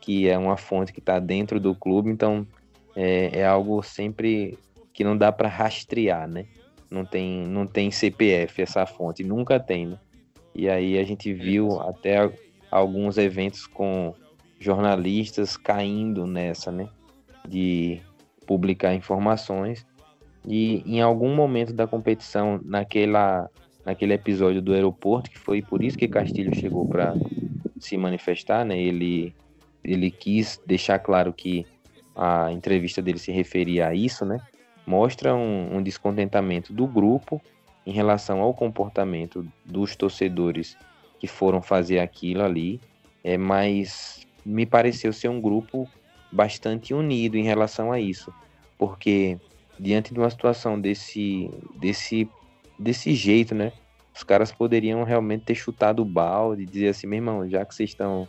que 0.00 0.28
é 0.28 0.36
uma 0.36 0.56
fonte 0.56 0.92
que 0.92 1.00
está 1.00 1.18
dentro 1.18 1.58
do 1.58 1.74
clube, 1.74 2.10
então 2.10 2.46
é, 2.94 3.40
é 3.40 3.46
algo 3.46 3.82
sempre 3.82 4.58
que 4.92 5.02
não 5.02 5.16
dá 5.16 5.32
para 5.32 5.48
rastrear, 5.48 6.28
né? 6.28 6.46
Não 6.90 7.04
tem, 7.04 7.46
não 7.46 7.66
tem 7.66 7.90
CPF 7.90 8.62
essa 8.62 8.86
fonte, 8.86 9.24
nunca 9.24 9.58
tem, 9.58 9.86
né? 9.86 9.98
E 10.54 10.68
aí 10.68 10.98
a 10.98 11.04
gente 11.04 11.32
viu 11.32 11.80
até 11.80 12.30
alguns 12.70 13.18
eventos 13.18 13.66
com 13.66 14.14
jornalistas 14.58 15.56
caindo 15.56 16.26
nessa, 16.26 16.70
né? 16.70 16.88
De 17.46 18.00
publicar 18.46 18.94
informações 18.94 19.86
e 20.46 20.82
em 20.86 21.00
algum 21.00 21.34
momento 21.34 21.72
da 21.72 21.86
competição, 21.86 22.60
naquela 22.64 23.50
naquele 23.86 24.14
episódio 24.14 24.60
do 24.60 24.74
aeroporto, 24.74 25.30
que 25.30 25.38
foi 25.38 25.62
por 25.62 25.80
isso 25.80 25.96
que 25.96 26.08
Castilho 26.08 26.52
chegou 26.52 26.84
para 26.88 27.14
se 27.78 27.96
manifestar, 27.96 28.64
né? 28.64 28.76
Ele, 28.76 29.32
ele 29.84 30.10
quis 30.10 30.60
deixar 30.66 30.98
claro 30.98 31.32
que 31.32 31.64
a 32.16 32.50
entrevista 32.50 33.00
dele 33.00 33.18
se 33.18 33.30
referia 33.30 33.86
a 33.86 33.94
isso, 33.94 34.24
né? 34.24 34.40
Mostra 34.84 35.36
um, 35.36 35.76
um 35.76 35.82
descontentamento 35.82 36.72
do 36.72 36.84
grupo 36.84 37.40
em 37.86 37.92
relação 37.92 38.40
ao 38.40 38.52
comportamento 38.52 39.46
dos 39.64 39.94
torcedores 39.94 40.76
que 41.20 41.28
foram 41.28 41.62
fazer 41.62 42.00
aquilo 42.00 42.42
ali, 42.42 42.80
é, 43.22 43.38
mas 43.38 44.26
me 44.44 44.66
pareceu 44.66 45.12
ser 45.12 45.28
um 45.28 45.40
grupo 45.40 45.88
bastante 46.36 46.92
unido 46.92 47.36
em 47.36 47.42
relação 47.42 47.90
a 47.90 47.98
isso, 47.98 48.32
porque 48.78 49.38
diante 49.78 50.12
de 50.12 50.20
uma 50.20 50.30
situação 50.30 50.80
desse, 50.80 51.50
desse 51.80 52.28
desse 52.78 53.14
jeito, 53.14 53.54
né? 53.54 53.72
Os 54.14 54.22
caras 54.22 54.52
poderiam 54.52 55.02
realmente 55.04 55.44
ter 55.44 55.54
chutado 55.54 56.02
o 56.02 56.04
balde 56.04 56.62
e 56.62 56.66
dizer 56.66 56.88
assim, 56.88 57.06
meu 57.06 57.18
irmão, 57.18 57.48
já 57.48 57.64
que 57.64 57.74
vocês 57.74 57.90
estão 57.90 58.28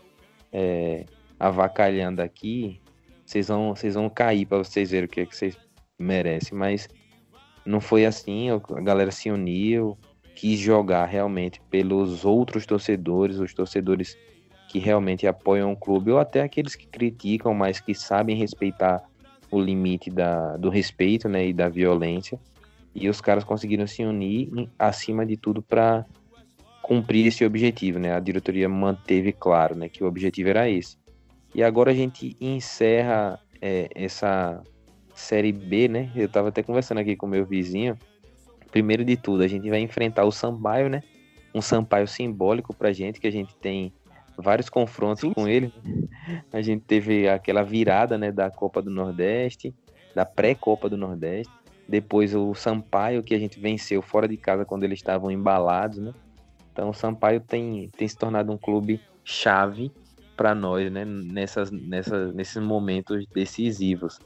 é, 0.51 1.05
avacalhando 1.39 2.21
aqui, 2.21 2.81
vocês 3.25 3.47
vão, 3.47 3.75
vocês 3.75 3.93
vão 3.95 4.09
cair 4.09 4.45
para 4.45 4.57
vocês 4.57 4.91
verem 4.91 5.05
o 5.05 5.09
que, 5.09 5.21
é 5.21 5.25
que 5.25 5.35
vocês 5.35 5.57
merecem. 5.97 6.57
Mas 6.57 6.89
não 7.65 7.79
foi 7.79 8.05
assim, 8.05 8.49
a 8.49 8.81
galera 8.81 9.11
se 9.11 9.29
uniu, 9.29 9.97
quis 10.35 10.59
jogar 10.59 11.05
realmente 11.05 11.61
pelos 11.69 12.25
outros 12.25 12.65
torcedores, 12.65 13.39
os 13.39 13.53
torcedores 13.53 14.17
que 14.67 14.79
realmente 14.79 15.25
apoiam 15.25 15.71
o 15.71 15.77
clube, 15.77 16.11
ou 16.11 16.19
até 16.19 16.41
aqueles 16.41 16.75
que 16.75 16.87
criticam, 16.87 17.53
mas 17.53 17.79
que 17.79 17.95
sabem 17.95 18.35
respeitar 18.35 19.01
o 19.49 19.59
limite 19.59 20.09
da, 20.09 20.57
do 20.57 20.69
respeito 20.69 21.29
né, 21.29 21.47
e 21.47 21.53
da 21.53 21.69
violência. 21.69 22.39
E 22.93 23.07
os 23.07 23.21
caras 23.21 23.43
conseguiram 23.43 23.87
se 23.87 24.03
unir 24.03 24.69
acima 24.77 25.25
de 25.25 25.37
tudo 25.37 25.61
para 25.61 26.05
cumprir 26.81 27.27
esse 27.27 27.45
objetivo, 27.45 27.99
né? 27.99 28.13
A 28.13 28.19
diretoria 28.19 28.67
manteve 28.67 29.31
claro, 29.31 29.75
né, 29.75 29.87
que 29.87 30.03
o 30.03 30.07
objetivo 30.07 30.49
era 30.49 30.69
esse. 30.69 30.97
E 31.53 31.63
agora 31.63 31.91
a 31.91 31.93
gente 31.93 32.35
encerra 32.41 33.39
é, 33.61 33.89
essa 33.93 34.61
série 35.13 35.51
B, 35.51 35.87
né? 35.87 36.11
Eu 36.15 36.27
tava 36.27 36.49
até 36.49 36.61
conversando 36.61 36.99
aqui 36.99 37.15
com 37.15 37.27
meu 37.27 37.45
vizinho. 37.45 37.97
Primeiro 38.71 39.03
de 39.05 39.15
tudo, 39.15 39.43
a 39.43 39.47
gente 39.47 39.69
vai 39.69 39.79
enfrentar 39.79 40.25
o 40.25 40.31
Sampaio, 40.31 40.89
né? 40.89 41.01
Um 41.53 41.61
Sampaio 41.61 42.07
simbólico 42.07 42.73
pra 42.73 42.91
gente, 42.91 43.19
que 43.19 43.27
a 43.27 43.31
gente 43.31 43.55
tem 43.55 43.93
vários 44.37 44.69
confrontos 44.69 45.21
Sim. 45.21 45.33
com 45.33 45.47
ele. 45.47 45.73
A 46.53 46.61
gente 46.61 46.83
teve 46.83 47.27
aquela 47.27 47.63
virada, 47.63 48.17
né, 48.17 48.31
da 48.31 48.51
Copa 48.51 48.81
do 48.81 48.91
Nordeste, 48.91 49.73
da 50.15 50.25
pré-Copa 50.25 50.89
do 50.89 50.97
Nordeste. 50.97 51.51
Depois 51.87 52.35
o 52.35 52.53
Sampaio, 52.53 53.23
que 53.23 53.33
a 53.33 53.39
gente 53.39 53.59
venceu 53.59 54.01
fora 54.01 54.27
de 54.27 54.37
casa 54.37 54.65
quando 54.65 54.83
eles 54.83 54.99
estavam 54.99 55.31
embalados, 55.31 55.97
né? 55.99 56.13
Então 56.71 56.89
o 56.89 56.93
Sampaio 56.93 57.39
tem, 57.39 57.89
tem 57.97 58.07
se 58.07 58.17
tornado 58.17 58.51
um 58.51 58.57
clube 58.57 59.01
chave 59.23 59.91
para 60.35 60.53
nós, 60.53 60.91
né? 60.91 61.05
Nessas, 61.05 61.71
nessas, 61.71 62.33
nesses 62.35 62.61
momentos 62.61 63.25
decisivos. 63.33 64.19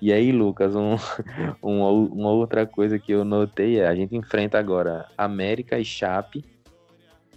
E 0.00 0.12
aí, 0.12 0.30
Lucas, 0.30 0.76
um, 0.76 0.96
um, 1.62 1.82
uma 2.06 2.30
outra 2.30 2.66
coisa 2.66 2.98
que 2.98 3.12
eu 3.12 3.24
notei 3.24 3.80
é 3.80 3.88
a 3.88 3.94
gente 3.94 4.14
enfrenta 4.14 4.58
agora 4.58 5.08
América 5.16 5.78
e 5.78 5.84
Chape 5.84 6.44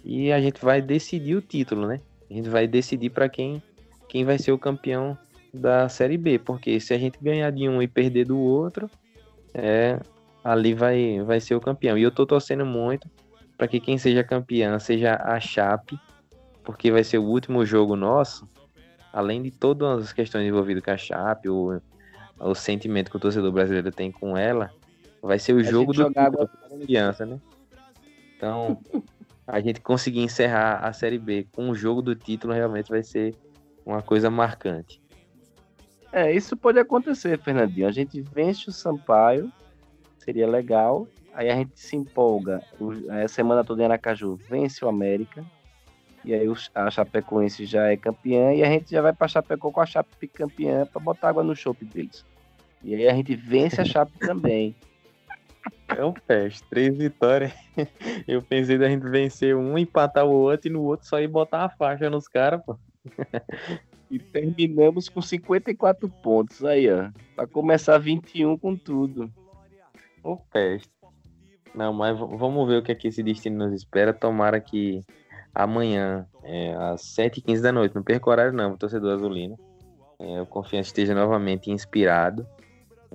e 0.04 0.30
a 0.30 0.40
gente 0.40 0.62
vai 0.62 0.80
decidir 0.80 1.36
o 1.36 1.42
título, 1.42 1.86
né? 1.86 2.00
A 2.30 2.34
gente 2.34 2.48
vai 2.48 2.66
decidir 2.66 3.10
para 3.10 3.28
quem, 3.28 3.62
quem 4.08 4.24
vai 4.24 4.38
ser 4.38 4.52
o 4.52 4.58
campeão 4.58 5.18
da 5.52 5.88
Série 5.88 6.16
B, 6.16 6.38
porque 6.38 6.78
se 6.78 6.94
a 6.94 6.98
gente 6.98 7.18
ganhar 7.20 7.50
de 7.50 7.68
um 7.68 7.82
e 7.82 7.88
perder 7.88 8.26
do 8.26 8.38
outro, 8.38 8.88
é, 9.52 9.98
ali 10.44 10.72
vai, 10.72 11.20
vai 11.22 11.40
ser 11.40 11.54
o 11.56 11.60
campeão. 11.60 11.98
E 11.98 12.02
eu 12.02 12.10
tô 12.10 12.24
torcendo 12.24 12.64
muito 12.64 13.08
para 13.58 13.66
que 13.66 13.80
quem 13.80 13.98
seja 13.98 14.22
campeão 14.22 14.78
seja 14.78 15.16
a 15.16 15.38
Chape, 15.40 15.98
porque 16.62 16.90
vai 16.90 17.02
ser 17.02 17.18
o 17.18 17.24
último 17.24 17.66
jogo 17.66 17.96
nosso, 17.96 18.48
além 19.12 19.42
de 19.42 19.50
todas 19.50 20.04
as 20.04 20.12
questões 20.12 20.46
envolvidas 20.46 20.84
com 20.84 20.90
a 20.92 20.96
Chape, 20.96 21.48
o, 21.48 21.80
o 22.38 22.54
sentimento 22.54 23.10
que 23.10 23.16
o 23.16 23.20
torcedor 23.20 23.50
brasileiro 23.50 23.90
tem 23.90 24.12
com 24.12 24.36
ela, 24.36 24.70
vai 25.20 25.38
ser 25.38 25.52
o 25.52 25.62
jogo 25.64 25.92
do 25.92 26.06
água... 26.16 26.48
criança, 26.80 27.26
né? 27.26 27.40
Então, 28.36 28.80
a 29.50 29.60
gente 29.60 29.80
conseguir 29.80 30.20
encerrar 30.20 30.76
a 30.76 30.92
Série 30.92 31.18
B 31.18 31.46
com 31.52 31.68
o 31.70 31.74
jogo 31.74 32.00
do 32.00 32.14
título 32.14 32.52
realmente 32.52 32.88
vai 32.88 33.02
ser 33.02 33.34
uma 33.84 34.00
coisa 34.00 34.30
marcante. 34.30 35.00
É, 36.12 36.32
isso 36.32 36.56
pode 36.56 36.78
acontecer, 36.78 37.38
Fernandinho. 37.38 37.86
A 37.86 37.92
gente 37.92 38.20
vence 38.20 38.68
o 38.68 38.72
Sampaio, 38.72 39.50
seria 40.18 40.48
legal. 40.48 41.06
Aí 41.34 41.48
a 41.48 41.54
gente 41.54 41.78
se 41.78 41.96
empolga. 41.96 42.62
A 43.08 43.28
semana 43.28 43.64
toda 43.64 43.82
em 43.82 43.84
Aracaju 43.84 44.36
vence 44.48 44.84
o 44.84 44.88
América. 44.88 45.44
E 46.24 46.34
aí 46.34 46.46
a 46.74 46.90
Chapecoense 46.90 47.64
já 47.64 47.90
é 47.90 47.96
campeã. 47.96 48.52
E 48.52 48.62
a 48.62 48.66
gente 48.66 48.90
já 48.90 49.00
vai 49.00 49.12
pra 49.12 49.28
Chapecó 49.28 49.70
com 49.70 49.80
a 49.80 49.86
Chape 49.86 50.26
campeã 50.28 50.86
pra 50.86 51.00
botar 51.00 51.28
água 51.28 51.44
no 51.44 51.54
chope 51.54 51.84
deles. 51.84 52.24
E 52.82 52.94
aí 52.94 53.08
a 53.08 53.14
gente 53.14 53.34
vence 53.34 53.80
a 53.80 53.84
Chape 53.84 54.12
também. 54.18 54.74
É 55.88 56.04
um 56.04 56.12
peste, 56.12 56.62
três 56.68 56.96
vitórias. 56.96 57.52
Eu 58.26 58.42
pensei 58.42 58.78
da 58.78 58.88
gente 58.88 59.08
vencer 59.08 59.56
um, 59.56 59.76
empatar 59.76 60.24
o 60.24 60.30
outro 60.30 60.68
e 60.68 60.72
no 60.72 60.82
outro 60.82 61.06
só 61.06 61.20
ir 61.20 61.28
botar 61.28 61.64
a 61.64 61.68
faixa 61.68 62.08
nos 62.08 62.28
caras, 62.28 62.62
pô. 62.64 62.78
E 64.10 64.18
terminamos 64.18 65.08
com 65.08 65.22
54 65.22 66.08
pontos 66.08 66.64
aí, 66.64 66.90
ó. 66.92 67.10
Pra 67.36 67.46
começar 67.46 67.96
21 67.98 68.58
com 68.58 68.76
tudo. 68.76 69.30
O 70.22 70.36
peste. 70.36 70.90
Não, 71.74 71.92
mas 71.92 72.18
vamos 72.18 72.68
ver 72.68 72.78
o 72.78 72.82
que, 72.82 72.90
é 72.90 72.94
que 72.94 73.08
esse 73.08 73.22
destino 73.22 73.64
nos 73.64 73.72
espera. 73.72 74.12
Tomara 74.12 74.60
que 74.60 75.00
amanhã, 75.54 76.26
é, 76.42 76.74
às 76.74 77.02
7h15 77.02 77.60
da 77.60 77.70
noite, 77.70 77.94
não 77.94 78.02
perca 78.02 78.28
o 78.28 78.32
horário 78.32 78.52
não, 78.52 78.76
torcedor 78.76 79.14
azulino. 79.14 79.56
É, 80.18 80.42
o 80.42 80.46
Confiança 80.46 80.88
esteja 80.88 81.14
novamente 81.14 81.70
inspirado 81.70 82.46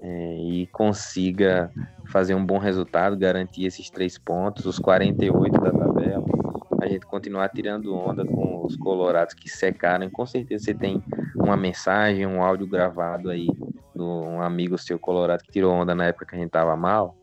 é, 0.01 0.37
e 0.37 0.67
consiga 0.67 1.71
fazer 2.07 2.35
um 2.35 2.45
bom 2.45 2.57
resultado, 2.57 3.17
garantir 3.17 3.65
esses 3.65 3.89
três 3.89 4.17
pontos, 4.17 4.65
os 4.65 4.79
48 4.79 5.59
da 5.59 5.71
tabela. 5.71 6.25
A 6.81 6.87
gente 6.87 7.05
continuar 7.05 7.49
tirando 7.49 7.95
onda 7.95 8.25
com 8.25 8.65
os 8.65 8.75
colorados 8.75 9.33
que 9.33 9.49
secaram. 9.49 10.09
Com 10.09 10.25
certeza 10.25 10.65
você 10.65 10.73
tem 10.73 11.01
uma 11.35 11.57
mensagem, 11.57 12.25
um 12.25 12.43
áudio 12.43 12.67
gravado 12.67 13.29
aí 13.29 13.47
de 13.95 14.01
um 14.01 14.41
amigo 14.41 14.77
seu 14.77 14.99
colorado 14.99 15.43
que 15.43 15.51
tirou 15.51 15.73
onda 15.73 15.95
na 15.95 16.05
época 16.05 16.25
que 16.25 16.35
a 16.35 16.39
gente 16.39 16.51
tava 16.51 16.75
mal. 16.75 17.15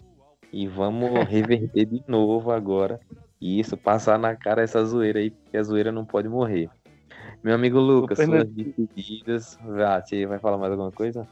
E 0.52 0.66
vamos 0.66 1.10
reverter 1.28 1.86
de 1.86 2.02
novo 2.08 2.50
agora. 2.50 2.98
E 3.40 3.58
isso, 3.60 3.76
passar 3.76 4.18
na 4.18 4.34
cara 4.36 4.62
essa 4.62 4.84
zoeira 4.84 5.18
aí, 5.18 5.30
porque 5.30 5.56
a 5.56 5.62
zoeira 5.62 5.92
não 5.92 6.04
pode 6.04 6.28
morrer. 6.28 6.70
Meu 7.42 7.54
amigo 7.54 7.78
Lucas, 7.78 8.18
suas 8.18 8.48
despedidas. 8.48 9.58
Ah, 9.84 10.00
você 10.00 10.26
vai 10.26 10.38
falar 10.38 10.58
mais 10.58 10.70
alguma 10.70 10.92
coisa? 10.92 11.26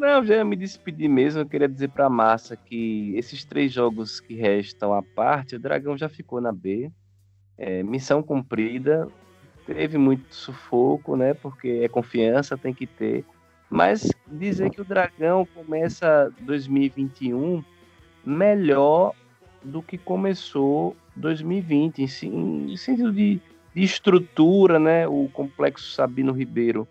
Não, 0.00 0.24
já 0.24 0.42
me 0.42 0.56
despedir 0.56 1.10
mesmo. 1.10 1.42
Eu 1.42 1.46
queria 1.46 1.68
dizer 1.68 1.90
para 1.90 2.06
a 2.06 2.10
massa 2.10 2.56
que 2.56 3.12
esses 3.16 3.44
três 3.44 3.70
jogos 3.70 4.18
que 4.18 4.32
restam 4.32 4.94
à 4.94 5.02
parte, 5.02 5.56
o 5.56 5.58
Dragão 5.58 5.94
já 5.94 6.08
ficou 6.08 6.40
na 6.40 6.50
B. 6.50 6.90
É, 7.58 7.82
missão 7.82 8.22
cumprida. 8.22 9.06
Teve 9.66 9.98
muito 9.98 10.34
sufoco, 10.34 11.16
né? 11.16 11.34
Porque 11.34 11.82
é 11.84 11.88
confiança, 11.88 12.56
tem 12.56 12.72
que 12.72 12.86
ter. 12.86 13.26
Mas 13.68 14.10
dizer 14.26 14.70
que 14.70 14.80
o 14.80 14.86
Dragão 14.86 15.46
começa 15.54 16.32
2021 16.40 17.62
melhor 18.24 19.12
do 19.62 19.82
que 19.82 19.98
começou 19.98 20.96
2020, 21.14 21.98
em, 21.98 22.72
em 22.72 22.76
sentido 22.78 23.12
de, 23.12 23.38
de 23.74 23.82
estrutura, 23.82 24.78
né? 24.78 25.06
O 25.06 25.28
complexo 25.30 25.92
Sabino 25.92 26.32
Ribeiro 26.32 26.88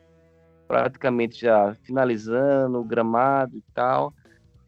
praticamente 0.70 1.41
já 1.41 1.74
finalizando 1.82 2.80
o 2.80 2.84
gramado 2.84 3.57
e 3.57 3.63
tal. 3.74 4.13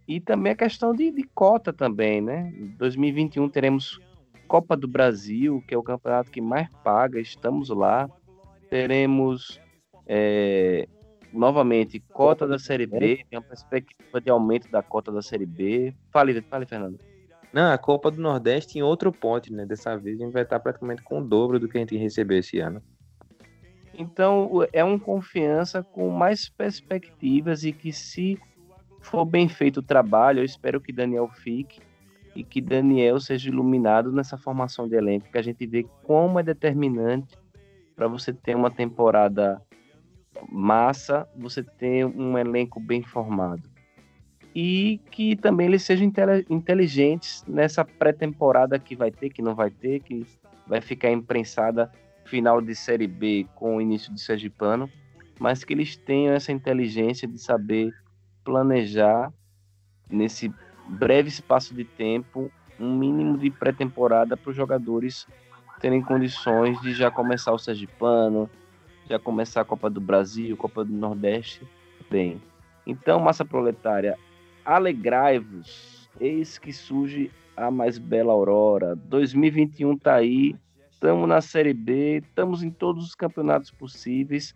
E 0.07 0.19
também 0.19 0.53
a 0.53 0.55
questão 0.55 0.95
de, 0.95 1.11
de 1.11 1.23
cota 1.23 1.71
também, 1.71 2.19
né? 2.19 2.51
Em 2.57 2.75
2021 2.75 3.47
teremos 3.47 4.01
Copa 4.47 4.75
do 4.75 4.87
Brasil, 4.87 5.63
que 5.67 5.75
é 5.75 5.77
o 5.77 5.83
campeonato 5.83 6.31
que 6.31 6.41
mais 6.41 6.67
paga, 6.83 7.19
estamos 7.19 7.69
lá. 7.69 8.09
Teremos 8.67 9.61
é, 10.07 10.87
novamente 11.31 11.99
cota 11.99 12.47
da 12.47 12.57
Série 12.57 12.87
B, 12.87 13.23
tem 13.29 13.37
uma 13.37 13.45
perspectiva 13.45 14.19
de 14.19 14.31
aumento 14.31 14.69
da 14.71 14.81
cota 14.81 15.11
da 15.11 15.21
Série 15.21 15.45
B. 15.45 15.93
Fale, 16.11 16.41
fale 16.41 16.65
Fernando. 16.65 16.99
Não, 17.53 17.71
a 17.71 17.77
Copa 17.77 18.09
do 18.09 18.19
Nordeste 18.19 18.79
em 18.79 18.81
outro 18.81 19.11
ponto, 19.11 19.53
né? 19.53 19.67
Dessa 19.67 19.95
vez 19.95 20.19
a 20.19 20.23
gente 20.23 20.33
vai 20.33 20.41
estar 20.41 20.59
praticamente 20.59 21.03
com 21.03 21.19
o 21.19 21.23
dobro 21.23 21.59
do 21.59 21.69
que 21.69 21.77
a 21.77 21.81
gente 21.81 21.95
recebeu 21.95 22.39
esse 22.39 22.59
ano. 22.59 22.81
Então, 23.97 24.49
é 24.71 24.83
um 24.83 24.97
confiança 24.97 25.83
com 25.83 26.09
mais 26.09 26.49
perspectivas 26.49 27.63
e 27.63 27.71
que, 27.71 27.91
se 27.91 28.39
for 29.01 29.25
bem 29.25 29.49
feito 29.49 29.77
o 29.77 29.83
trabalho, 29.83 30.39
eu 30.39 30.45
espero 30.45 30.79
que 30.79 30.93
Daniel 30.93 31.27
fique 31.27 31.81
e 32.35 32.43
que 32.43 32.61
Daniel 32.61 33.19
seja 33.19 33.49
iluminado 33.49 34.11
nessa 34.11 34.37
formação 34.37 34.87
de 34.87 34.95
elenco, 34.95 35.29
que 35.29 35.37
a 35.37 35.41
gente 35.41 35.65
vê 35.65 35.85
como 36.03 36.39
é 36.39 36.43
determinante 36.43 37.37
para 37.95 38.07
você 38.07 38.31
ter 38.31 38.55
uma 38.55 38.71
temporada 38.71 39.61
massa, 40.49 41.27
você 41.35 41.61
ter 41.61 42.05
um 42.05 42.37
elenco 42.37 42.79
bem 42.79 43.03
formado. 43.03 43.69
E 44.55 44.99
que 45.11 45.35
também 45.35 45.67
eles 45.67 45.83
sejam 45.83 46.11
inteligentes 46.49 47.43
nessa 47.47 47.85
pré-temporada 47.85 48.79
que 48.79 48.95
vai 48.95 49.11
ter, 49.11 49.29
que 49.29 49.41
não 49.41 49.55
vai 49.55 49.69
ter, 49.69 50.01
que 50.01 50.25
vai 50.67 50.81
ficar 50.81 51.11
imprensada 51.11 51.91
final 52.25 52.61
de 52.61 52.75
Série 52.75 53.07
B 53.07 53.47
com 53.55 53.77
o 53.77 53.81
início 53.81 54.13
de 54.13 54.21
Sergipano, 54.21 54.89
mas 55.39 55.63
que 55.63 55.73
eles 55.73 55.95
tenham 55.95 56.33
essa 56.33 56.51
inteligência 56.51 57.27
de 57.27 57.37
saber 57.37 57.93
planejar 58.43 59.31
nesse 60.09 60.53
breve 60.87 61.29
espaço 61.29 61.73
de 61.73 61.83
tempo 61.83 62.51
um 62.79 62.95
mínimo 62.95 63.37
de 63.37 63.49
pré-temporada 63.49 64.35
para 64.35 64.49
os 64.49 64.55
jogadores 64.55 65.27
terem 65.79 66.01
condições 66.01 66.79
de 66.81 66.93
já 66.93 67.09
começar 67.09 67.51
o 67.51 67.57
Sergipano, 67.57 68.49
já 69.09 69.19
começar 69.19 69.61
a 69.61 69.65
Copa 69.65 69.89
do 69.89 70.01
Brasil, 70.01 70.55
Copa 70.57 70.83
do 70.83 70.93
Nordeste 70.93 71.67
bem. 72.09 72.41
Então, 72.85 73.19
massa 73.19 73.45
proletária, 73.45 74.17
alegrai-vos, 74.65 76.09
eis 76.19 76.57
que 76.57 76.73
surge 76.73 77.31
a 77.55 77.71
mais 77.71 77.97
bela 77.97 78.33
aurora. 78.33 78.95
2021 78.95 79.97
tá 79.97 80.15
aí, 80.15 80.55
estamos 81.01 81.27
na 81.27 81.41
Série 81.41 81.73
B, 81.73 82.17
estamos 82.17 82.61
em 82.61 82.69
todos 82.69 83.03
os 83.03 83.15
campeonatos 83.15 83.71
possíveis. 83.71 84.53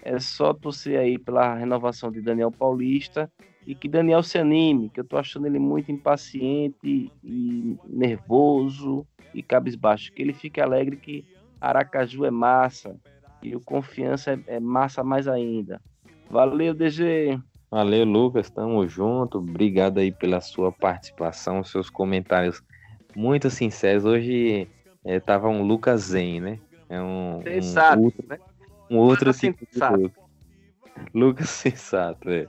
É 0.00 0.20
só 0.20 0.54
torcer 0.54 0.96
aí 0.96 1.18
pela 1.18 1.56
renovação 1.56 2.12
de 2.12 2.22
Daniel 2.22 2.52
Paulista 2.52 3.28
e 3.66 3.74
que 3.74 3.88
Daniel 3.88 4.22
se 4.22 4.38
anime, 4.38 4.90
que 4.90 5.00
eu 5.00 5.04
tô 5.04 5.18
achando 5.18 5.48
ele 5.48 5.58
muito 5.58 5.90
impaciente 5.90 7.10
e 7.24 7.76
nervoso 7.84 9.04
e 9.34 9.42
cabisbaixo. 9.42 10.12
Que 10.12 10.22
ele 10.22 10.32
fique 10.32 10.60
alegre 10.60 10.96
que 10.96 11.24
Aracaju 11.60 12.24
é 12.24 12.30
massa 12.30 12.96
e 13.42 13.56
o 13.56 13.60
Confiança 13.60 14.34
é, 14.46 14.54
é 14.54 14.60
massa 14.60 15.02
mais 15.02 15.26
ainda. 15.26 15.80
Valeu, 16.30 16.74
DG! 16.74 17.40
Valeu, 17.68 18.04
Lucas, 18.04 18.48
tamo 18.48 18.86
junto. 18.86 19.38
Obrigado 19.38 19.98
aí 19.98 20.12
pela 20.12 20.40
sua 20.40 20.70
participação, 20.70 21.64
seus 21.64 21.90
comentários 21.90 22.62
muito 23.16 23.50
sinceros. 23.50 24.04
Hoje 24.04 24.68
é, 25.08 25.18
tava 25.18 25.48
um 25.48 25.62
Lucas 25.62 26.02
Zen, 26.02 26.38
né? 26.38 26.58
É 26.86 27.00
um, 27.00 27.40
sensato, 27.42 27.98
um 27.98 28.04
outro, 28.04 28.26
né? 28.28 28.38
Um 28.90 28.96
outro 28.98 29.32
tipo 29.32 29.64
sensato. 29.64 30.12
Lucas 31.14 31.48
sensato, 31.48 32.28
é. 32.28 32.46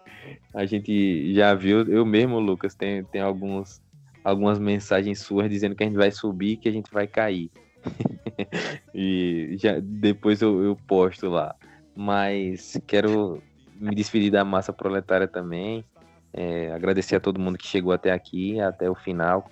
A 0.54 0.66
gente 0.66 1.34
já 1.34 1.54
viu, 1.54 1.84
eu 1.84 2.06
mesmo, 2.06 2.38
Lucas, 2.38 2.76
tem, 2.76 3.02
tem 3.06 3.22
alguns, 3.22 3.82
algumas 4.26 4.60
mensagens 4.60 5.22
suas 5.22 5.50
dizendo 5.50 5.74
que 5.74 5.84
a 5.84 5.88
gente 5.88 5.96
vai 5.96 6.12
subir 6.12 6.58
que 6.58 6.68
a 6.68 6.72
gente 6.72 6.92
vai 6.92 7.08
cair. 7.08 7.50
e 8.94 9.56
já, 9.58 9.80
depois 9.82 10.42
eu, 10.42 10.62
eu 10.62 10.76
posto 10.76 11.30
lá. 11.30 11.56
Mas 11.96 12.78
quero 12.86 13.42
me 13.80 13.96
despedir 13.96 14.32
da 14.32 14.44
massa 14.44 14.74
proletária 14.74 15.30
também. 15.30 15.86
É, 16.34 16.74
agradecer 16.74 17.16
a 17.16 17.22
todo 17.22 17.40
mundo 17.40 17.58
que 17.58 17.68
chegou 17.68 17.94
até 17.94 18.12
aqui, 18.12 18.60
até 18.60 18.90
o 18.90 18.96
final 18.96 19.50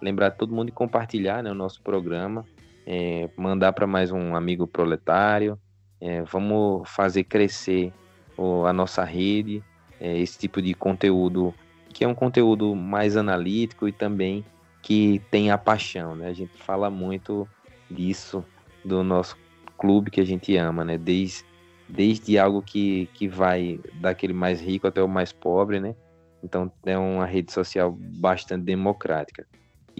lembrar 0.00 0.32
todo 0.32 0.54
mundo 0.54 0.66
de 0.66 0.72
compartilhar 0.72 1.42
né, 1.42 1.50
o 1.50 1.54
nosso 1.54 1.82
programa, 1.82 2.44
é, 2.86 3.28
mandar 3.36 3.72
para 3.72 3.86
mais 3.86 4.10
um 4.10 4.34
amigo 4.34 4.66
proletário. 4.66 5.58
É, 6.00 6.22
vamos 6.22 6.88
fazer 6.88 7.24
crescer 7.24 7.92
o, 8.36 8.64
a 8.64 8.72
nossa 8.72 9.04
rede, 9.04 9.62
é, 10.00 10.18
esse 10.18 10.38
tipo 10.38 10.62
de 10.62 10.72
conteúdo, 10.72 11.54
que 11.92 12.04
é 12.04 12.08
um 12.08 12.14
conteúdo 12.14 12.74
mais 12.74 13.16
analítico 13.16 13.86
e 13.86 13.92
também 13.92 14.44
que 14.82 15.20
tem 15.30 15.50
a 15.50 15.58
paixão. 15.58 16.16
Né? 16.16 16.28
A 16.28 16.32
gente 16.32 16.56
fala 16.56 16.88
muito 16.88 17.46
disso 17.90 18.42
do 18.84 19.04
nosso 19.04 19.36
clube 19.76 20.10
que 20.10 20.20
a 20.20 20.24
gente 20.24 20.56
ama, 20.56 20.84
né? 20.84 20.96
desde, 20.96 21.44
desde 21.86 22.38
algo 22.38 22.62
que, 22.62 23.10
que 23.12 23.28
vai 23.28 23.78
daquele 23.94 24.32
mais 24.32 24.60
rico 24.60 24.86
até 24.86 25.02
o 25.02 25.08
mais 25.08 25.32
pobre, 25.32 25.80
né? 25.80 25.94
Então 26.42 26.72
é 26.86 26.96
uma 26.96 27.26
rede 27.26 27.52
social 27.52 27.92
bastante 27.92 28.64
democrática 28.64 29.46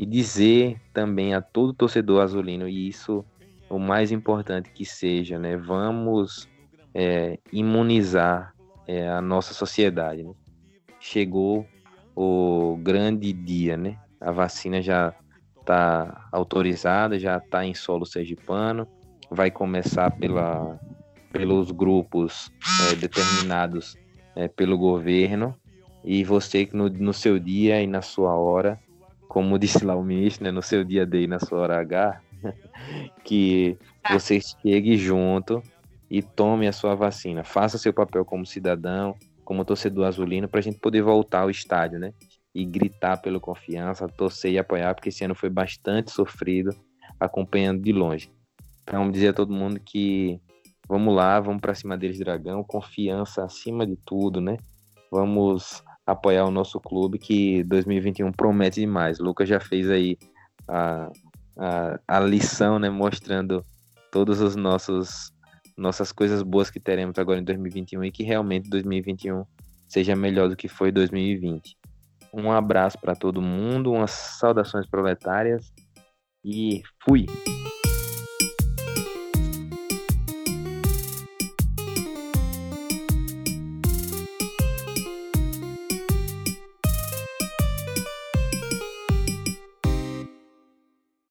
e 0.00 0.06
dizer 0.06 0.80
também 0.94 1.34
a 1.34 1.42
todo 1.42 1.74
torcedor 1.74 2.22
azulino, 2.22 2.66
e 2.66 2.88
isso 2.88 3.22
o 3.68 3.78
mais 3.78 4.10
importante 4.10 4.70
que 4.70 4.82
seja, 4.82 5.38
né? 5.38 5.58
Vamos 5.58 6.48
é, 6.94 7.38
imunizar 7.52 8.54
é, 8.86 9.10
a 9.10 9.20
nossa 9.20 9.52
sociedade. 9.52 10.22
Né? 10.22 10.32
Chegou 10.98 11.66
o, 12.16 12.78
grande 12.82 13.30
dia, 13.30 13.76
né? 13.76 13.98
A 14.18 14.30
vacina 14.30 14.80
já 14.80 15.14
está 15.60 16.26
autorizada, 16.32 17.18
já 17.18 17.36
está 17.36 17.66
em 17.66 17.74
solo 17.74 18.06
sergipano, 18.06 18.88
vai 19.30 19.50
começar 19.50 20.10
pela, 20.12 20.80
pelos 21.30 21.70
grupos 21.70 22.50
é, 22.90 22.94
determinados 22.94 23.98
é, 24.34 24.48
pelo 24.48 24.78
governo 24.78 25.54
e 26.02 26.24
você 26.24 26.66
no, 26.72 26.88
no 26.88 27.12
seu 27.12 27.38
dia 27.38 27.82
e 27.82 27.86
na 27.86 28.00
sua 28.00 28.34
hora, 28.34 28.80
como 29.30 29.56
disse 29.60 29.84
lá 29.84 29.94
o 29.94 30.02
ministro, 30.02 30.42
né, 30.42 30.50
no 30.50 30.60
seu 30.60 30.82
dia 30.82 31.06
D 31.06 31.22
e 31.22 31.26
na 31.28 31.38
sua 31.38 31.60
hora 31.60 31.78
H, 31.78 32.20
que 33.24 33.78
você 34.10 34.40
chegue 34.40 34.96
junto 34.96 35.62
e 36.10 36.20
tome 36.20 36.66
a 36.66 36.72
sua 36.72 36.96
vacina. 36.96 37.44
Faça 37.44 37.78
seu 37.78 37.94
papel 37.94 38.24
como 38.24 38.44
cidadão, 38.44 39.14
como 39.44 39.64
torcedor 39.64 40.08
azulino, 40.08 40.48
para 40.48 40.58
a 40.58 40.62
gente 40.62 40.80
poder 40.80 41.02
voltar 41.02 41.42
ao 41.42 41.50
estádio, 41.50 42.00
né? 42.00 42.12
E 42.52 42.64
gritar 42.64 43.18
pela 43.18 43.38
confiança, 43.38 44.08
torcer 44.08 44.50
e 44.50 44.58
apoiar, 44.58 44.96
porque 44.96 45.10
esse 45.10 45.24
ano 45.24 45.36
foi 45.36 45.48
bastante 45.48 46.10
sofrido, 46.10 46.74
acompanhando 47.20 47.80
de 47.80 47.92
longe. 47.92 48.32
Então, 48.82 49.08
dizer 49.08 49.28
a 49.28 49.32
todo 49.32 49.54
mundo 49.54 49.78
que 49.78 50.40
vamos 50.88 51.14
lá, 51.14 51.38
vamos 51.38 51.60
para 51.60 51.76
cima 51.76 51.96
deles, 51.96 52.18
Dragão, 52.18 52.64
confiança 52.64 53.44
acima 53.44 53.86
de 53.86 53.94
tudo, 53.94 54.40
né? 54.40 54.56
Vamos 55.08 55.84
apoiar 56.10 56.44
o 56.44 56.50
nosso 56.50 56.80
clube 56.80 57.18
que 57.18 57.62
2021 57.64 58.32
promete 58.32 58.80
demais. 58.80 59.20
O 59.20 59.24
Lucas 59.24 59.48
já 59.48 59.60
fez 59.60 59.88
aí 59.90 60.18
a, 60.68 61.10
a, 61.58 62.00
a 62.06 62.20
lição, 62.20 62.78
né, 62.78 62.90
mostrando 62.90 63.64
todos 64.10 64.40
os 64.40 64.56
nossos 64.56 65.32
nossas 65.76 66.12
coisas 66.12 66.42
boas 66.42 66.68
que 66.68 66.78
teremos 66.78 67.18
agora 67.18 67.40
em 67.40 67.44
2021 67.44 68.04
e 68.04 68.12
que 68.12 68.22
realmente 68.22 68.68
2021 68.68 69.44
seja 69.88 70.14
melhor 70.14 70.48
do 70.48 70.56
que 70.56 70.68
foi 70.68 70.92
2020. 70.92 71.74
Um 72.34 72.52
abraço 72.52 72.98
para 73.00 73.14
todo 73.14 73.40
mundo, 73.40 73.92
umas 73.92 74.10
saudações 74.10 74.86
proletárias 74.86 75.72
e 76.44 76.82
fui. 77.02 77.26